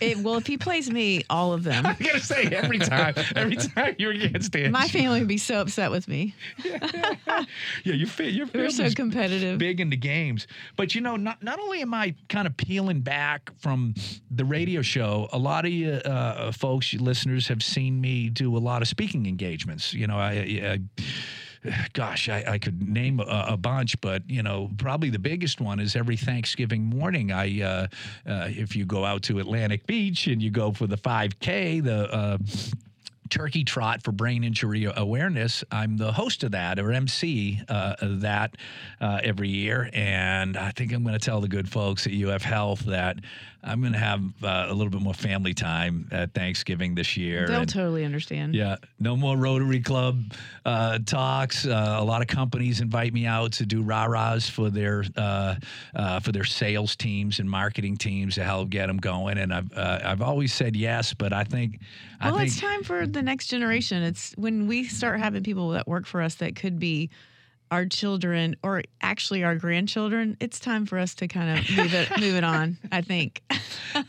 It, 0.00 0.18
well, 0.18 0.36
if 0.36 0.46
he 0.46 0.58
plays 0.58 0.90
me, 0.90 1.22
all 1.30 1.52
of 1.52 1.62
them. 1.62 1.86
I 1.86 1.94
gotta 1.94 2.20
say 2.20 2.44
every 2.44 2.78
time, 2.78 3.14
every 3.36 3.56
time 3.74 3.94
you're 3.98 4.12
against 4.12 4.54
Angie. 4.54 4.70
My 4.70 4.88
family 4.88 5.20
would 5.20 5.28
be 5.28 5.38
so 5.38 5.60
upset 5.60 5.90
with 5.90 6.08
me. 6.08 6.34
yeah, 6.64 7.44
you 7.84 8.06
fit. 8.06 8.32
Your 8.32 8.48
We're 8.52 8.70
so 8.70 8.90
competitive. 8.90 9.58
big 9.58 9.80
into 9.80 9.96
games. 9.96 10.46
But 10.76 10.94
you 10.94 11.00
know, 11.00 11.16
not 11.16 11.42
not 11.42 11.60
only 11.60 11.80
am 11.82 11.94
I 11.94 12.14
kind 12.28 12.46
of 12.46 12.56
peeling 12.56 13.00
back 13.00 13.50
from 13.58 13.94
the 14.30 14.44
radio 14.44 14.82
show, 14.82 15.28
a 15.32 15.38
lot 15.38 15.64
of 15.64 15.70
you 15.72 15.92
uh, 15.92 16.50
folks, 16.52 16.92
you 16.92 16.98
listeners, 16.98 17.46
have 17.48 17.62
seen 17.62 18.00
me 18.00 18.30
do 18.30 18.56
a 18.56 18.58
lot 18.58 18.82
of 18.82 18.88
speaking 18.88 19.26
engagements. 19.26 19.94
You 19.94 20.06
know, 20.06 20.18
I. 20.18 20.30
I 20.32 20.78
Gosh, 21.92 22.28
I, 22.28 22.44
I 22.46 22.58
could 22.58 22.88
name 22.88 23.20
a, 23.20 23.46
a 23.50 23.56
bunch, 23.56 24.00
but 24.00 24.28
you 24.28 24.42
know, 24.42 24.70
probably 24.78 25.10
the 25.10 25.18
biggest 25.18 25.60
one 25.60 25.80
is 25.80 25.96
every 25.96 26.16
Thanksgiving 26.16 26.82
morning. 26.82 27.32
I, 27.32 27.62
uh, 27.62 27.86
uh, 28.26 28.48
if 28.50 28.76
you 28.76 28.84
go 28.84 29.04
out 29.04 29.22
to 29.24 29.38
Atlantic 29.38 29.86
Beach 29.86 30.26
and 30.26 30.42
you 30.42 30.50
go 30.50 30.72
for 30.72 30.86
the 30.86 30.96
5K, 30.96 31.82
the 31.82 32.12
uh, 32.12 32.38
Turkey 33.30 33.64
Trot 33.64 34.02
for 34.02 34.12
Brain 34.12 34.44
Injury 34.44 34.86
Awareness. 34.94 35.64
I'm 35.70 35.96
the 35.96 36.12
host 36.12 36.44
of 36.44 36.52
that 36.52 36.78
or 36.78 36.92
MC 36.92 37.60
uh, 37.68 37.96
that 38.00 38.56
uh, 39.00 39.20
every 39.22 39.48
year. 39.48 39.90
And 39.92 40.56
I 40.56 40.70
think 40.70 40.92
I'm 40.92 41.02
going 41.02 41.18
to 41.18 41.24
tell 41.24 41.40
the 41.40 41.48
good 41.48 41.68
folks 41.68 42.06
at 42.06 42.12
UF 42.12 42.42
Health 42.42 42.80
that 42.80 43.16
I'm 43.66 43.80
going 43.80 43.94
to 43.94 43.98
have 43.98 44.22
uh, 44.42 44.66
a 44.68 44.74
little 44.74 44.90
bit 44.90 45.00
more 45.00 45.14
family 45.14 45.54
time 45.54 46.06
at 46.12 46.34
Thanksgiving 46.34 46.94
this 46.94 47.16
year. 47.16 47.46
They'll 47.48 47.60
And- 47.60 47.68
totally 47.68 48.04
understand. 48.04 48.54
yeah, 48.54 48.76
no 49.00 49.16
more 49.16 49.36
Rotary 49.36 49.80
Club 49.80 50.22
uh, 50.66 50.98
talks. 51.06 51.66
Uh, 51.66 51.96
a 51.98 52.04
lot 52.04 52.20
of 52.20 52.28
companies 52.28 52.80
invite 52.80 53.14
me 53.14 53.26
out 53.26 53.52
to 53.52 53.66
do 53.66 53.82
rah-rahs 53.82 54.48
for 54.50 54.68
their 54.70 55.04
uh, 55.16 55.54
uh, 55.94 56.20
for 56.20 56.30
their 56.32 56.44
sales 56.44 56.94
teams 56.94 57.38
and 57.38 57.48
marketing 57.50 57.96
teams 57.96 58.34
to 58.34 58.44
help 58.44 58.68
get 58.68 58.86
them 58.86 58.98
going. 58.98 59.38
And 59.38 59.52
I've 59.52 59.72
uh, 59.72 60.00
I've 60.04 60.22
always 60.22 60.52
said 60.52 60.76
yes, 60.76 61.14
but 61.14 61.32
I 61.32 61.44
think 61.44 61.80
Well, 62.22 62.34
I 62.34 62.38
think 62.38 62.48
it's 62.52 62.60
time 62.60 62.82
for 62.82 63.06
the 63.06 63.22
next 63.22 63.46
generation. 63.46 64.02
It's 64.02 64.32
when 64.36 64.66
we 64.66 64.84
start 64.84 65.20
having 65.20 65.42
people 65.42 65.70
that 65.70 65.88
work 65.88 66.06
for 66.06 66.20
us 66.20 66.34
that 66.36 66.54
could 66.54 66.78
be 66.78 67.08
our 67.74 67.86
children 67.86 68.54
or 68.62 68.82
actually 69.02 69.42
our 69.44 69.56
grandchildren, 69.56 70.36
it's 70.40 70.60
time 70.60 70.86
for 70.86 70.98
us 70.98 71.14
to 71.16 71.26
kind 71.28 71.58
of 71.58 71.76
move 71.76 71.92
it 71.92 72.08
move 72.20 72.36
it 72.36 72.44
on. 72.44 72.78
I 72.92 73.02
think. 73.02 73.42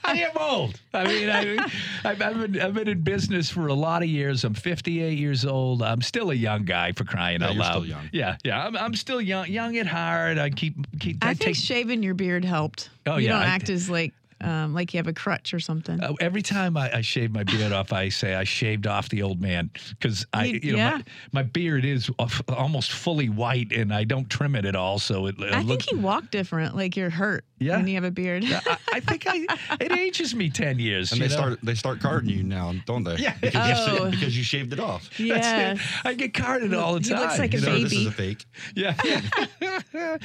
I 0.03 0.17
am 0.19 0.31
old. 0.37 0.79
I 0.93 1.07
mean, 1.07 1.29
I, 1.29 1.57
I've, 2.03 2.21
I've, 2.21 2.39
been, 2.39 2.61
I've 2.61 2.73
been 2.73 2.87
in 2.87 3.01
business 3.01 3.49
for 3.49 3.67
a 3.67 3.73
lot 3.73 4.01
of 4.03 4.09
years. 4.09 4.43
I'm 4.43 4.53
58 4.53 5.17
years 5.17 5.45
old. 5.45 5.81
I'm 5.81 6.01
still 6.01 6.31
a 6.31 6.33
young 6.35 6.63
guy 6.65 6.91
for 6.91 7.03
crying 7.03 7.41
Yeah, 7.41 7.47
out 7.47 7.53
you're 7.55 7.63
loud. 7.63 7.71
still 7.71 7.85
young. 7.85 8.09
Yeah, 8.11 8.37
yeah. 8.43 8.65
I'm, 8.65 8.75
I'm 8.77 8.95
still 8.95 9.19
young, 9.21 9.47
young 9.47 9.75
at 9.77 9.87
heart. 9.87 10.37
I 10.37 10.49
keep 10.51 10.75
keep. 10.99 11.23
I, 11.23 11.29
I 11.29 11.33
think 11.33 11.41
take 11.41 11.55
shaving 11.55 12.03
your 12.03 12.13
beard 12.13 12.45
helped. 12.45 12.89
Oh, 13.05 13.17
you 13.17 13.27
yeah, 13.27 13.33
don't 13.33 13.41
I- 13.41 13.45
act 13.45 13.69
as 13.69 13.89
like 13.89 14.13
um, 14.41 14.73
like 14.73 14.93
you 14.93 14.97
have 14.97 15.07
a 15.07 15.13
crutch 15.13 15.53
or 15.53 15.59
something. 15.59 16.01
Uh, 16.03 16.13
every 16.19 16.41
time 16.41 16.75
I, 16.77 16.97
I 16.97 17.01
shave 17.01 17.31
my 17.31 17.43
beard 17.43 17.71
off, 17.71 17.93
I 17.93 18.09
say 18.09 18.35
I 18.35 18.43
shaved 18.43 18.85
off 18.87 19.09
the 19.09 19.21
old 19.23 19.41
man 19.41 19.69
because 19.89 20.25
I, 20.33 20.45
You- 20.45 20.59
you 20.61 20.71
know, 20.73 20.77
yeah. 20.77 20.97
my, 21.31 21.41
my 21.41 21.43
beard 21.43 21.85
is 21.85 22.09
almost 22.49 22.91
fully 22.91 23.29
white, 23.29 23.71
and 23.71 23.93
I 23.93 24.03
don't 24.03 24.29
trim 24.29 24.55
it 24.55 24.65
at 24.65 24.75
all. 24.75 24.99
So 24.99 25.27
it, 25.27 25.35
it 25.39 25.53
I 25.53 25.61
looks. 25.61 25.85
think 25.85 25.97
you 25.99 26.03
walk 26.05 26.31
different, 26.31 26.75
like 26.75 26.95
you're 26.97 27.09
hurt 27.09 27.45
Yeah. 27.59 27.77
when 27.77 27.87
you 27.87 27.95
have 27.95 28.03
a 28.03 28.11
beard. 28.11 28.43
I, 28.45 28.77
I 28.93 28.99
think 28.99 29.25
I 29.27 29.45
it 29.79 29.91
ages 29.97 30.35
me 30.35 30.49
ten 30.49 30.79
years. 30.79 31.11
And 31.11 31.21
they 31.21 31.27
know? 31.27 31.33
start 31.33 31.59
they 31.63 31.75
start 31.75 31.99
carding 32.01 32.29
you 32.29 32.43
now, 32.43 32.73
don't 32.85 33.03
they? 33.03 33.15
Yeah. 33.17 33.35
Because, 33.39 33.67
you, 33.69 33.93
Oh. 33.93 33.97
sa- 33.97 34.09
because 34.09 34.37
you 34.37 34.43
shaved 34.43 34.73
it 34.73 34.79
off. 34.79 35.09
That's 35.17 35.79
it. 35.81 35.87
I 36.03 36.13
get 36.13 36.33
carded 36.33 36.73
all 36.73 36.93
the 36.95 36.99
time. 36.99 37.05
He 37.05 37.13
time. 37.13 37.21
looks 37.21 37.39
like 37.39 37.53
a 37.53 37.57
you 37.57 37.65
know? 37.65 37.75
So 37.77 37.83
this 37.83 37.91
is 37.93 37.97
baby. 37.99 38.07
a 38.07 38.11
fake. 38.11 38.45
Yeah. 38.75 40.17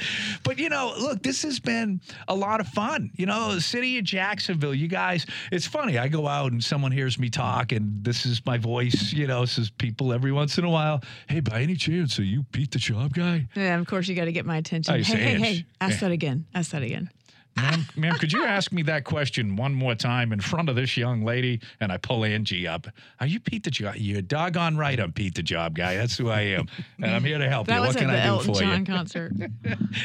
but 0.43 0.57
you 0.59 0.69
know, 0.69 0.93
look, 0.99 1.21
this 1.23 1.43
has 1.43 1.59
been 1.59 2.01
a 2.27 2.35
lot 2.35 2.59
of 2.59 2.67
fun. 2.67 3.11
You 3.15 3.25
know, 3.25 3.55
the 3.55 3.61
city 3.61 3.97
of 4.01 4.05
Jacksonville, 4.05 4.75
you 4.75 4.87
guys, 4.87 5.25
it's 5.51 5.65
funny. 5.65 5.97
I 5.97 6.07
go 6.09 6.27
out 6.27 6.51
and 6.51 6.61
someone 6.63 6.91
hears 6.91 7.17
me 7.17 7.29
talk 7.29 7.71
and 7.71 8.03
this 8.03 8.25
is 8.25 8.45
my 8.45 8.57
voice, 8.57 9.13
you 9.13 9.27
know, 9.27 9.45
says 9.45 9.69
people 9.69 10.11
every 10.11 10.31
once 10.31 10.57
in 10.57 10.65
a 10.65 10.69
while, 10.69 11.01
hey, 11.27 11.39
by 11.39 11.61
any 11.61 11.75
chance, 11.75 12.19
are 12.19 12.23
you 12.23 12.43
Pete 12.51 12.71
the 12.71 12.79
Job 12.79 13.13
guy? 13.13 13.47
Yeah, 13.55 13.79
of 13.79 13.87
course 13.87 14.07
you 14.07 14.15
got 14.15 14.25
to 14.25 14.31
get 14.31 14.45
my 14.45 14.57
attention. 14.57 14.95
You 14.95 15.03
hey, 15.03 15.15
hey, 15.15 15.39
hey! 15.39 15.65
Ask 15.79 15.93
Yeah. 15.95 15.99
that 16.07 16.11
again. 16.11 16.45
Ask 16.53 16.71
that 16.71 16.83
again. 16.83 17.09
Ma'am, 17.57 17.85
ma'am, 17.95 18.15
could 18.15 18.31
you 18.31 18.45
ask 18.45 18.71
me 18.71 18.81
that 18.83 19.03
question 19.03 19.55
one 19.55 19.73
more 19.73 19.93
time 19.93 20.31
in 20.31 20.39
front 20.39 20.69
of 20.69 20.75
this 20.75 20.95
young 20.95 21.23
lady? 21.23 21.59
And 21.79 21.91
I 21.91 21.97
pull 21.97 22.23
Angie 22.23 22.67
up. 22.67 22.87
Are 23.19 23.27
you 23.27 23.39
Pete 23.39 23.63
the 23.63 23.71
Job? 23.71 23.95
You're 23.97 24.21
doggone 24.21 24.77
right 24.77 24.99
I'm 24.99 25.11
Pete 25.11 25.35
the 25.35 25.43
Job 25.43 25.75
guy. 25.75 25.95
That's 25.95 26.17
who 26.17 26.29
I 26.29 26.41
am. 26.41 26.67
And 27.01 27.11
I'm 27.11 27.23
here 27.23 27.37
to 27.37 27.49
help 27.49 27.67
That 27.67 27.81
you. 27.81 27.87
What 27.87 27.97
can 27.97 28.09
I 28.09 28.23
do 28.23 28.29
Elton 28.29 28.53
for 28.53 28.61
you? 28.61 28.67
John 28.69 28.85
concert. 28.85 29.33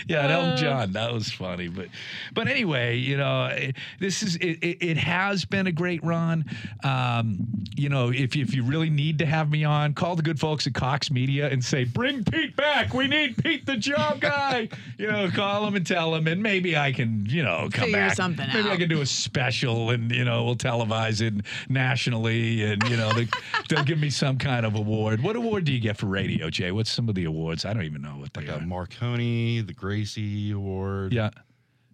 Yeah, 0.08 0.24
at 0.24 0.30
Uh. 0.30 0.34
Elton 0.34 0.56
John. 0.56 0.92
That 0.92 1.12
was 1.12 1.30
funny. 1.30 1.68
But 1.68 1.88
but 2.34 2.48
anyway, 2.48 2.96
you 2.98 3.16
know, 3.16 3.46
it, 3.46 3.76
this 4.00 4.22
is 4.22 4.36
it, 4.36 4.58
it, 4.62 4.78
it 4.84 4.96
has 4.96 5.44
been 5.44 5.66
a 5.66 5.72
great 5.72 6.02
run. 6.04 6.44
Um, 6.84 7.46
you 7.76 7.88
know, 7.88 8.10
if 8.10 8.36
if 8.36 8.54
you 8.54 8.64
really 8.64 8.90
need 8.90 9.18
to 9.20 9.26
have 9.26 9.50
me 9.50 9.64
on, 9.64 9.94
call 9.94 10.16
the 10.16 10.22
good 10.22 10.40
folks 10.40 10.66
at 10.66 10.74
Cox 10.74 11.10
Media 11.10 11.48
and 11.48 11.64
say, 11.64 11.84
"Bring 11.84 12.24
Pete 12.24 12.56
back. 12.56 12.92
We 12.92 13.06
need 13.06 13.36
Pete 13.42 13.66
the 13.66 13.76
job 13.76 14.20
guy." 14.20 14.68
you 14.98 15.10
know, 15.10 15.30
call 15.30 15.64
them 15.64 15.74
and 15.76 15.86
tell 15.86 16.10
them, 16.12 16.26
and 16.26 16.42
maybe 16.42 16.76
I 16.76 16.92
can, 16.92 17.24
you 17.36 17.42
know, 17.42 17.68
come 17.70 17.84
Figure 17.84 17.92
back. 18.08 18.14
something 18.16 18.48
maybe 18.54 18.70
I 18.70 18.76
can 18.76 18.88
do 18.88 19.02
a 19.02 19.06
special, 19.06 19.90
and 19.90 20.10
you 20.10 20.24
know, 20.24 20.44
we'll 20.44 20.56
televise 20.56 21.20
it 21.20 21.34
nationally, 21.68 22.64
and 22.64 22.82
you 22.88 22.96
know, 22.96 23.12
they, 23.12 23.28
they'll 23.68 23.84
give 23.84 23.98
me 23.98 24.08
some 24.08 24.38
kind 24.38 24.64
of 24.64 24.74
award. 24.74 25.22
What 25.22 25.36
award 25.36 25.64
do 25.64 25.72
you 25.72 25.78
get 25.80 25.98
for 25.98 26.06
radio, 26.06 26.48
Jay? 26.48 26.72
What's 26.72 26.90
some 26.90 27.10
of 27.10 27.14
the 27.14 27.24
awards? 27.24 27.66
I 27.66 27.74
don't 27.74 27.84
even 27.84 28.00
know 28.00 28.16
what 28.16 28.32
they 28.32 28.46
Like 28.46 28.62
are. 28.62 28.64
Marconi, 28.66 29.60
the 29.60 29.74
Gracie 29.74 30.50
Award. 30.52 31.12
Yeah. 31.12 31.28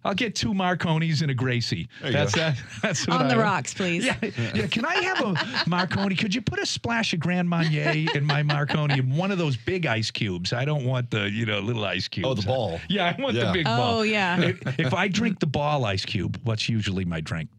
I'll 0.05 0.13
get 0.13 0.35
two 0.35 0.53
Marconis 0.53 1.21
and 1.21 1.31
a 1.31 1.33
Gracie. 1.33 1.87
That's 2.01 2.33
that. 2.35 2.57
That's 2.81 3.07
what 3.07 3.17
On 3.21 3.25
I 3.25 3.29
the 3.29 3.35
want. 3.35 3.45
rocks, 3.45 3.73
please. 3.73 4.05
Yeah, 4.05 4.15
yeah. 4.53 4.67
Can 4.67 4.85
I 4.85 4.95
have 4.95 5.21
a 5.21 5.69
Marconi? 5.69 6.15
Could 6.15 6.35
you 6.35 6.41
put 6.41 6.59
a 6.59 6.65
splash 6.65 7.13
of 7.13 7.19
Grand 7.19 7.49
Marnier 7.49 8.05
in 8.13 8.25
my 8.25 8.43
Marconi? 8.43 8.99
One 9.01 9.31
of 9.31 9.37
those 9.37 9.55
big 9.55 9.85
ice 9.85 10.11
cubes. 10.11 10.51
I 10.53 10.65
don't 10.65 10.85
want 10.85 11.09
the 11.11 11.29
you 11.29 11.45
know 11.45 11.59
little 11.59 11.85
ice 11.85 12.07
cubes. 12.07 12.27
Oh, 12.27 12.33
the 12.33 12.41
ball. 12.45 12.79
Yeah, 12.89 13.13
I 13.17 13.21
want 13.21 13.35
the 13.35 13.49
big 13.53 13.65
Oh, 13.67 13.77
ball. 13.77 13.99
Oh 13.99 14.01
yeah. 14.01 14.41
If, 14.41 14.79
if 14.79 14.93
I 14.93 15.07
drink 15.07 15.39
the 15.39 15.47
ball 15.47 15.85
ice 15.85 16.05
cube, 16.05 16.39
what's 16.43 16.67
usually 16.67 17.05
my 17.05 17.21
drink? 17.21 17.49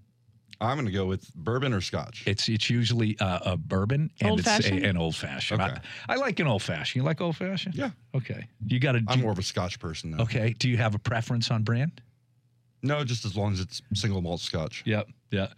I'm 0.61 0.77
going 0.77 0.87
to 0.87 0.93
go 0.93 1.05
with 1.07 1.35
bourbon 1.35 1.73
or 1.73 1.81
scotch. 1.81 2.25
It's 2.27 2.49
it's 2.49 2.71
usually 2.71 3.19
uh, 3.21 3.53
a 3.53 3.57
bourbon 3.57 4.11
and 4.21 4.31
Old 4.31 4.41
it's 4.41 4.67
a, 4.69 4.73
an 4.73 4.97
old 4.97 5.17
fashioned. 5.17 5.61
Okay. 5.61 5.75
I, 6.09 6.15
I 6.15 6.17
like 6.17 6.39
an 6.41 6.47
old 6.47 6.63
fashioned. 6.63 6.97
You 6.97 7.03
like 7.03 7.21
old 7.21 7.37
fashioned? 7.37 7.75
Yeah. 7.75 7.91
Okay. 8.15 8.47
You 8.67 8.79
got 8.81 8.93
to. 8.93 9.03
I'm 9.09 9.21
more 9.21 9.33
of 9.33 9.39
a 9.39 9.43
scotch 9.43 9.79
person 9.81 10.13
though. 10.13 10.23
Okay. 10.25 10.55
Do 10.59 10.69
you 10.69 10.77
have 10.77 10.95
a 10.95 10.99
preference 10.99 11.51
on 11.51 11.63
brand? 11.65 12.01
No, 12.85 13.03
just 13.03 13.25
as 13.25 13.37
long 13.37 13.53
as 13.53 13.61
it's 13.61 13.83
single 13.94 14.20
malt 14.20 14.40
scotch. 14.40 14.83
Yep. 14.87 15.09
Yeah. 15.31 15.49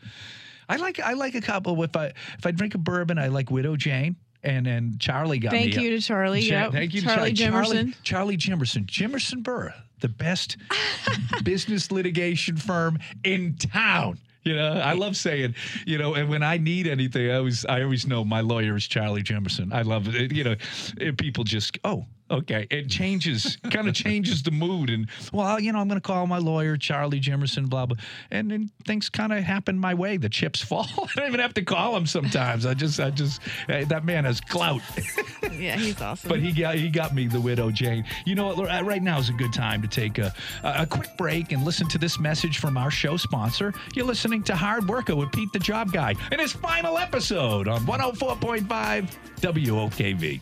I 0.68 0.76
like 0.76 0.98
I 1.00 1.12
like 1.12 1.34
a 1.34 1.40
couple. 1.40 1.80
If 1.82 1.94
I 1.96 2.06
uh, 2.06 2.12
if 2.38 2.46
I 2.46 2.50
drink 2.52 2.74
a 2.74 2.78
bourbon, 2.78 3.18
I 3.18 3.28
like 3.28 3.50
Widow 3.50 3.76
Jane. 3.76 4.16
And 4.42 4.64
then 4.64 4.96
Charlie 5.00 5.38
got 5.40 5.50
Thank 5.50 5.76
me. 5.76 5.82
you 5.84 5.90
to 5.90 6.00
Charlie. 6.00 6.40
Ja- 6.40 6.64
Yep. 6.64 6.72
Thank 6.72 6.94
you, 6.94 7.00
to 7.00 7.06
Charlie 7.06 7.32
Charlie. 7.32 7.66
Jimerson. 7.66 7.94
Charlie, 8.04 8.36
Charlie 8.36 8.36
Jimerson. 8.36 8.86
Jimerson 8.86 9.42
Birr, 9.42 9.74
the 10.00 10.08
best 10.08 10.56
business 11.44 11.90
litigation 11.90 12.56
firm 12.56 12.98
in 13.24 13.56
town. 13.56 14.18
You 14.44 14.54
know, 14.54 14.74
I 14.74 14.92
love 14.92 15.16
saying, 15.16 15.56
you 15.86 15.98
know, 15.98 16.14
and 16.14 16.28
when 16.28 16.44
I 16.44 16.56
need 16.58 16.86
anything, 16.86 17.28
I 17.30 17.34
always, 17.36 17.64
I 17.64 17.82
always 17.82 18.06
know 18.06 18.24
my 18.24 18.40
lawyer 18.40 18.76
is 18.76 18.86
Charlie 18.86 19.24
Jimerson. 19.24 19.72
I 19.74 19.82
love 19.82 20.14
it. 20.14 20.30
You 20.32 20.44
know, 20.44 20.54
and 21.00 21.18
people 21.18 21.42
just, 21.42 21.76
oh, 21.82 22.06
okay. 22.30 22.66
It 22.70 22.88
changes, 22.88 23.56
kind 23.70 23.88
of 23.88 23.94
changes 23.94 24.42
the 24.42 24.50
mood. 24.50 24.90
And 24.90 25.08
well, 25.32 25.60
you 25.60 25.72
know, 25.72 25.78
I'm 25.78 25.88
going 25.88 26.00
to 26.00 26.06
call 26.06 26.26
my 26.26 26.38
lawyer, 26.38 26.76
Charlie 26.76 27.20
Jimerson, 27.20 27.68
blah 27.68 27.86
blah, 27.86 27.96
and 28.30 28.50
then 28.50 28.70
things 28.86 29.08
kind 29.08 29.32
of 29.32 29.42
happen 29.42 29.78
my 29.78 29.94
way. 29.94 30.16
The 30.16 30.28
chips 30.28 30.62
fall. 30.64 30.86
I 30.98 31.08
don't 31.16 31.28
even 31.28 31.40
have 31.40 31.54
to 31.54 31.62
call 31.62 31.96
him 31.96 32.06
sometimes. 32.06 32.66
I 32.66 32.74
just, 32.74 33.00
I 33.00 33.10
just, 33.10 33.40
eh, 33.68 33.84
that 33.86 34.04
man 34.04 34.24
has 34.24 34.40
clout. 34.40 34.80
Yeah, 35.52 35.76
he's 35.76 36.00
awesome. 36.02 36.28
But 36.28 36.40
he 36.40 36.50
got 36.52 36.74
he 36.74 36.88
got 36.90 37.14
me 37.14 37.28
the 37.28 37.40
widow 37.40 37.70
Jane. 37.70 38.04
You 38.24 38.34
know 38.34 38.48
what? 38.52 38.68
uh, 38.68 38.82
Right 38.82 39.02
now 39.02 39.18
is 39.18 39.28
a 39.28 39.32
good 39.32 39.52
time 39.52 39.80
to 39.80 39.88
take 39.88 40.18
a, 40.18 40.34
a 40.64 40.82
a 40.82 40.86
quick 40.86 41.08
break 41.16 41.52
and 41.52 41.64
listen 41.64 41.88
to 41.88 41.98
this 41.98 42.18
message 42.18 42.58
from 42.58 42.76
our 42.76 42.90
show 42.90 43.16
sponsor. 43.16 43.72
You're 43.94 44.06
listening 44.06 44.42
to 44.44 44.56
Hard 44.56 44.88
Worker 44.88 45.14
with 45.14 45.30
Pete 45.32 45.52
the 45.52 45.58
Job 45.60 45.92
Guy 45.92 46.14
in 46.32 46.40
his 46.40 46.52
final 46.52 46.98
episode 46.98 47.68
on 47.68 47.86
104.5 47.86 48.66
WOKV. 49.40 50.40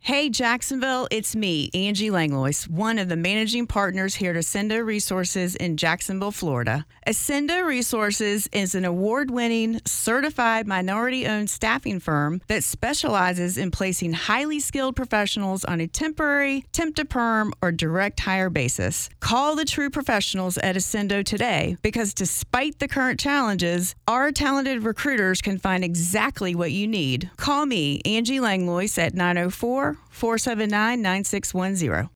Hey, 0.00 0.30
Jacksonville, 0.30 1.06
it's 1.10 1.36
me, 1.36 1.68
Angie 1.74 2.10
Langlois, 2.10 2.66
one 2.66 2.98
of 2.98 3.10
the 3.10 3.16
managing 3.16 3.66
partners 3.66 4.14
here 4.14 4.30
at 4.30 4.38
Ascendo 4.38 4.82
Resources 4.82 5.54
in 5.54 5.76
Jacksonville, 5.76 6.32
Florida. 6.32 6.86
Ascendo 7.06 7.66
Resources 7.66 8.48
is 8.52 8.74
an 8.74 8.86
award 8.86 9.30
winning, 9.30 9.80
certified 9.84 10.66
minority 10.66 11.26
owned 11.26 11.50
staffing 11.50 12.00
firm 12.00 12.40
that 12.46 12.64
specializes 12.64 13.58
in 13.58 13.70
placing 13.70 14.14
highly 14.14 14.60
skilled 14.60 14.96
professionals 14.96 15.62
on 15.66 15.78
a 15.80 15.86
temporary, 15.86 16.64
temp 16.72 16.96
to 16.96 17.04
perm, 17.04 17.52
or 17.60 17.70
direct 17.70 18.20
hire 18.20 18.50
basis. 18.50 19.10
Call 19.20 19.56
the 19.56 19.64
true 19.66 19.90
professionals 19.90 20.56
at 20.58 20.76
Ascendo 20.76 21.22
today 21.22 21.76
because 21.82 22.14
despite 22.14 22.78
the 22.78 22.88
current 22.88 23.20
challenges, 23.20 23.94
our 24.06 24.32
talented 24.32 24.84
recruiters 24.84 25.42
can 25.42 25.58
find 25.58 25.84
exactly 25.84 26.54
what 26.54 26.72
you 26.72 26.86
need. 26.86 27.30
Call 27.36 27.66
me, 27.66 28.00
Angie 28.06 28.40
Langlois, 28.40 28.96
at 28.96 29.14
904 29.14 29.87
479 30.10 31.02
9610. 31.02 32.10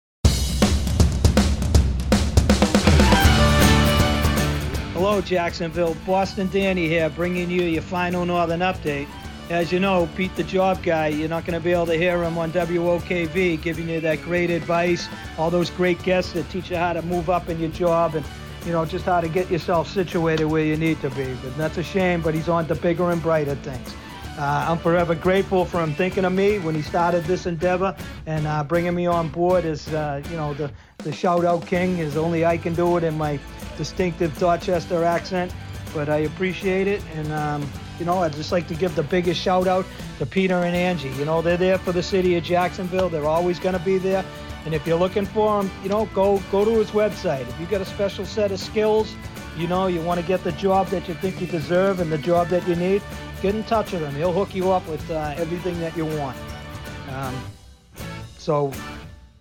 Hello, 4.94 5.20
Jacksonville. 5.20 5.96
Boston 6.06 6.48
Danny 6.52 6.86
here, 6.86 7.10
bringing 7.10 7.50
you 7.50 7.62
your 7.62 7.82
final 7.82 8.24
Northern 8.24 8.60
update. 8.60 9.08
As 9.50 9.72
you 9.72 9.80
know, 9.80 10.08
Pete 10.16 10.34
the 10.36 10.44
Job 10.44 10.82
Guy, 10.82 11.08
you're 11.08 11.28
not 11.28 11.44
going 11.44 11.58
to 11.58 11.64
be 11.64 11.72
able 11.72 11.86
to 11.86 11.98
hear 11.98 12.22
him 12.22 12.38
on 12.38 12.52
WOKV 12.52 13.60
giving 13.60 13.88
you 13.88 14.00
that 14.00 14.22
great 14.22 14.48
advice, 14.48 15.08
all 15.36 15.50
those 15.50 15.70
great 15.70 16.00
guests 16.04 16.32
that 16.34 16.48
teach 16.50 16.70
you 16.70 16.76
how 16.76 16.92
to 16.92 17.02
move 17.02 17.28
up 17.28 17.48
in 17.48 17.58
your 17.58 17.70
job 17.70 18.14
and, 18.14 18.24
you 18.64 18.72
know, 18.72 18.84
just 18.84 19.04
how 19.04 19.20
to 19.20 19.28
get 19.28 19.50
yourself 19.50 19.90
situated 19.90 20.44
where 20.44 20.64
you 20.64 20.76
need 20.76 21.00
to 21.00 21.10
be. 21.10 21.34
But 21.42 21.56
that's 21.56 21.78
a 21.78 21.82
shame, 21.82 22.22
but 22.22 22.32
he's 22.32 22.48
on 22.48 22.68
to 22.68 22.74
bigger 22.76 23.10
and 23.10 23.20
brighter 23.20 23.56
things. 23.56 23.94
Uh, 24.38 24.66
I'm 24.68 24.78
forever 24.78 25.14
grateful 25.14 25.66
for 25.66 25.82
him 25.82 25.94
thinking 25.94 26.24
of 26.24 26.32
me 26.32 26.58
when 26.58 26.74
he 26.74 26.80
started 26.80 27.24
this 27.24 27.44
endeavor 27.44 27.94
and 28.24 28.46
uh, 28.46 28.64
bringing 28.64 28.94
me 28.94 29.06
on 29.06 29.28
board 29.28 29.66
as, 29.66 29.92
uh, 29.92 30.22
you 30.30 30.36
know, 30.36 30.54
the, 30.54 30.70
the 30.98 31.12
shout 31.12 31.44
out 31.44 31.66
king 31.66 31.98
is 31.98 32.16
only 32.16 32.46
I 32.46 32.56
can 32.56 32.74
do 32.74 32.96
it 32.96 33.04
in 33.04 33.16
my 33.18 33.38
distinctive 33.76 34.36
Dorchester 34.38 35.04
accent. 35.04 35.52
But 35.92 36.08
I 36.08 36.18
appreciate 36.18 36.86
it. 36.86 37.02
And, 37.14 37.30
um, 37.32 37.70
you 37.98 38.06
know, 38.06 38.18
I'd 38.18 38.32
just 38.32 38.52
like 38.52 38.66
to 38.68 38.74
give 38.74 38.94
the 38.94 39.02
biggest 39.02 39.38
shout 39.38 39.66
out 39.66 39.84
to 40.18 40.24
Peter 40.24 40.54
and 40.54 40.74
Angie. 40.74 41.10
You 41.10 41.26
know, 41.26 41.42
they're 41.42 41.58
there 41.58 41.76
for 41.76 41.92
the 41.92 42.02
city 42.02 42.34
of 42.36 42.44
Jacksonville. 42.44 43.10
They're 43.10 43.26
always 43.26 43.58
going 43.58 43.76
to 43.76 43.84
be 43.84 43.98
there. 43.98 44.24
And 44.64 44.74
if 44.74 44.86
you're 44.86 44.98
looking 44.98 45.26
for 45.26 45.62
them, 45.62 45.70
you 45.82 45.90
know, 45.90 46.06
go 46.14 46.42
go 46.50 46.64
to 46.64 46.70
his 46.70 46.90
website. 46.92 47.46
If 47.48 47.60
you 47.60 47.66
got 47.66 47.82
a 47.82 47.84
special 47.84 48.24
set 48.24 48.50
of 48.50 48.60
skills, 48.60 49.14
you 49.58 49.66
know, 49.66 49.88
you 49.88 50.00
want 50.00 50.18
to 50.20 50.26
get 50.26 50.42
the 50.44 50.52
job 50.52 50.86
that 50.88 51.08
you 51.08 51.14
think 51.14 51.40
you 51.40 51.46
deserve 51.46 52.00
and 52.00 52.10
the 52.10 52.18
job 52.18 52.48
that 52.48 52.66
you 52.66 52.76
need, 52.76 53.02
get 53.42 53.54
in 53.56 53.64
touch 53.64 53.92
with 53.92 54.00
him. 54.00 54.14
He'll 54.14 54.32
hook 54.32 54.54
you 54.54 54.70
up 54.70 54.86
with 54.88 55.10
uh, 55.10 55.34
everything 55.36 55.78
that 55.80 55.96
you 55.96 56.06
want. 56.06 56.36
Um, 57.10 57.34
so 58.38 58.72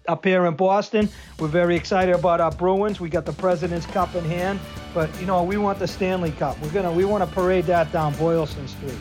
up 0.08 0.26
here 0.26 0.48
in 0.48 0.56
Boston, 0.56 1.08
we're 1.40 1.48
very 1.48 1.76
excited 1.76 2.16
about 2.16 2.42
our 2.42 2.52
Bruins. 2.52 3.00
We 3.00 3.10
got 3.10 3.26
the 3.26 3.34
President's 3.34 3.86
Cup 3.86 4.16
in 4.16 4.26
hand, 4.26 4.60
but 4.94 5.10
you 5.20 5.28
know 5.28 5.44
we 5.44 5.58
want 5.58 5.80
the 5.80 5.88
Stanley 5.88 6.32
Cup. 6.32 6.60
We're 6.62 6.72
gonna 6.72 6.92
we 6.92 7.06
want 7.06 7.24
to 7.24 7.34
parade 7.34 7.66
that 7.66 7.92
down 7.92 8.16
Boylston 8.16 8.68
Street. 8.68 8.98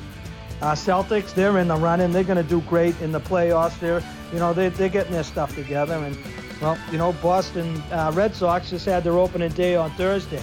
Uh, 0.60 0.72
Celtics, 0.72 1.32
they're 1.32 1.58
in 1.58 1.68
the 1.68 1.76
running. 1.76 2.12
They're 2.12 2.22
gonna 2.22 2.42
do 2.42 2.60
great 2.62 3.00
in 3.00 3.10
the 3.10 3.20
playoffs. 3.20 3.80
They're 3.80 4.02
you 4.32 4.38
know 4.38 4.52
they 4.52 4.68
they're 4.68 4.90
getting 4.90 5.12
their 5.12 5.24
stuff 5.24 5.54
together, 5.54 5.94
and 5.94 6.16
Well, 6.60 6.78
you 6.92 6.98
know, 6.98 7.14
Boston 7.14 7.82
uh, 7.90 8.12
Red 8.14 8.34
Sox 8.34 8.68
just 8.68 8.84
had 8.84 9.02
their 9.02 9.16
opening 9.18 9.52
day 9.52 9.76
on 9.76 9.90
Thursday. 9.92 10.42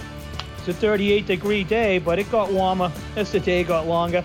It's 0.58 0.68
a 0.68 0.74
38 0.74 1.26
degree 1.26 1.64
day, 1.64 1.98
but 1.98 2.18
it 2.18 2.30
got 2.30 2.52
warmer 2.52 2.92
as 3.16 3.30
the 3.30 3.40
day 3.40 3.62
got 3.62 3.86
longer. 3.86 4.24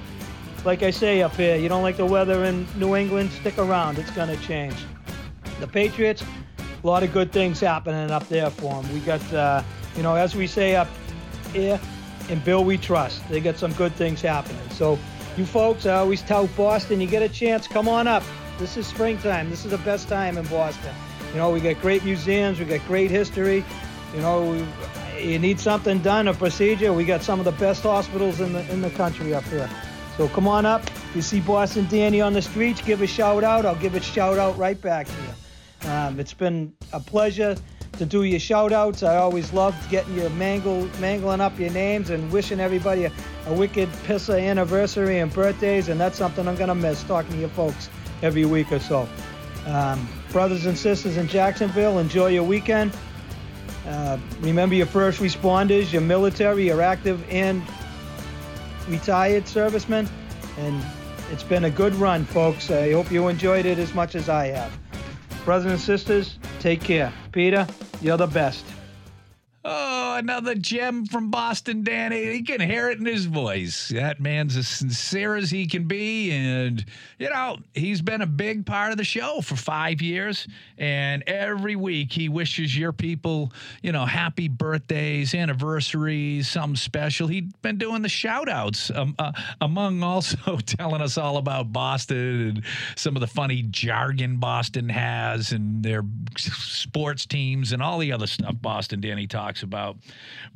Like 0.66 0.82
I 0.82 0.92
say 0.92 1.22
up 1.22 1.36
here, 1.36 1.58
you 1.58 1.68
don't 1.68 1.82
like 1.82 1.98
the 1.98 2.06
weather 2.06 2.46
in 2.46 2.66
New 2.78 2.96
England, 2.96 3.32
stick 3.32 3.58
around. 3.58 3.98
It's 4.00 4.12
going 4.12 4.30
to 4.30 4.42
change. 4.44 4.76
The 5.60 5.68
Patriots, 5.68 6.24
a 6.84 6.88
lot 6.88 7.04
of 7.04 7.12
good 7.12 7.34
things 7.34 7.60
happening 7.60 8.12
up 8.12 8.28
there 8.30 8.50
for 8.50 8.82
them. 8.82 8.94
We 8.94 9.02
got, 9.02 9.34
uh, 9.34 9.62
you 9.98 10.04
know, 10.04 10.16
as 10.16 10.36
we 10.36 10.48
say 10.48 10.76
up 10.76 10.88
here, 11.52 11.80
in 12.30 12.40
Bill 12.40 12.64
we 12.64 12.78
trust. 12.78 13.28
They 13.28 13.42
got 13.42 13.58
some 13.58 13.74
good 13.74 13.94
things 13.96 14.22
happening. 14.22 14.70
So, 14.70 14.98
you 15.36 15.46
folks, 15.46 15.86
I 15.86 15.96
always 15.96 16.22
tell 16.22 16.48
Boston, 16.48 17.02
you 17.02 17.08
get 17.08 17.22
a 17.24 17.30
chance, 17.30 17.68
come 17.68 17.90
on 17.90 18.08
up. 18.08 18.24
This 18.58 18.78
is 18.78 18.88
springtime. 18.88 19.50
This 19.50 19.66
is 19.66 19.72
the 19.72 19.78
best 19.80 20.08
time 20.08 20.38
in 20.38 20.46
Boston. 20.46 20.94
You 21.34 21.40
know, 21.40 21.52
we 21.52 21.60
got 21.60 21.82
great 21.82 22.06
museums, 22.06 22.60
we 22.60 22.66
got 22.66 22.86
great 22.88 23.12
history. 23.12 23.66
You 24.16 24.22
know, 24.22 24.66
you 25.20 25.40
need 25.40 25.60
something 25.60 26.00
done, 26.00 26.28
a 26.28 26.34
procedure. 26.34 26.94
We 26.94 27.04
got 27.04 27.24
some 27.24 27.40
of 27.40 27.46
the 27.46 27.52
best 27.54 27.84
hospitals 27.84 28.40
in 28.40 28.54
the 28.54 28.72
in 28.72 28.82
the 28.82 28.92
country 28.92 29.34
up 29.34 29.44
here. 29.46 29.70
So 30.18 30.28
come 30.28 30.48
on 30.48 30.66
up. 30.66 30.84
If 30.84 31.16
you 31.16 31.22
see 31.22 31.40
Boston 31.40 31.88
Danny 31.90 32.22
on 32.22 32.34
the 32.34 32.42
streets, 32.42 32.82
give 32.82 33.02
a 33.02 33.08
shout 33.08 33.44
out. 33.44 33.66
I'll 33.66 33.76
give 33.76 33.96
a 33.96 34.00
shout 34.00 34.38
out 34.38 34.58
right 34.58 34.80
back 34.80 35.08
to 35.08 35.14
you. 35.14 35.90
Um, 35.90 36.20
it's 36.20 36.34
been 36.34 36.74
a 36.92 37.00
pleasure 37.00 37.56
to 37.94 38.06
do 38.06 38.24
your 38.24 38.40
shout 38.40 38.72
outs. 38.72 39.04
I 39.04 39.18
always 39.18 39.54
loved 39.54 39.90
getting 39.90 40.16
you 40.16 40.30
mangle, 40.30 40.88
mangling 41.00 41.42
up 41.42 41.60
your 41.60 41.72
names 41.72 42.10
and 42.10 42.32
wishing 42.32 42.60
everybody 42.60 43.06
a, 43.06 43.12
a 43.48 43.54
wicked 43.54 43.90
pissa 44.08 44.40
anniversary 44.40 45.20
and 45.20 45.34
birthdays. 45.34 45.90
And 45.90 46.00
that's 46.00 46.18
something 46.18 46.48
I'm 46.48 46.56
going 46.56 46.70
to 46.70 46.76
miss 46.76 47.04
talking 47.04 47.32
to 47.32 47.38
you 47.38 47.48
folks 47.50 47.90
every 48.22 48.46
week 48.46 48.72
or 48.72 48.80
so. 48.80 49.08
Um, 49.66 50.08
brothers 50.32 50.66
and 50.66 50.78
sisters 50.78 51.18
in 51.18 51.28
Jacksonville, 51.28 52.00
enjoy 52.00 52.28
your 52.28 52.44
weekend. 52.44 52.96
Uh, 53.88 54.18
remember 54.42 54.76
your 54.76 54.86
first 54.86 55.20
responders, 55.20 55.92
your 55.92 56.02
military, 56.02 56.66
your 56.66 56.82
active 56.82 57.24
and 57.30 57.62
retired 58.88 59.48
servicemen. 59.48 60.08
And 60.58 60.84
it's 61.32 61.44
been 61.44 61.66
a 61.66 61.70
good 61.70 61.96
run, 61.96 62.26
folks. 62.26 62.70
I 62.72 62.92
hope 62.92 63.12
you 63.12 63.28
enjoyed 63.28 63.66
it 63.66 63.80
as 63.80 63.94
much 63.94 64.16
as 64.16 64.30
I 64.30 64.48
have. 64.48 64.78
Brothers 65.46 65.72
and 65.72 65.82
sisters, 65.82 66.38
take 66.60 66.82
care. 66.82 67.12
Peter, 67.32 67.68
you're 68.02 68.18
the 68.18 68.28
best. 68.28 68.66
Another 70.16 70.54
gem 70.54 71.06
from 71.06 71.32
Boston, 71.32 71.84
Danny. 71.84 72.34
He 72.34 72.44
can 72.44 72.62
hear 72.62 72.90
it 72.90 73.00
in 73.00 73.06
his 73.06 73.26
voice. 73.26 73.90
That 73.90 74.20
man's 74.20 74.56
as 74.56 74.68
sincere 74.68 75.36
as 75.36 75.50
he 75.50 75.66
can 75.66 75.88
be. 75.88 76.32
And, 76.32 76.86
you 77.18 77.30
know, 77.30 77.58
he's 77.74 78.02
been 78.02 78.22
a 78.22 78.28
big 78.28 78.66
part 78.66 78.92
of 78.92 78.98
the 78.98 79.04
show 79.04 79.42
for 79.42 79.56
five 79.56 80.02
years. 80.02 80.48
And 80.78 81.24
every 81.26 81.76
week 81.76 82.12
he 82.12 82.30
wishes 82.30 82.78
your 82.78 82.94
people, 82.94 83.52
you 83.82 83.92
know, 83.92 84.06
happy 84.06 84.48
birthdays, 84.48 85.34
anniversaries, 85.34 86.48
something 86.48 86.76
special. 86.76 87.28
He'd 87.28 87.60
been 87.62 87.78
doing 87.78 88.04
the 88.04 88.10
shout 88.10 88.50
outs, 88.50 88.92
um, 88.94 89.16
uh, 89.18 89.32
among 89.62 90.04
also 90.04 90.58
telling 90.66 91.02
us 91.02 91.18
all 91.18 91.38
about 91.38 91.74
Boston 91.74 92.48
and 92.50 92.64
some 92.96 93.16
of 93.16 93.22
the 93.22 93.28
funny 93.28 93.64
jargon 93.64 94.38
Boston 94.38 94.90
has 94.90 95.52
and 95.52 95.84
their 95.84 96.04
sports 96.38 97.26
teams 97.26 97.74
and 97.74 97.82
all 97.82 97.98
the 97.98 98.12
other 98.12 98.28
stuff 98.28 98.56
Boston 98.62 99.02
Danny 99.02 99.28
talks 99.28 99.64
about. 99.64 99.98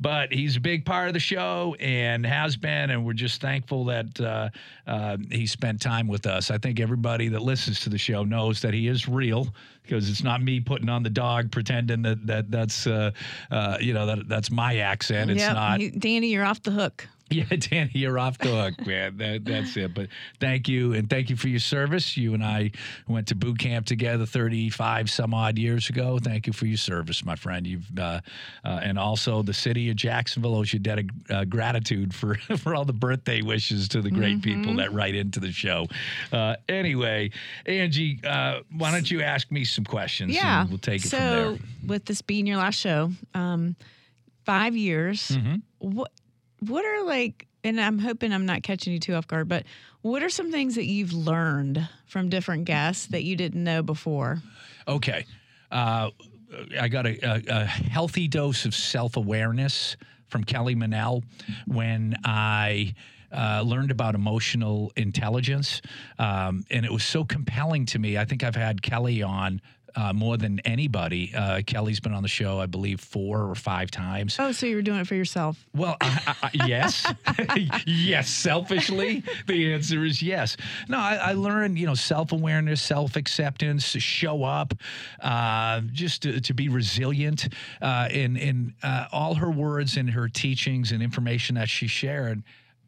But 0.00 0.32
he's 0.32 0.56
a 0.56 0.60
big 0.60 0.84
part 0.84 1.08
of 1.08 1.14
the 1.14 1.20
show 1.20 1.74
and 1.80 2.24
has 2.24 2.56
been, 2.56 2.90
and 2.90 3.04
we're 3.04 3.14
just 3.14 3.40
thankful 3.40 3.84
that 3.86 4.20
uh, 4.20 4.48
uh, 4.86 5.16
he 5.30 5.46
spent 5.46 5.80
time 5.80 6.06
with 6.06 6.26
us. 6.26 6.50
I 6.50 6.58
think 6.58 6.78
everybody 6.78 7.28
that 7.28 7.42
listens 7.42 7.80
to 7.80 7.90
the 7.90 7.98
show 7.98 8.22
knows 8.22 8.60
that 8.62 8.72
he 8.74 8.86
is 8.86 9.08
real 9.08 9.48
because 9.82 10.08
it's 10.08 10.22
not 10.22 10.42
me 10.42 10.60
putting 10.60 10.88
on 10.88 11.02
the 11.02 11.10
dog 11.10 11.50
pretending 11.50 12.02
that 12.02 12.26
that 12.26 12.50
that's 12.50 12.86
uh, 12.86 13.10
uh, 13.50 13.78
you 13.80 13.92
know 13.92 14.06
that 14.06 14.28
that's 14.28 14.50
my 14.50 14.76
accent. 14.78 15.30
It's 15.30 15.40
Yep, 15.40 15.54
not. 15.54 15.80
Danny, 15.98 16.28
you're 16.28 16.44
off 16.44 16.62
the 16.62 16.70
hook. 16.70 17.08
Yeah, 17.38 17.44
Danny, 17.44 17.90
you're 17.92 18.18
off 18.18 18.38
the 18.38 18.48
hook, 18.48 18.86
man. 18.86 19.18
That, 19.18 19.44
that's 19.44 19.76
it. 19.76 19.92
But 19.94 20.08
thank 20.40 20.66
you, 20.66 20.94
and 20.94 21.10
thank 21.10 21.28
you 21.28 21.36
for 21.36 21.48
your 21.48 21.60
service. 21.60 22.16
You 22.16 22.32
and 22.32 22.42
I 22.42 22.70
went 23.06 23.28
to 23.28 23.34
boot 23.34 23.58
camp 23.58 23.84
together 23.84 24.24
35 24.24 25.10
some 25.10 25.34
odd 25.34 25.58
years 25.58 25.90
ago. 25.90 26.18
Thank 26.18 26.46
you 26.46 26.54
for 26.54 26.64
your 26.64 26.78
service, 26.78 27.22
my 27.26 27.36
friend. 27.36 27.66
You've 27.66 27.86
uh, 27.98 28.20
uh, 28.64 28.80
and 28.82 28.98
also 28.98 29.42
the 29.42 29.52
city 29.52 29.90
of 29.90 29.96
Jacksonville 29.96 30.54
owes 30.56 30.72
you 30.72 30.78
debt 30.78 31.00
of 31.00 31.06
uh, 31.28 31.44
gratitude 31.44 32.14
for 32.14 32.34
for 32.56 32.74
all 32.74 32.86
the 32.86 32.94
birthday 32.94 33.42
wishes 33.42 33.88
to 33.88 34.00
the 34.00 34.10
great 34.10 34.40
people 34.40 34.74
that 34.76 34.92
write 34.94 35.14
into 35.14 35.38
the 35.38 35.52
show. 35.52 35.86
Uh, 36.32 36.56
anyway, 36.68 37.30
Angie, 37.66 38.20
uh, 38.24 38.60
why 38.76 38.90
don't 38.90 39.10
you 39.10 39.20
ask 39.20 39.50
me 39.52 39.64
some 39.64 39.84
questions? 39.84 40.34
Yeah. 40.34 40.62
and 40.62 40.70
we'll 40.70 40.78
take 40.78 41.04
it 41.04 41.08
so, 41.08 41.16
from 41.18 41.26
there. 41.26 41.56
So 41.56 41.58
with 41.86 42.04
this 42.06 42.22
being 42.22 42.46
your 42.46 42.56
last 42.56 42.76
show, 42.78 43.10
um, 43.34 43.76
five 44.46 44.74
years, 44.74 45.28
Mm-hmm. 45.28 45.56
what 45.94 46.10
what 46.60 46.84
are 46.84 47.04
like 47.04 47.48
and 47.64 47.80
I'm 47.80 47.98
hoping 47.98 48.32
I'm 48.32 48.46
not 48.46 48.62
catching 48.62 48.92
you 48.92 48.98
too 48.98 49.14
off 49.14 49.26
guard, 49.26 49.48
but 49.48 49.64
what 50.02 50.22
are 50.22 50.30
some 50.30 50.50
things 50.50 50.76
that 50.76 50.86
you've 50.86 51.12
learned 51.12 51.88
from 52.06 52.28
different 52.28 52.64
guests 52.64 53.06
that 53.06 53.24
you 53.24 53.36
didn't 53.36 53.62
know 53.62 53.82
before? 53.82 54.38
Okay. 54.86 55.26
Uh, 55.70 56.10
I 56.80 56.88
got 56.88 57.06
a, 57.06 57.18
a, 57.22 57.42
a 57.48 57.64
healthy 57.64 58.28
dose 58.28 58.64
of 58.64 58.74
self 58.74 59.16
awareness 59.16 59.96
from 60.28 60.44
Kelly 60.44 60.74
Manel 60.74 61.22
when 61.66 62.16
I. 62.24 62.94
Uh, 63.30 63.62
learned 63.62 63.90
about 63.90 64.14
emotional 64.14 64.90
intelligence, 64.96 65.82
um, 66.18 66.64
and 66.70 66.86
it 66.86 66.90
was 66.90 67.04
so 67.04 67.24
compelling 67.24 67.84
to 67.84 67.98
me. 67.98 68.16
I 68.16 68.24
think 68.24 68.42
I've 68.42 68.56
had 68.56 68.80
Kelly 68.80 69.22
on 69.22 69.60
uh, 69.98 70.12
more 70.12 70.36
than 70.36 70.60
anybody. 70.60 71.32
Uh, 71.34 71.60
Kelly's 71.66 71.98
been 71.98 72.12
on 72.14 72.22
the 72.22 72.28
show, 72.28 72.60
I 72.60 72.66
believe, 72.66 73.00
four 73.00 73.42
or 73.50 73.54
five 73.56 73.90
times. 73.90 74.36
Oh, 74.38 74.52
so 74.52 74.66
you 74.66 74.76
were 74.76 74.82
doing 74.82 75.00
it 75.00 75.06
for 75.08 75.16
yourself. 75.16 75.66
Well, 75.74 75.96
I, 76.00 76.20
I, 76.26 76.34
I- 76.54 76.66
yes, 76.68 77.12
yes. 77.86 78.28
Selfishly, 78.28 79.24
the 79.46 79.72
answer 79.72 80.04
is 80.04 80.22
yes. 80.22 80.56
No, 80.88 80.98
I, 80.98 81.16
I 81.16 81.32
learned, 81.32 81.78
you 81.78 81.86
know, 81.86 81.94
self 81.94 82.30
awareness, 82.32 82.80
self 82.80 83.16
acceptance, 83.16 83.92
to 83.92 84.00
show 84.00 84.44
up, 84.44 84.74
uh, 85.20 85.80
just 85.92 86.22
to, 86.22 86.40
to 86.40 86.54
be 86.54 86.68
resilient. 86.68 87.48
Uh, 87.82 88.08
in 88.10 88.36
in 88.36 88.74
uh, 88.82 89.06
all 89.10 89.34
her 89.34 89.50
words 89.50 89.96
and 89.96 90.10
her 90.10 90.28
teachings 90.28 90.92
and 90.92 91.02
information 91.02 91.56
that 91.56 91.68
she 91.68 91.86
shared, 91.88 92.42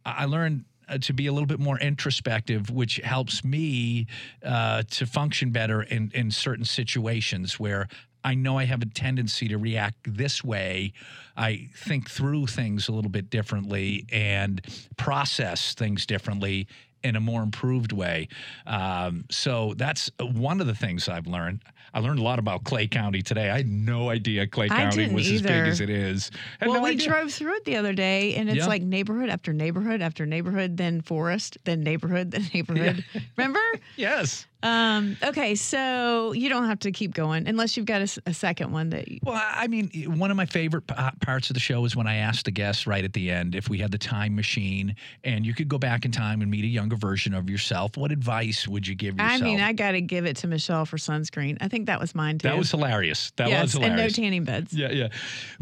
I 0.07 0.23
I 0.23 0.25
learned. 0.27 0.65
Uh, 0.91 0.99
To 0.99 1.13
be 1.13 1.27
a 1.27 1.33
little 1.33 1.47
bit 1.47 1.61
more 1.61 1.79
introspective, 1.79 2.71
which 2.71 2.97
helps 2.97 3.45
me 3.45 4.07
uh, 4.45 4.83
to 4.91 5.07
function 5.07 5.51
better 5.51 5.83
in, 5.83 6.11
in 6.15 6.31
certain 6.31 6.65
situations 6.65 7.59
where 7.59 7.89
I 8.23 8.35
know 8.35 8.59
I 8.59 8.65
have 8.65 8.83
a 8.83 8.87
tendency 8.87 9.49
to 9.49 9.57
react 9.57 9.97
this 10.05 10.45
way. 10.45 10.93
I 11.37 11.69
think 11.75 12.11
through 12.11 12.47
things 12.49 12.89
a 12.89 12.93
little 12.93 13.11
bit 13.11 13.31
differently 13.31 14.05
and 14.13 14.61
process 14.97 15.75
things 15.75 16.05
differently 16.05 16.67
in 17.03 17.17
a 17.17 17.21
more 17.21 17.43
improved 17.43 17.93
way. 17.93 18.29
Um, 18.67 19.25
so 19.31 19.75
that's 19.77 20.11
one 20.21 20.61
of 20.61 20.67
the 20.67 20.75
things 20.75 21.09
I've 21.09 21.27
learned. 21.27 21.63
I 21.95 22.01
learned 22.01 22.19
a 22.19 22.23
lot 22.23 22.39
about 22.39 22.65
Clay 22.65 22.87
County 22.87 23.23
today. 23.23 23.51
I 23.51 23.59
had 23.59 23.69
no 23.69 24.11
idea 24.11 24.47
Clay 24.47 24.67
I 24.71 24.77
County 24.77 25.13
was 25.13 25.31
as 25.31 25.43
big 25.43 25.51
as 25.51 25.81
it 25.81 25.91
is. 25.91 26.31
Well, 26.61 26.75
no 26.75 26.83
we 26.83 26.91
idea. 26.91 27.09
drove 27.09 27.33
through 27.33 27.55
it 27.57 27.65
the 27.65 27.77
other 27.77 27.93
day, 27.93 28.35
and 28.35 28.49
it's 28.49 28.59
Yeah. 28.59 28.67
like 28.67 28.83
neighborhood 28.83 29.29
after 29.31 29.53
neighborhood 29.53 30.01
after 30.03 30.27
neighborhood, 30.27 30.77
then 30.77 31.01
forest, 31.01 31.59
then 31.65 31.83
neighborhood, 31.83 32.31
then 32.31 32.49
neighborhood. 32.55 33.05
Remember? 33.37 33.61
Yes. 33.97 34.47
Um, 34.63 35.17
okay, 35.23 35.55
so 35.55 36.33
you 36.33 36.49
don't 36.51 36.67
have 36.67 36.81
to 36.81 36.93
keep 36.93 37.15
going 37.15 37.49
unless 37.49 37.77
you've 37.77 37.87
got 37.87 38.03
a 38.27 38.35
second 38.35 38.73
one 38.73 38.91
that. 38.91 39.09
You, 39.09 39.19
Well, 39.23 39.35
I 39.35 39.65
I 39.65 39.67
mean, 39.69 39.91
one 40.19 40.31
of 40.31 40.37
my 40.37 40.45
favorite 40.47 40.87
p- 40.87 40.95
uh, 40.97 41.11
parts 41.23 41.49
of 41.51 41.55
the 41.55 41.61
show 41.61 41.85
is 41.87 41.97
when 41.97 42.07
I 42.07 42.17
asked 42.17 42.45
the 42.45 42.51
guests 42.51 42.87
right 42.87 43.03
at 43.05 43.13
the 43.15 43.31
end 43.31 43.55
if 43.55 43.69
we 43.71 43.79
had 43.79 43.91
the 43.91 43.99
time 43.99 44.35
machine 44.35 44.97
and 45.25 45.47
you 45.47 45.55
could 45.55 45.69
go 45.69 45.79
back 45.79 46.05
in 46.05 46.13
time 46.13 46.43
and 46.43 46.51
meet 46.51 46.65
a 46.65 46.69
younger 46.69 46.97
version 46.97 47.33
of 47.35 47.49
yourself. 47.49 47.97
What 47.97 48.13
advice 48.13 48.67
would 48.69 48.87
you 48.87 48.95
give 48.95 49.17
yourself? 49.19 49.41
I 49.41 49.45
mean, 49.45 49.61
I 49.61 49.73
got 49.73 49.93
to 49.93 50.01
give 50.03 50.27
it 50.27 50.37
to 50.39 50.47
Michelle 50.47 50.85
for 50.85 50.97
sunscreen. 50.99 51.57
I 51.63 51.69
think 51.69 51.80
that 51.87 52.01
was 52.01 52.15
mine 52.15 52.39
too. 52.39 52.49
that 52.49 52.59
was 52.59 52.71
hilarious. 52.71 53.33
That 53.37 53.49
yes, 53.49 53.63
was 53.63 53.73
hilarious. 53.75 54.01
and 54.01 54.19
no 54.19 54.25
tanning 54.25 54.45
beds. 54.45 54.73
yeah, 54.73 54.91
yeah. 54.91 55.09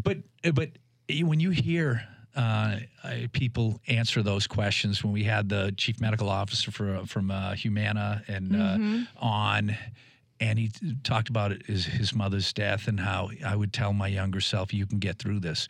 But 0.03 0.17
but 0.53 0.69
when 1.23 1.39
you 1.39 1.49
hear 1.49 2.03
uh, 2.35 2.77
uh, 3.03 3.13
people 3.33 3.81
answer 3.87 4.21
those 4.23 4.47
questions, 4.47 5.03
when 5.03 5.11
we 5.11 5.23
had 5.23 5.49
the 5.49 5.73
chief 5.77 5.99
medical 5.99 6.29
officer 6.29 6.71
for, 6.71 7.05
from 7.05 7.31
uh, 7.31 7.53
Humana 7.53 8.23
and 8.27 8.55
uh, 8.55 9.07
on. 9.17 9.75
And 10.41 10.57
he 10.57 10.71
talked 11.03 11.27
about 11.27 11.51
his, 11.63 11.85
his 11.85 12.15
mother's 12.15 12.53
death 12.53 12.87
and 12.87 12.97
how 12.97 13.29
I 13.45 13.57
would 13.57 13.73
tell 13.73 13.91
my 13.91 14.07
younger 14.07 14.39
self, 14.39 14.73
you 14.73 14.85
can 14.85 14.99
get 14.99 15.19
through 15.19 15.41
this. 15.41 15.67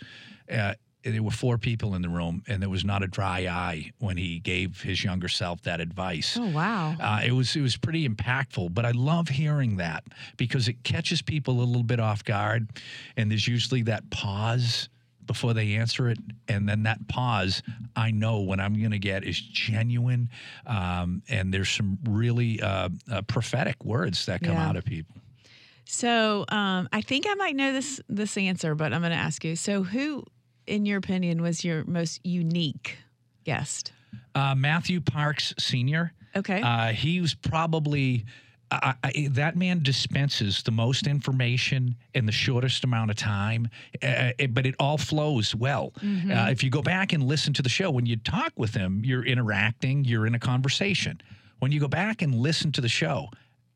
There 1.04 1.24
were 1.24 1.32
four 1.32 1.58
people 1.58 1.96
in 1.96 2.02
the 2.02 2.10
room, 2.10 2.44
and 2.48 2.62
there 2.62 2.70
was 2.70 2.84
not 2.84 3.04
a 3.04 3.08
dry 3.08 3.48
eye 3.48 3.92
when 4.00 4.18
he 4.18 4.40
gave 4.40 4.82
his 4.82 5.02
younger 5.04 5.30
self 5.30 5.62
that 5.62 5.80
advice. 5.80 6.38
Oh 6.38 6.48
wow. 6.50 6.96
Uh, 7.00 7.22
it 7.26 7.32
was 7.32 7.56
it 7.56 7.62
was 7.62 7.78
pretty 7.78 8.08
impactful, 8.08 8.74
but 8.74 8.86
I 8.86 8.92
love 8.92 9.30
hearing 9.30 9.78
that 9.78 10.04
because 10.36 10.68
it 10.68 10.84
catches 10.84 11.22
people 11.22 11.62
a 11.62 11.64
little 11.64 11.84
bit 11.84 12.00
off 12.02 12.26
guard, 12.26 12.68
and 13.16 13.32
there's 13.32 13.48
usually 13.48 13.82
that 13.84 14.10
pause 14.10 14.90
before 15.26 15.54
they 15.54 15.76
answer 15.76 16.10
it, 16.10 16.18
and 16.48 16.68
then 16.68 16.84
that 16.84 17.08
pause 17.08 17.62
I 17.96 18.12
know 18.12 18.42
when 18.42 18.60
I'm 18.60 18.74
going 18.78 18.92
to 18.92 19.00
get 19.00 19.24
is 19.24 19.40
genuine, 19.40 20.28
um, 20.66 21.22
and 21.30 21.54
there's 21.54 21.70
some 21.70 21.98
really 22.04 22.60
uh, 22.62 22.90
uh, 23.10 23.22
prophetic 23.22 23.86
words 23.86 24.26
that 24.26 24.42
come 24.42 24.56
Yeah. 24.56 24.68
out 24.68 24.76
of 24.76 24.84
people. 24.86 25.16
So 25.86 26.46
um, 26.50 26.90
I 26.92 27.02
think 27.02 27.26
I 27.28 27.36
might 27.36 27.56
know 27.56 27.72
this 27.74 28.02
this 28.10 28.38
answer, 28.38 28.76
but 28.76 28.92
I'm 28.92 29.02
going 29.02 29.12
to 29.12 29.18
ask 29.18 29.44
you. 29.46 29.56
So 29.56 29.84
who, 29.84 30.24
in 30.70 30.86
your 30.86 30.98
opinion, 30.98 31.42
was 31.42 31.64
your 31.64 31.84
most 31.86 32.26
unique 32.26 32.98
guest? 33.44 33.92
Uh, 34.36 34.56
Matthew 34.56 35.02
Parks 35.02 35.54
Sr. 35.58 36.14
Okay. 36.36 36.62
Uh, 36.62 36.88
he 36.94 37.20
was 37.22 37.34
probably 37.34 38.26
I, 38.72 38.94
I, 39.04 39.28
that 39.32 39.56
man 39.56 39.82
dispenses 39.82 40.62
the 40.62 40.70
most 40.72 41.08
information 41.08 41.96
in 42.14 42.28
the 42.28 42.32
shortest 42.32 42.84
amount 42.84 43.10
of 43.10 43.18
time, 43.18 43.68
uh, 44.04 44.32
it- 44.38 44.54
but 44.54 44.68
it 44.68 44.76
all 44.80 45.00
flows 45.00 45.56
well. 45.56 45.92
Uh, 46.04 46.50
if 46.52 46.64
you 46.64 46.70
go 46.70 46.84
back 46.84 47.12
and 47.12 47.24
listen 47.24 47.52
to 47.54 47.64
the 47.64 47.70
show, 47.70 47.90
when 47.90 48.06
you 48.06 48.16
talk 48.18 48.54
with 48.58 48.76
him, 48.76 49.02
you're 49.04 49.26
interacting, 49.26 50.06
you're 50.06 50.28
in 50.28 50.36
a 50.36 50.40
conversation. 50.40 51.20
When 51.58 51.72
you 51.72 51.80
go 51.80 51.88
back 51.88 52.22
and 52.22 52.36
listen 52.36 52.72
to 52.74 52.82
the 52.82 52.88
show 52.90 53.30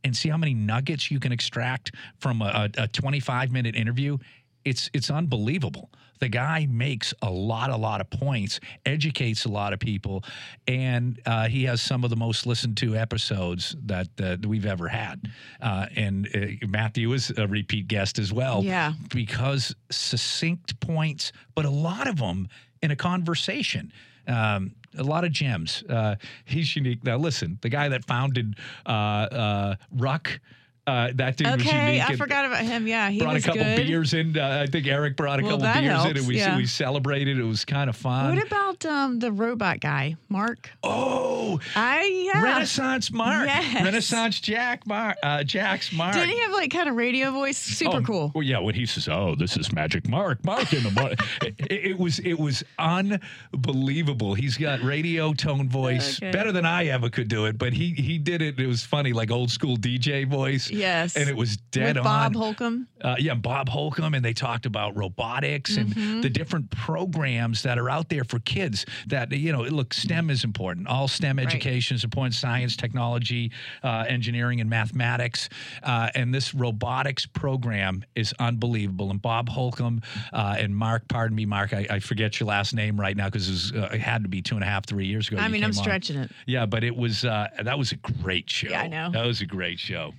and 0.04 0.16
see 0.16 0.30
how 0.30 0.38
many 0.38 0.54
nuggets 0.54 1.10
you 1.10 1.20
can 1.20 1.32
extract 1.32 1.96
from 2.20 2.44
a, 2.44 2.70
a, 2.78 2.84
a 2.84 2.88
25 2.90 3.52
minute 3.52 3.76
interview, 3.76 4.20
it's 4.66 4.90
it's 4.94 5.10
unbelievable. 5.10 5.90
The 6.20 6.30
guy 6.30 6.68
makes 6.70 7.14
a 7.22 7.30
lot, 7.30 7.70
a 7.70 7.76
lot 7.76 8.00
of 8.00 8.10
points, 8.10 8.62
educates 8.86 9.44
a 9.44 9.50
lot 9.50 9.74
of 9.74 9.80
people, 9.80 10.24
and 10.68 11.20
uh, 11.26 11.50
he 11.50 11.66
has 11.66 11.82
some 11.82 12.06
of 12.06 12.10
the 12.12 12.16
most 12.16 12.46
listened 12.46 12.78
to 12.78 12.96
episodes 12.96 13.76
that 13.86 14.08
uh, 14.24 14.38
we've 14.48 14.66
ever 14.66 14.88
had. 14.88 15.30
Uh, 15.62 15.88
and 15.98 16.30
uh, 16.34 16.66
Matthew 16.68 17.12
is 17.12 17.30
a 17.38 17.46
repeat 17.48 17.90
guest 17.90 18.20
as 18.20 18.32
well, 18.32 18.64
Yeah. 18.64 18.94
because 19.14 19.76
succinct 19.92 20.80
points, 20.80 21.34
but 21.56 21.66
a 21.66 21.70
lot 21.70 22.08
of 22.08 22.18
them 22.18 22.48
in 22.82 22.92
a 22.92 22.96
conversation. 22.96 23.92
Um, 24.28 24.72
a 24.98 25.04
lot 25.04 25.26
of 25.26 25.32
gems. 25.34 25.84
Uh, 25.90 26.16
he's 26.46 26.74
unique. 26.76 27.04
Now, 27.04 27.18
listen, 27.18 27.58
the 27.62 27.70
guy 27.70 27.90
that 27.90 28.06
founded 28.06 28.56
uh, 28.86 28.90
uh, 28.90 29.76
Ruck, 29.92 30.40
uh, 30.86 31.12
that 31.16 31.38
dude 31.38 31.48
was 31.48 31.62
okay. 31.66 32.02
I 32.02 32.16
forgot 32.18 32.46
about 32.46 32.60
him. 32.64 32.88
Yeah, 32.88 33.10
he 33.10 33.20
brought 33.20 33.38
a 33.38 33.42
couple 33.42 33.64
good. 33.64 33.78
beers 33.88 34.14
in. 34.14 34.38
Uh, 34.38 34.60
I 34.64 34.70
think 34.70 34.86
Eric 34.86 35.16
brought 35.16 35.40
a 35.40 35.44
Well, 35.44 35.58
couple 35.60 35.82
beers 35.82 36.06
in, 36.06 36.18
and 36.18 36.28
we 36.28 36.38
yeah. 36.38 36.58
we 36.58 36.66
celebrated. 36.66 37.40
It 37.40 37.44
was 37.44 37.64
kind 37.64 37.90
of 37.90 37.96
fun. 37.96 38.36
What 38.36 38.46
about 38.46 38.86
um, 38.86 39.20
the 39.20 39.32
robot 39.32 39.80
guy, 39.80 40.16
Mark? 40.30 40.70
oh, 40.84 41.60
I 41.76 42.04
yeah. 42.34 42.42
Renaissance 42.42 43.12
Mark, 43.12 43.48
Yes. 43.48 43.84
Renaissance 43.84 44.40
Jack, 44.42 44.86
Mark, 44.86 45.18
uh, 45.24 45.44
Jack's 45.44 45.94
Mark. 45.94 46.14
Didn't 46.16 46.30
he 46.30 46.40
have 46.40 46.52
like 46.52 46.72
kind 46.72 46.90
of 46.90 46.96
radio 46.96 47.32
voice? 47.32 47.58
Super 47.58 47.98
Oh, 47.98 48.02
cool. 48.02 48.32
Well, 48.36 48.44
yeah, 48.44 48.60
when 48.60 48.76
he 48.76 48.86
says, 48.86 49.08
"Oh, 49.08 49.36
this 49.36 49.56
is 49.56 49.72
Magic 49.72 50.08
Mark, 50.10 50.44
Mark 50.44 50.74
in 50.74 50.84
the 50.84 50.92
morning," 50.92 51.18
it, 51.42 51.56
it 51.72 51.98
was 51.98 52.20
it 52.20 52.38
was 52.38 52.64
unbelievable. 53.54 54.34
He's 54.34 54.58
got 54.58 54.82
radio 54.82 55.34
tone 55.34 55.70
voice 55.70 56.18
Okay. 56.22 56.32
better 56.32 56.52
than 56.52 56.66
I 56.66 56.86
ever 56.88 57.10
could 57.10 57.28
do 57.28 57.46
it, 57.46 57.58
but 57.58 57.74
he 57.74 57.92
he 57.94 58.18
did 58.18 58.42
it. 58.42 58.60
It 58.60 58.68
was 58.68 58.84
funny, 58.84 59.14
like 59.14 59.32
old 59.32 59.50
school 59.52 59.78
DJ 59.78 60.28
voice. 60.28 60.70
Yes. 60.84 61.16
and 61.16 61.30
it 61.30 61.36
was 61.38 61.58
dead 61.58 61.96
With 61.96 61.98
on. 61.98 62.04
Bob 62.04 62.36
Holcomb. 62.36 62.88
Uh, 63.02 63.16
yeah, 63.20 63.34
Bob 63.36 63.70
Holcomb, 63.70 64.14
and 64.14 64.24
they 64.24 64.34
talked 64.34 64.66
about 64.66 64.96
robotics 64.98 65.78
and 65.78 65.84
Mm-hmm. 65.94 66.22
the 66.22 66.30
different 66.30 66.72
programs 66.72 67.64
that 67.64 67.78
are 67.78 67.90
out 67.90 68.10
there 68.10 68.24
for 68.24 68.40
kids. 68.40 68.86
That 69.08 69.32
you 69.32 69.52
know, 69.52 69.62
look, 69.64 69.94
STEM 69.94 70.30
is 70.30 70.44
important. 70.44 70.88
All 70.88 71.08
STEM 71.08 71.40
education 71.40 71.96
is 71.96 72.04
important: 72.04 72.34
science, 72.36 72.76
technology, 72.76 73.52
uh, 73.84 74.06
engineering, 74.08 74.62
and 74.62 74.70
mathematics. 74.70 75.50
Uh, 75.84 76.10
and 76.16 76.34
this 76.34 76.54
robotics 76.54 77.26
program 77.26 78.04
is 78.16 78.34
unbelievable. 78.40 79.12
And 79.12 79.22
Bob 79.22 79.50
Holcomb 79.50 80.02
uh, 80.32 80.56
and 80.58 80.76
Mark, 80.76 81.08
pardon 81.08 81.36
me, 81.36 81.46
Mark, 81.46 81.74
I, 81.74 81.86
I 81.90 82.00
forget 82.00 82.40
your 82.40 82.48
last 82.48 82.74
name 82.74 83.00
right 83.00 83.16
now 83.16 83.26
because 83.26 83.72
it, 83.72 83.76
uh, 83.78 83.90
it 83.92 84.00
had 84.02 84.24
to 84.24 84.30
be 84.30 84.42
two 84.42 84.56
and 84.56 84.64
a 84.64 84.68
half, 84.68 84.86
three 84.86 85.06
years 85.06 85.28
ago. 85.28 85.38
I 85.38 85.48
mean, 85.48 85.64
I'm 85.64 85.72
came 85.72 85.78
on. 85.80 85.84
stretching 85.84 86.18
it. 86.18 86.32
Yeah, 86.46 86.66
but 86.66 86.84
it 86.84 86.96
was 86.96 87.26
uh, 87.26 87.48
that 87.62 87.78
was 87.78 87.92
a 87.92 87.98
great 87.98 88.50
show. 88.50 88.70
Yeah, 88.70 88.82
I 88.84 88.88
know. 88.88 89.12
That 89.12 89.26
was 89.26 89.42
a 89.42 89.46
great 89.46 89.80
show. 89.80 90.14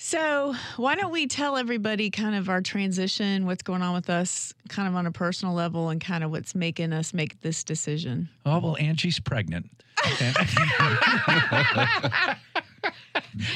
So, 0.00 0.54
why 0.76 0.94
don't 0.94 1.10
we 1.10 1.26
tell 1.26 1.56
everybody 1.56 2.08
kind 2.08 2.36
of 2.36 2.48
our 2.48 2.60
transition, 2.60 3.46
what's 3.46 3.64
going 3.64 3.82
on 3.82 3.94
with 3.94 4.08
us, 4.08 4.54
kind 4.68 4.86
of 4.86 4.94
on 4.94 5.06
a 5.06 5.10
personal 5.10 5.54
level, 5.54 5.88
and 5.88 6.00
kind 6.00 6.22
of 6.22 6.30
what's 6.30 6.54
making 6.54 6.92
us 6.92 7.12
make 7.12 7.40
this 7.40 7.64
decision? 7.64 8.28
Oh 8.46 8.60
well, 8.60 8.76
Angie's 8.76 9.18
pregnant. 9.18 9.68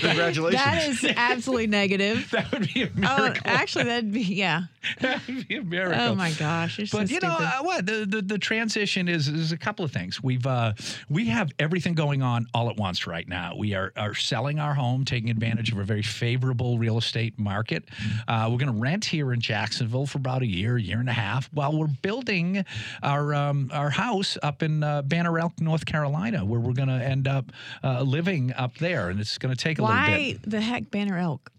Congratulations. 0.01 0.61
That 0.65 0.89
is 0.89 1.05
absolutely 1.17 1.69
negative. 1.69 2.29
that 2.33 2.51
would 2.51 2.69
be 2.75 2.83
a 2.83 2.91
Oh, 3.05 3.35
actually, 3.45 3.85
that'd 3.85 4.13
be 4.13 4.23
yeah. 4.23 4.63
That 5.01 5.21
would 5.29 5.49
be 5.49 5.57
a 5.57 5.63
miracle. 5.63 6.01
Oh 6.01 6.15
my 6.15 6.33
gosh, 6.33 6.79
you're 6.79 6.87
so 6.87 6.99
But 6.99 7.11
you 7.11 7.21
know 7.21 7.37
uh, 7.39 7.63
what? 7.63 7.87
The, 7.87 8.07
the 8.07 8.23
the 8.23 8.39
transition 8.39 9.09
is 9.09 9.29
is 9.29 9.53
a 9.53 9.57
couple 9.57 9.85
of 9.85 9.93
things. 9.93 10.23
We've 10.23 10.47
uh, 10.47 10.75
we 11.09 11.27
have 11.27 11.53
everything 11.59 11.95
going 11.95 12.23
on 12.23 12.47
all 12.55 12.71
at 12.71 12.77
once 12.77 13.07
right 13.07 13.27
now. 13.29 13.55
We 13.57 13.75
are 13.75 13.93
are 13.97 14.15
selling 14.15 14.59
our 14.59 14.75
home, 14.75 15.05
taking 15.05 15.31
advantage 15.31 15.73
of 15.73 15.79
a 15.79 15.85
very 15.85 16.03
favorable 16.03 16.79
real 16.79 16.99
estate 16.99 17.39
market. 17.39 17.85
Uh, 18.29 18.49
we're 18.51 18.59
going 18.59 18.75
to 18.75 18.81
rent 18.81 19.05
here 19.05 19.33
in 19.33 19.41
Jacksonville 19.41 20.07
for 20.07 20.19
about 20.19 20.43
a 20.43 20.47
year, 20.47 20.79
year 20.79 20.99
and 20.99 21.09
a 21.09 21.15
half, 21.15 21.49
while 21.53 21.77
we're 21.77 21.87
building 22.03 22.65
our 23.03 23.35
um, 23.35 23.71
our 23.73 23.91
house 23.91 24.37
up 24.43 24.63
in 24.63 24.83
uh, 24.83 25.03
Banner 25.03 25.39
Elk, 25.39 25.61
North 25.61 25.87
Carolina, 25.87 26.45
where 26.45 26.61
we're 26.61 26.73
going 26.73 26.89
to 26.89 27.05
end 27.05 27.29
up 27.29 27.53
uh, 27.85 28.03
living 28.03 28.53
up 28.57 28.77
there, 28.79 29.11
and 29.11 29.21
it's 29.21 29.39
going 29.39 29.55
to 29.55 29.63
take 29.63 29.79
a 29.79 29.83
little 29.83 29.97
bit. 29.97 30.03
Why 30.03 30.37
the 30.45 30.61
heck 30.61 30.91
Banner 30.91 31.19
Elk? 31.19 31.51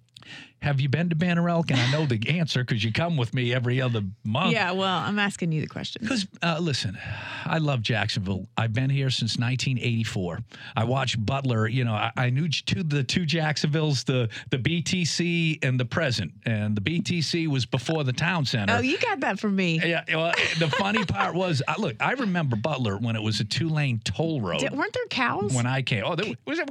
Have 0.64 0.80
you 0.80 0.88
been 0.88 1.10
to 1.10 1.16
Banner 1.16 1.50
Elk? 1.50 1.72
And 1.72 1.80
I 1.80 1.92
know 1.92 2.06
the 2.06 2.40
answer 2.40 2.64
because 2.64 2.82
you 2.86 2.94
come 2.94 3.18
with 3.18 3.34
me 3.34 3.54
every 3.54 3.82
other 3.82 4.02
month. 4.24 4.54
Yeah, 4.54 4.72
well, 4.72 4.98
I'm 4.98 5.20
asking 5.20 5.52
you 5.52 5.60
the 5.60 5.68
question. 5.68 6.02
Because 6.02 6.26
uh, 6.42 6.58
listen, 6.62 6.98
I 7.44 7.58
love 7.58 7.82
Jacksonville. 7.82 8.48
I've 8.56 8.72
been 8.72 8.90
here 8.90 9.10
since 9.10 9.38
1984. 9.38 10.40
I 10.78 10.86
watched 10.86 11.24
Butler. 11.26 11.68
You 11.68 11.84
know, 11.84 11.92
I, 11.92 12.12
I 12.16 12.30
knew 12.30 12.48
two, 12.48 12.84
the 12.84 13.04
two 13.04 13.26
Jacksonvilles, 13.26 14.06
the 14.06 14.30
the 14.52 14.58
BTC 14.58 15.64
and 15.66 15.78
the 15.78 15.84
present. 15.84 16.32
And 16.46 16.78
the 16.78 16.82
BTC 16.82 17.48
was 17.50 17.66
before 17.66 18.06
the 18.06 18.14
town 18.14 18.46
center. 18.46 18.76
Oh, 18.76 18.80
you 18.80 18.98
got 19.00 19.20
that 19.20 19.40
from 19.42 19.58
me. 19.58 19.82
yeah, 19.84 20.04
well, 20.08 20.32
the 20.60 20.70
funny 20.70 21.04
part 21.04 21.36
was, 21.36 21.62
I, 21.68 21.76
look, 21.78 21.98
I 22.00 22.14
remember 22.14 22.56
Butler 22.56 22.98
when 22.98 23.18
it 23.18 23.22
was 23.22 23.42
a 23.42 23.44
two 23.44 23.68
lane 23.68 24.00
toll 24.06 24.40
road. 24.40 24.60
Did, 24.60 24.72
weren't 24.72 24.94
there 24.94 25.08
cows? 25.10 25.54
when 25.54 25.66
I 25.66 25.82
came. 25.82 26.04
Oh, 26.06 26.16
there 26.16 26.34
was 26.46 26.62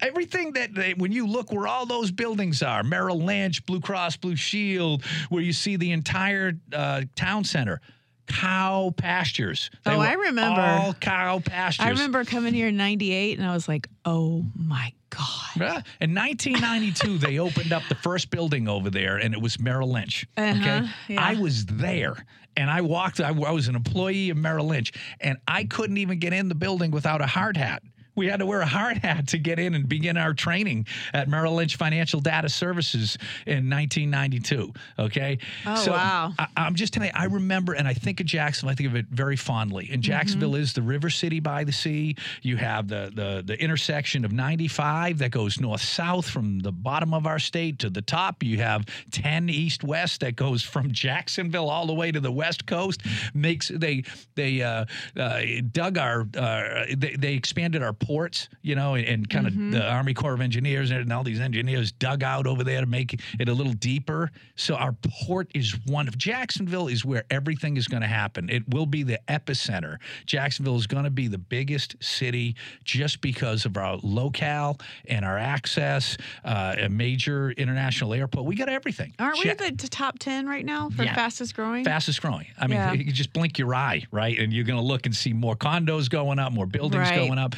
everything 0.00 0.52
that 0.52 0.72
they, 0.72 0.94
when 0.94 1.10
you 1.10 1.26
look 1.26 1.50
where 1.50 1.66
all 1.66 1.84
those 1.84 2.12
buildings 2.12 2.62
are, 2.62 2.84
Merrill 2.84 3.23
Lynch, 3.26 3.64
Blue 3.66 3.80
Cross 3.80 4.18
Blue 4.18 4.36
Shield, 4.36 5.04
where 5.28 5.42
you 5.42 5.52
see 5.52 5.76
the 5.76 5.92
entire 5.92 6.52
uh, 6.72 7.02
town 7.16 7.44
center, 7.44 7.80
cow 8.26 8.92
pastures. 8.96 9.70
They 9.84 9.92
Oh, 9.92 10.00
I 10.00 10.12
remember. 10.14 10.60
all 10.60 10.94
cow 10.94 11.40
pastures. 11.40 11.84
I 11.86 11.90
remember 11.90 12.24
coming 12.24 12.54
here 12.54 12.68
in 12.68 12.76
'98, 12.76 13.38
and 13.38 13.46
I 13.46 13.52
was 13.54 13.68
like, 13.68 13.88
"Oh 14.04 14.44
my 14.54 14.92
god!" 15.10 15.20
Yeah. 15.56 15.82
In 16.00 16.14
1992, 16.14 17.18
they 17.26 17.38
opened 17.38 17.72
up 17.72 17.82
the 17.88 17.94
first 17.96 18.30
building 18.30 18.68
over 18.68 18.90
there, 18.90 19.16
and 19.18 19.34
it 19.34 19.40
was 19.40 19.58
Merrill 19.60 19.90
Lynch. 19.92 20.26
Okay, 20.38 20.50
Uh-huh, 20.50 20.86
yeah. 21.08 21.22
I 21.24 21.34
was 21.34 21.66
there, 21.66 22.24
and 22.56 22.70
I 22.70 22.80
walked. 22.80 23.20
I, 23.20 23.28
I 23.28 23.50
was 23.52 23.68
an 23.68 23.76
employee 23.76 24.30
of 24.30 24.36
Merrill 24.38 24.66
Lynch, 24.66 24.92
and 25.20 25.36
I 25.46 25.64
couldn't 25.64 25.98
even 25.98 26.18
get 26.18 26.32
in 26.32 26.48
the 26.48 26.54
building 26.54 26.90
without 26.90 27.20
a 27.20 27.26
hard 27.26 27.56
hat. 27.56 27.82
We 28.16 28.26
had 28.28 28.38
to 28.40 28.46
wear 28.46 28.60
a 28.60 28.66
hard 28.66 28.98
hat 28.98 29.28
to 29.28 29.38
get 29.38 29.58
in 29.58 29.74
and 29.74 29.88
begin 29.88 30.16
our 30.16 30.34
training 30.34 30.86
at 31.12 31.28
Merrill 31.28 31.54
Lynch 31.54 31.76
Financial 31.76 32.20
Data 32.20 32.48
Services 32.48 33.18
in 33.46 33.68
1992. 33.70 34.72
Okay. 34.98 35.38
Oh, 35.66 35.90
wow. 35.90 36.32
I, 36.38 36.46
I'm 36.56 36.74
just 36.74 36.92
telling 36.92 37.08
you, 37.08 37.12
I 37.18 37.24
remember, 37.24 37.72
and 37.72 37.88
I 37.88 37.94
think 37.94 38.20
of 38.20 38.26
Jacksonville. 38.26 38.72
I 38.72 38.74
think 38.76 38.88
of 38.88 38.96
it 38.96 39.06
very 39.10 39.36
fondly. 39.36 39.88
And 39.92 40.02
Jacksonville 40.02 40.44
Mm-hmm. 40.52 40.62
is 40.62 40.72
the 40.74 40.82
river 40.82 41.10
city 41.10 41.40
by 41.40 41.64
the 41.64 41.72
sea. 41.72 42.16
You 42.42 42.56
have 42.58 42.88
the 42.88 43.10
the 43.14 43.42
the 43.44 43.60
intersection 43.60 44.24
of 44.24 44.32
95 44.32 45.18
that 45.18 45.30
goes 45.30 45.58
north 45.60 45.80
south 45.80 46.28
from 46.28 46.58
the 46.60 46.72
bottom 46.72 47.14
of 47.14 47.26
our 47.26 47.38
state 47.38 47.78
to 47.80 47.90
the 47.90 48.02
top. 48.02 48.42
You 48.42 48.58
have 48.58 48.84
10 49.12 49.48
east 49.48 49.82
west 49.84 50.20
that 50.20 50.36
goes 50.36 50.62
from 50.62 50.92
Jacksonville 50.92 51.70
all 51.70 51.86
the 51.86 51.94
way 51.94 52.12
to 52.12 52.20
the 52.20 52.30
west 52.32 52.66
coast. 52.66 53.02
Makes 53.32 53.68
they 53.68 54.04
they 54.34 54.62
uh, 54.62 54.84
uh, 55.18 55.40
dug 55.72 55.98
our 55.98 56.26
uh, 56.36 56.84
they, 56.96 57.16
they 57.16 57.34
expanded 57.34 57.82
our 57.82 57.92
ports, 58.04 58.48
you 58.62 58.74
know, 58.74 58.94
and, 58.94 59.06
and 59.06 59.30
kind 59.30 59.46
of 59.46 59.54
Mm-hmm. 59.54 59.70
the 59.70 59.88
Army 59.88 60.14
Corps 60.14 60.34
of 60.34 60.40
Engineers 60.40 60.90
and 60.90 61.12
all 61.12 61.22
these 61.22 61.38
engineers 61.38 61.92
dug 61.92 62.22
out 62.24 62.46
over 62.46 62.64
there 62.64 62.80
to 62.80 62.86
make 62.86 63.20
it 63.38 63.48
a 63.48 63.52
little 63.52 63.72
deeper. 63.74 64.30
So 64.56 64.74
our 64.74 64.92
port 65.26 65.48
is 65.54 65.76
one 65.86 66.08
of 66.08 66.18
Jacksonville 66.18 66.88
is 66.88 67.04
where 67.04 67.24
everything 67.30 67.76
is 67.76 67.86
going 67.86 68.00
to 68.02 68.08
happen. 68.08 68.50
It 68.50 68.68
will 68.68 68.86
be 68.86 69.02
the 69.04 69.20
epicenter. 69.28 69.98
Jacksonville 70.26 70.76
is 70.76 70.86
going 70.88 71.04
to 71.04 71.10
be 71.10 71.28
the 71.28 71.38
biggest 71.38 71.94
city 72.00 72.56
just 72.84 73.20
because 73.20 73.64
of 73.64 73.76
our 73.76 73.98
locale 74.02 74.78
and 75.08 75.24
our 75.24 75.38
access, 75.38 76.16
uh, 76.44 76.74
a 76.78 76.88
major 76.88 77.52
international 77.52 78.12
airport. 78.12 78.46
We 78.46 78.56
got 78.56 78.68
everything. 78.68 79.14
Aren't 79.20 79.38
we 79.38 79.44
Ja- 79.46 79.52
at 79.52 79.78
the 79.78 79.88
top 79.88 80.18
ten 80.18 80.46
right 80.46 80.64
now 80.64 80.90
for 80.90 81.04
Yeah. 81.04 81.14
fastest 81.14 81.54
growing? 81.54 81.84
Fastest 81.84 82.20
growing. 82.20 82.46
I 82.58 82.66
mean, 82.66 82.76
Yeah. 82.78 82.92
you 82.92 83.12
just 83.12 83.32
blink 83.32 83.58
your 83.58 83.72
eye, 83.74 84.04
right? 84.10 84.36
And 84.38 84.52
you're 84.52 84.64
going 84.64 84.80
to 84.80 84.84
look 84.84 85.06
and 85.06 85.14
see 85.14 85.32
more 85.32 85.54
condos 85.56 86.10
going 86.10 86.38
up, 86.40 86.52
more 86.52 86.66
buildings 86.66 87.08
Right. 87.08 87.16
going 87.26 87.38
up. 87.38 87.54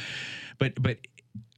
But 0.57 0.81
but 0.81 0.97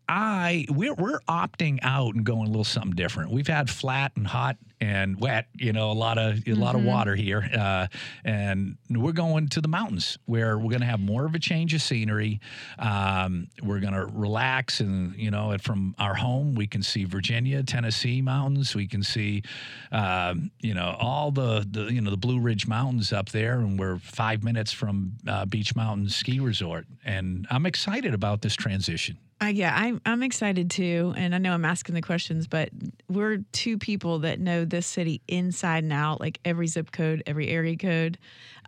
I 0.07 0.65
we're 0.69 0.95
we're 0.95 1.19
opting 1.21 1.79
out 1.83 2.15
and 2.15 2.25
going 2.25 2.47
a 2.47 2.49
little 2.49 2.63
something 2.63 2.95
different. 2.95 3.31
We've 3.31 3.47
had 3.47 3.69
flat 3.69 4.13
and 4.15 4.27
hot 4.27 4.57
and 4.81 5.19
wet, 5.19 5.47
you 5.55 5.73
know, 5.73 5.91
a 5.91 5.93
lot 5.93 6.17
of 6.17 6.47
a 6.47 6.53
lot 6.53 6.75
of 6.75 6.83
water 6.83 7.15
here, 7.15 7.49
uh, 7.57 7.87
and 8.23 8.77
we're 8.89 9.11
going 9.11 9.47
to 9.49 9.61
the 9.61 9.67
mountains 9.67 10.17
where 10.25 10.57
we're 10.57 10.69
going 10.69 10.81
to 10.81 10.87
have 10.87 10.99
more 10.99 11.25
of 11.25 11.35
a 11.35 11.39
change 11.39 11.73
of 11.73 11.81
scenery. 11.81 12.39
Um, 12.77 13.47
we're 13.61 13.79
going 13.79 13.93
to 13.93 14.05
relax, 14.05 14.79
and 14.79 15.15
you 15.15 15.31
know, 15.31 15.55
from 15.61 15.95
our 15.99 16.15
home 16.15 16.55
we 16.55 16.67
can 16.67 16.81
see 16.81 17.03
Virginia, 17.03 17.61
Tennessee 17.63 18.21
mountains. 18.21 18.75
We 18.75 18.87
can 18.87 19.03
see, 19.03 19.43
um, 19.91 20.51
you 20.59 20.73
know, 20.73 20.95
all 20.99 21.31
the 21.31 21.67
the 21.69 21.93
you 21.93 22.01
know 22.01 22.11
the 22.11 22.17
Blue 22.17 22.39
Ridge 22.39 22.67
Mountains 22.67 23.11
up 23.11 23.29
there, 23.29 23.59
and 23.59 23.77
we're 23.77 23.99
five 23.99 24.43
minutes 24.43 24.71
from 24.71 25.13
uh, 25.27 25.45
Beech 25.45 25.75
Mountain 25.75 26.09
Ski 26.09 26.39
Resort, 26.39 26.85
and 27.03 27.45
I'm 27.49 27.65
excited 27.65 28.13
about 28.13 28.41
this 28.41 28.55
transition. 28.55 29.17
Uh, 29.41 29.45
yeah, 29.45 29.73
I'm 29.73 30.01
I'm 30.05 30.21
excited 30.21 30.69
too, 30.69 31.13
and 31.15 31.33
I 31.33 31.37
know 31.37 31.53
I'm 31.53 31.63
asking 31.63 31.95
the 31.95 32.01
questions, 32.01 32.45
but 32.45 32.69
we're 33.07 33.37
two 33.53 33.77
people 33.77 34.19
that 34.19 34.39
know 34.39 34.65
this 34.69 34.87
city 34.87 35.21
inside 35.27 35.83
and 35.83 35.93
out, 35.93 36.19
like 36.19 36.39
every 36.45 36.67
zip 36.67 36.91
code, 36.91 37.23
every 37.25 37.49
area 37.49 37.75
code, 37.75 38.17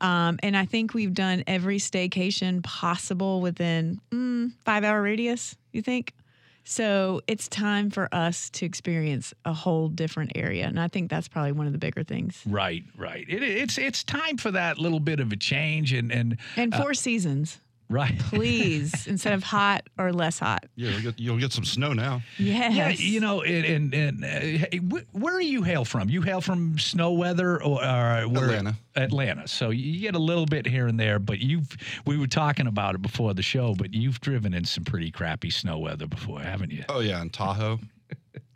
um, 0.01 0.39
and 0.41 0.57
I 0.57 0.65
think 0.65 0.93
we've 0.93 1.13
done 1.13 1.43
every 1.47 1.77
staycation 1.77 2.63
possible 2.63 3.41
within 3.41 4.01
mm, 4.11 4.51
five 4.65 4.83
hour 4.83 5.01
radius. 5.01 5.55
You 5.71 5.81
think? 5.81 6.13
So 6.63 7.21
it's 7.27 7.47
time 7.47 7.89
for 7.89 8.07
us 8.11 8.49
to 8.51 8.65
experience 8.65 9.33
a 9.45 9.53
whole 9.53 9.87
different 9.87 10.33
area, 10.35 10.67
and 10.67 10.79
I 10.79 10.87
think 10.87 11.09
that's 11.09 11.27
probably 11.27 11.53
one 11.53 11.65
of 11.65 11.73
the 11.73 11.79
bigger 11.79 12.03
things. 12.03 12.41
Right, 12.45 12.83
right. 12.95 13.25
It, 13.27 13.41
it's 13.41 13.77
it's 13.77 14.03
time 14.03 14.37
for 14.37 14.51
that 14.51 14.77
little 14.77 14.99
bit 14.99 15.19
of 15.19 15.31
a 15.31 15.35
change, 15.35 15.91
and 15.91 16.11
and 16.11 16.37
And 16.57 16.73
four 16.73 16.93
seasons, 16.93 17.59
right. 17.91 18.17
please, 18.19 19.07
instead 19.07 19.33
of 19.33 19.43
hot 19.43 19.87
or 19.97 20.11
less 20.13 20.39
hot. 20.39 20.65
Yeah, 20.75 20.91
you'll 20.91 21.01
get, 21.01 21.19
you'll 21.19 21.37
get 21.37 21.51
some 21.51 21.65
snow 21.65 21.93
now. 21.93 22.21
Yes. 22.37 22.75
Yeah, 22.75 22.89
you 22.89 23.19
know, 23.19 23.41
and 23.41 23.93
and, 23.93 24.23
and 24.23 24.71
uh, 24.73 25.01
where 25.11 25.39
do 25.39 25.45
you 25.45 25.63
hail 25.63 25.85
from? 25.85 26.09
You 26.09 26.21
hail 26.21 26.41
from 26.41 26.79
snow 26.79 27.11
weather 27.11 27.61
or 27.61 27.83
uh, 27.83 28.25
Atlanta. 28.25 28.75
Atlanta. 28.95 29.47
So 29.47 29.69
you 29.69 29.99
get 29.99 30.15
a 30.15 30.19
little 30.19 30.45
bit 30.45 30.65
here 30.65 30.87
and 30.87 30.99
there, 30.99 31.19
but 31.19 31.39
you've 31.39 31.75
we 32.05 32.17
were 32.17 32.27
talking 32.27 32.67
about 32.67 32.95
it 32.95 33.01
before 33.01 33.33
the 33.33 33.43
show, 33.43 33.75
but 33.75 33.93
you've 33.93 34.19
driven 34.21 34.53
in 34.53 34.65
some 34.65 34.83
pretty 34.83 35.11
crappy 35.11 35.49
snow 35.49 35.79
weather 35.79 36.07
before, 36.07 36.41
haven't 36.41 36.71
you? 36.71 36.83
Oh 36.89 36.99
yeah, 36.99 37.21
in 37.21 37.29
Tahoe. 37.29 37.79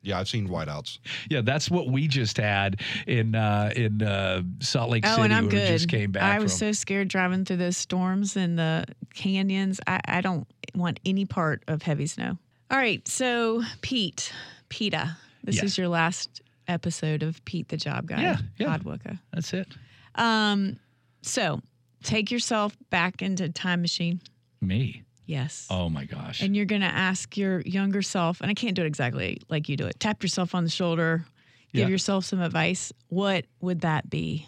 Yeah, 0.05 0.19
I've 0.19 0.29
seen 0.29 0.47
whiteouts. 0.47 0.99
Yeah, 1.29 1.41
that's 1.41 1.69
what 1.69 1.87
we 1.89 2.07
just 2.07 2.37
had 2.37 2.79
in 3.07 3.35
uh, 3.35 3.71
in 3.75 4.01
uh, 4.01 4.43
Salt 4.59 4.89
Lake 4.91 5.05
City. 5.05 5.19
Oh, 5.19 5.23
and 5.23 5.33
I'm 5.33 5.49
good. 5.49 5.67
Just 5.67 5.89
came 5.89 6.11
back. 6.11 6.23
I 6.23 6.39
was 6.39 6.51
from. 6.53 6.59
so 6.59 6.71
scared 6.71 7.07
driving 7.07 7.43
through 7.45 7.57
those 7.57 7.77
storms 7.77 8.37
and 8.37 8.57
the 8.57 8.85
canyons. 9.13 9.79
I, 9.87 9.99
I 10.07 10.21
don't 10.21 10.47
want 10.73 10.99
any 11.05 11.25
part 11.25 11.63
of 11.67 11.81
heavy 11.81 12.07
snow. 12.07 12.37
All 12.71 12.77
right, 12.77 13.05
so 13.07 13.61
Pete, 13.81 14.31
PETA, 14.69 15.17
this 15.43 15.55
Yes. 15.57 15.63
is 15.65 15.77
your 15.77 15.87
last 15.87 16.41
episode 16.67 17.21
of 17.23 17.43
Pete 17.45 17.67
the 17.69 17.77
Job 17.77 18.07
Guy. 18.07 18.21
Yeah, 18.21 18.37
yeah. 18.57 18.77
Podwooka. 18.77 19.19
That's 19.33 19.53
it. 19.53 19.67
Um, 20.15 20.79
so 21.21 21.61
take 22.03 22.31
yourself 22.31 22.75
back 22.89 23.21
into 23.21 23.49
time 23.49 23.81
machine. 23.81 24.19
Me. 24.61 25.03
Yes. 25.25 25.67
Oh 25.69 25.89
my 25.89 26.05
gosh. 26.05 26.41
And 26.41 26.55
you're 26.55 26.65
gonna 26.65 26.85
ask 26.85 27.35
your 27.37 27.61
younger 27.61 28.01
self, 28.01 28.41
and 28.41 28.49
I 28.49 28.53
can't 28.53 28.75
do 28.75 28.83
it 28.83 28.87
exactly 28.87 29.41
like 29.49 29.67
you 29.69 29.77
do 29.77 29.85
it. 29.87 29.99
Tap 29.99 30.21
yourself 30.23 30.53
on 30.53 30.63
the 30.63 30.69
shoulder, 30.69 31.25
give 31.73 31.83
Yeah. 31.83 31.87
yourself 31.87 32.25
some 32.25 32.41
advice. 32.41 32.91
What 33.09 33.45
would 33.61 33.81
that 33.81 34.09
be? 34.09 34.47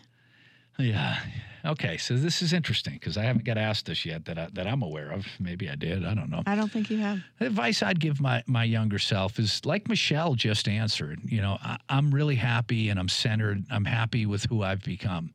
Yeah. 0.79 1.17
Okay. 1.65 1.97
So 1.97 2.15
this 2.15 2.41
is 2.43 2.53
interesting 2.53 2.93
because 2.93 3.17
I 3.17 3.23
haven't 3.23 3.43
got 3.43 3.57
asked 3.57 3.87
this 3.87 4.05
yet 4.05 4.25
that 4.25 4.37
I, 4.37 4.47
that 4.53 4.67
I'm 4.67 4.83
aware 4.83 5.11
of. 5.11 5.25
Maybe 5.39 5.67
I 5.69 5.75
did. 5.75 6.05
I 6.05 6.13
don't 6.13 6.29
know. 6.29 6.43
I 6.45 6.55
don't 6.55 6.71
think 6.71 6.91
you 6.91 6.99
have. 6.99 7.19
The 7.39 7.47
advice 7.47 7.81
I'd 7.81 7.99
give 7.99 8.21
my 8.21 8.43
my 8.45 8.63
younger 8.63 8.99
self 8.99 9.39
is 9.39 9.65
like 9.65 9.89
Michelle 9.89 10.35
just 10.35 10.67
answered. 10.67 11.19
You 11.25 11.41
know, 11.41 11.57
I, 11.63 11.77
I'm 11.89 12.11
really 12.13 12.35
happy 12.35 12.89
and 12.89 12.99
I'm 12.99 13.09
centered. 13.09 13.65
I'm 13.71 13.85
happy 13.85 14.27
with 14.27 14.43
who 14.45 14.61
I've 14.61 14.83
become, 14.83 15.33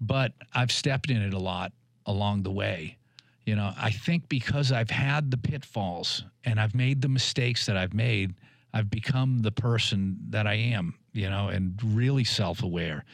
but 0.00 0.32
I've 0.54 0.70
stepped 0.70 1.10
in 1.10 1.20
it 1.20 1.34
a 1.34 1.38
lot 1.38 1.72
along 2.06 2.44
the 2.44 2.52
way. 2.52 2.98
You 3.44 3.56
know, 3.56 3.72
I 3.76 3.90
think 3.90 4.28
because 4.28 4.72
I've 4.72 4.90
had 4.90 5.30
the 5.30 5.36
pitfalls 5.36 6.24
and 6.44 6.58
I've 6.58 6.74
made 6.74 7.02
the 7.02 7.08
mistakes 7.08 7.66
that 7.66 7.76
I've 7.76 7.94
made, 7.94 8.34
I've 8.72 8.90
become 8.90 9.42
the 9.42 9.52
person 9.52 10.18
that 10.30 10.46
I 10.46 10.54
am. 10.54 10.94
You 11.12 11.30
know, 11.30 11.48
and 11.48 11.78
really 11.82 12.24
self 12.24 12.62
aware. 12.62 13.04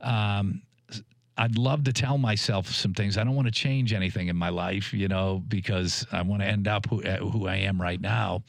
Um, 0.00 0.62
I'd 1.36 1.58
love 1.58 1.84
to 1.84 1.92
tell 1.92 2.16
myself 2.16 2.68
some 2.68 2.94
things. 2.94 3.18
I 3.18 3.24
don't 3.24 3.34
want 3.34 3.48
to 3.48 3.52
change 3.52 3.92
anything 3.92 4.28
in 4.28 4.36
my 4.36 4.50
life, 4.50 4.92
you 4.94 5.08
know, 5.08 5.42
because 5.46 6.06
I 6.12 6.22
want 6.22 6.42
to 6.42 6.48
end 6.48 6.68
up 6.68 6.88
who, 6.88 7.02
uh, 7.02 7.16
who 7.16 7.48
I 7.48 7.56
am 7.56 7.80
right 7.80 8.00
now. 8.00 8.44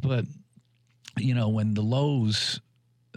But, 0.00 0.26
you 1.16 1.34
know, 1.34 1.48
when 1.48 1.72
the 1.72 1.82
lows 1.82 2.60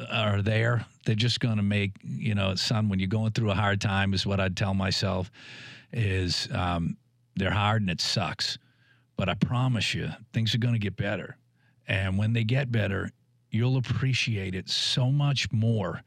are 0.09 0.41
there, 0.41 0.85
they're 1.05 1.15
just 1.15 1.41
going 1.41 1.57
to 1.57 1.63
make, 1.63 1.91
you 2.03 2.35
know, 2.35 2.55
son, 2.55 2.87
when 2.87 2.99
you're 2.99 3.09
going 3.09 3.31
through 3.31 3.51
a 3.51 3.55
hard 3.55 3.81
time, 3.81 4.13
is 4.13 4.25
what 4.25 4.39
I'd 4.39 4.55
tell 4.55 4.73
myself 4.73 5.29
is 5.91 6.47
um, 6.53 6.95
they're 7.39 7.51
hard 7.51 7.81
and 7.81 7.89
it 7.89 8.01
sucks. 8.01 8.57
But 9.17 9.29
I 9.29 9.33
promise 9.33 9.93
you, 9.93 10.09
things 10.33 10.53
are 10.55 10.59
going 10.59 10.75
to 10.75 10.79
get 10.79 10.95
better. 10.95 11.37
And 11.87 12.17
when 12.17 12.33
they 12.33 12.43
get 12.43 12.71
better, 12.71 13.11
you'll 13.51 13.77
appreciate 13.77 14.55
it 14.55 14.69
so 14.69 15.11
much 15.11 15.51
more 15.51 16.03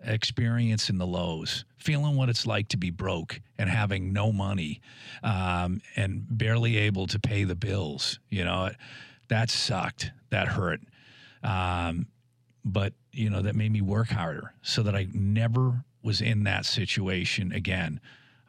experiencing 0.00 0.98
the 0.98 1.06
lows, 1.06 1.64
feeling 1.76 2.16
what 2.16 2.28
it's 2.28 2.46
like 2.46 2.68
to 2.68 2.76
be 2.76 2.90
broke 2.90 3.40
and 3.58 3.68
having 3.68 4.12
no 4.12 4.32
money 4.32 4.80
um, 5.22 5.82
and 5.96 6.24
barely 6.30 6.76
able 6.78 7.06
to 7.08 7.18
pay 7.18 7.44
the 7.44 7.56
bills. 7.56 8.18
You 8.30 8.44
know, 8.44 8.70
that 9.28 9.50
sucked. 9.50 10.12
That 10.30 10.48
hurt. 10.48 10.80
Um, 11.42 12.06
but, 12.64 12.92
you 13.12 13.30
know, 13.30 13.42
that 13.42 13.56
made 13.56 13.72
me 13.72 13.80
work 13.80 14.08
harder 14.08 14.52
so 14.62 14.82
that 14.82 14.94
I 14.94 15.06
never 15.12 15.84
was 16.02 16.20
in 16.20 16.44
that 16.44 16.66
situation 16.66 17.52
again. 17.52 18.00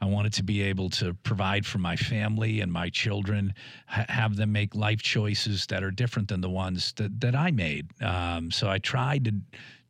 I 0.01 0.05
wanted 0.05 0.33
to 0.33 0.43
be 0.43 0.61
able 0.61 0.89
to 0.91 1.13
provide 1.23 1.65
for 1.65 1.77
my 1.77 1.95
family 1.95 2.61
and 2.61 2.71
my 2.71 2.89
children, 2.89 3.53
ha- 3.87 4.05
have 4.07 4.35
them 4.35 4.51
make 4.51 4.73
life 4.75 5.01
choices 5.01 5.65
that 5.67 5.83
are 5.83 5.91
different 5.91 6.29
than 6.29 6.41
the 6.41 6.49
ones 6.49 6.93
that, 6.93 7.19
that 7.21 7.35
I 7.35 7.51
made. 7.51 7.87
Um, 8.01 8.51
so 8.51 8.69
I 8.69 8.79
tried 8.79 9.25
to 9.25 9.33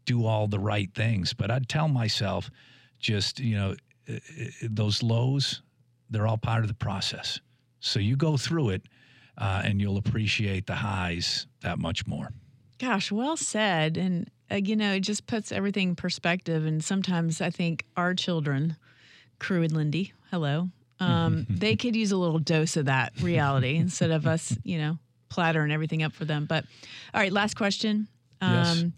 do 0.06 0.26
all 0.26 0.48
the 0.48 0.60
right 0.60 0.92
things, 0.96 1.34
but 1.34 1.52
I'd 1.52 1.70
tell 1.70 1.88
myself 1.88 2.50
just, 3.00 3.40
you 3.40 3.56
know, 3.56 3.76
those 4.64 5.04
lows, 5.04 5.62
they're 6.10 6.28
all 6.28 6.38
part 6.38 6.64
of 6.64 6.68
the 6.68 6.74
process. 6.74 7.40
So 7.80 8.00
you 8.00 8.16
go 8.16 8.36
through 8.36 8.70
it 8.70 8.84
uh, 9.38 9.62
and 9.64 9.80
you'll 9.80 9.98
appreciate 9.98 10.66
the 10.66 10.76
highs 10.76 11.48
that 11.62 11.78
much 11.78 12.08
more. 12.08 12.32
Gosh, 12.80 13.12
well 13.12 13.38
said. 13.38 13.98
And, 13.98 14.30
uh, 14.50 14.56
you 14.56 14.76
know, 14.76 14.94
it 14.94 15.02
just 15.02 15.28
puts 15.28 15.52
everything 15.52 15.90
in 15.90 15.96
perspective. 15.96 16.66
And 16.66 16.84
sometimes 16.84 17.40
I 17.42 17.52
think 17.52 17.86
our 17.96 18.16
children, 18.16 18.78
Crew 19.40 19.64
and 19.64 19.72
Lindy, 19.72 20.14
hello, 20.32 20.70
um, 21.00 21.46
they 21.50 21.76
could 21.76 21.96
use 21.96 22.12
a 22.12 22.18
little 22.18 22.40
dose 22.40 22.78
of 22.78 22.86
that 22.86 23.14
reality 23.22 23.76
instead 23.78 24.12
of 24.12 24.28
us, 24.28 24.56
you 24.64 24.78
know, 24.78 24.98
plattering 25.30 25.72
everything 25.72 26.04
up 26.04 26.14
for 26.14 26.26
them. 26.26 26.46
But, 26.46 26.66
all 27.14 27.22
right, 27.22 27.32
last 27.32 27.56
question. 27.56 28.08
Yes. 28.42 28.82
Um, 28.82 28.94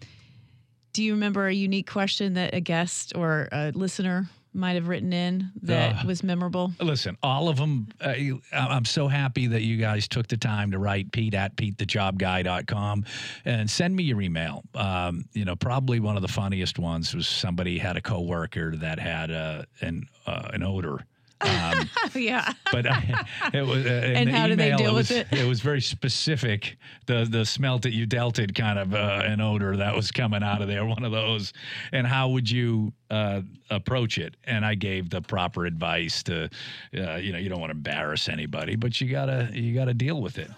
do 0.92 1.02
you 1.02 1.14
remember 1.14 1.46
a 1.46 1.52
unique 1.54 1.90
question 1.90 2.34
that 2.34 2.54
a 2.54 2.60
guest 2.60 3.12
or 3.16 3.48
a 3.50 3.70
listener 3.72 4.28
might 4.54 4.74
have 4.74 4.88
written 4.88 5.12
in 5.12 5.50
that 5.62 6.04
Uh, 6.04 6.06
was 6.06 6.22
memorable? 6.22 6.72
Listen, 6.80 7.16
all 7.22 7.48
of 7.48 7.56
them, 7.56 7.88
uh, 8.00 8.14
I'm 8.52 8.84
so 8.84 9.08
happy 9.08 9.46
that 9.46 9.62
you 9.62 9.76
guys 9.78 10.06
took 10.08 10.26
the 10.28 10.36
time 10.36 10.70
to 10.72 10.78
write 10.78 11.10
Pete 11.12 11.34
at 11.34 11.56
PeteTheJobGuy.com 11.56 13.04
and 13.44 13.70
send 13.70 13.96
me 13.96 14.02
your 14.04 14.20
email. 14.20 14.62
Um, 14.74 15.24
you 15.32 15.44
know, 15.44 15.56
probably 15.56 16.00
one 16.00 16.16
of 16.16 16.22
the 16.22 16.28
funniest 16.28 16.78
ones 16.78 17.14
was 17.14 17.26
somebody 17.26 17.78
had 17.78 17.96
a 17.96 18.00
coworker 18.00 18.76
that 18.76 18.98
had 18.98 19.30
uh, 19.30 19.64
an, 19.80 20.06
uh, 20.26 20.50
an 20.52 20.62
odor. 20.62 21.06
Um, 21.42 21.88
yeah. 22.14 22.52
but 22.70 22.86
I, 22.86 23.26
it 23.52 23.62
was, 23.62 23.84
uh, 23.84 23.88
And 23.88 24.30
how 24.30 24.46
did 24.46 24.58
they 24.58 24.68
email, 24.68 24.78
deal 24.78 24.90
it 24.90 24.94
with 24.94 25.10
was, 25.10 25.18
it? 25.18 25.26
It 25.32 25.46
was 25.48 25.60
very 25.60 25.80
specific. 25.80 26.76
The 27.06 27.26
the 27.28 27.44
smell 27.44 27.78
that 27.80 27.92
you 27.92 28.06
dealt 28.06 28.38
it 28.38 28.54
kind 28.54 28.78
of 28.78 28.94
uh, 28.94 29.22
an 29.24 29.40
odor 29.40 29.76
that 29.76 29.94
was 29.94 30.10
coming 30.10 30.42
out 30.42 30.62
of 30.62 30.68
there, 30.68 30.84
one 30.84 31.04
of 31.04 31.12
those. 31.12 31.52
And 31.92 32.06
how 32.06 32.28
would 32.28 32.50
you 32.50 32.92
uh, 33.10 33.42
approach 33.70 34.18
it? 34.18 34.36
And 34.44 34.64
I 34.64 34.74
gave 34.74 35.10
the 35.10 35.20
proper 35.20 35.66
advice 35.66 36.22
to, 36.24 36.48
uh, 36.96 37.16
you 37.16 37.32
know, 37.32 37.38
you 37.38 37.48
don't 37.48 37.60
want 37.60 37.70
to 37.70 37.76
embarrass 37.76 38.28
anybody, 38.28 38.76
but 38.76 39.00
you 39.00 39.08
gotta 39.10 39.50
you 39.52 39.74
gotta 39.74 39.94
deal 39.94 40.20
with 40.20 40.38
it. 40.38 40.50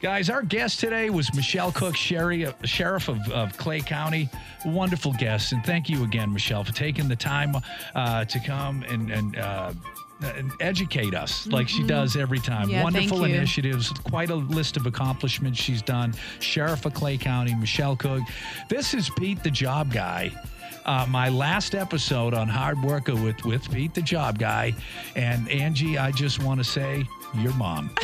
Guys, 0.00 0.30
our 0.30 0.40
guest 0.42 0.80
today 0.80 1.10
was 1.10 1.34
Michelle 1.34 1.70
Cook, 1.70 1.94
Sherry, 1.94 2.46
uh, 2.46 2.52
Sheriff 2.64 3.08
of, 3.08 3.18
of 3.30 3.54
Clay 3.58 3.80
County. 3.80 4.30
Wonderful 4.64 5.12
guest. 5.12 5.52
And 5.52 5.62
thank 5.62 5.90
you 5.90 6.04
again, 6.04 6.32
Michelle, 6.32 6.64
for 6.64 6.72
taking 6.72 7.06
the 7.06 7.16
time 7.16 7.54
uh, 7.94 8.24
to 8.24 8.40
come 8.40 8.82
and, 8.84 9.10
and, 9.10 9.36
uh, 9.36 9.74
and 9.74 9.78
educate 10.60 11.14
us 11.14 11.46
like 11.46 11.68
she 11.68 11.82
does 11.82 12.16
every 12.16 12.38
time. 12.38 12.68
Yeah, 12.68 12.82
Wonderful 12.82 13.24
initiatives, 13.24 13.90
quite 13.90 14.30
a 14.30 14.34
list 14.34 14.76
of 14.76 14.86
accomplishments 14.86 15.60
she's 15.60 15.82
done. 15.82 16.14
Sheriff 16.40 16.84
of 16.86 16.94
Clay 16.94 17.16
County, 17.16 17.54
Michelle 17.54 17.96
Cook. 17.96 18.22
This 18.68 18.94
is 18.94 19.10
Pete 19.10 19.42
the 19.42 19.50
Job 19.50 19.92
Guy. 19.92 20.30
Uh, 20.86 21.06
my 21.08 21.28
last 21.28 21.74
episode 21.74 22.34
on 22.34 22.48
Hard 22.48 22.82
Worker 22.82 23.14
with, 23.14 23.44
with 23.44 23.70
Pete 23.70 23.94
the 23.94 24.02
Job 24.02 24.38
Guy. 24.38 24.74
And 25.14 25.48
Angie, 25.50 25.98
I 25.98 26.10
just 26.10 26.42
want 26.42 26.58
to 26.58 26.64
say, 26.64 27.04
your 27.34 27.54
mom. 27.54 27.94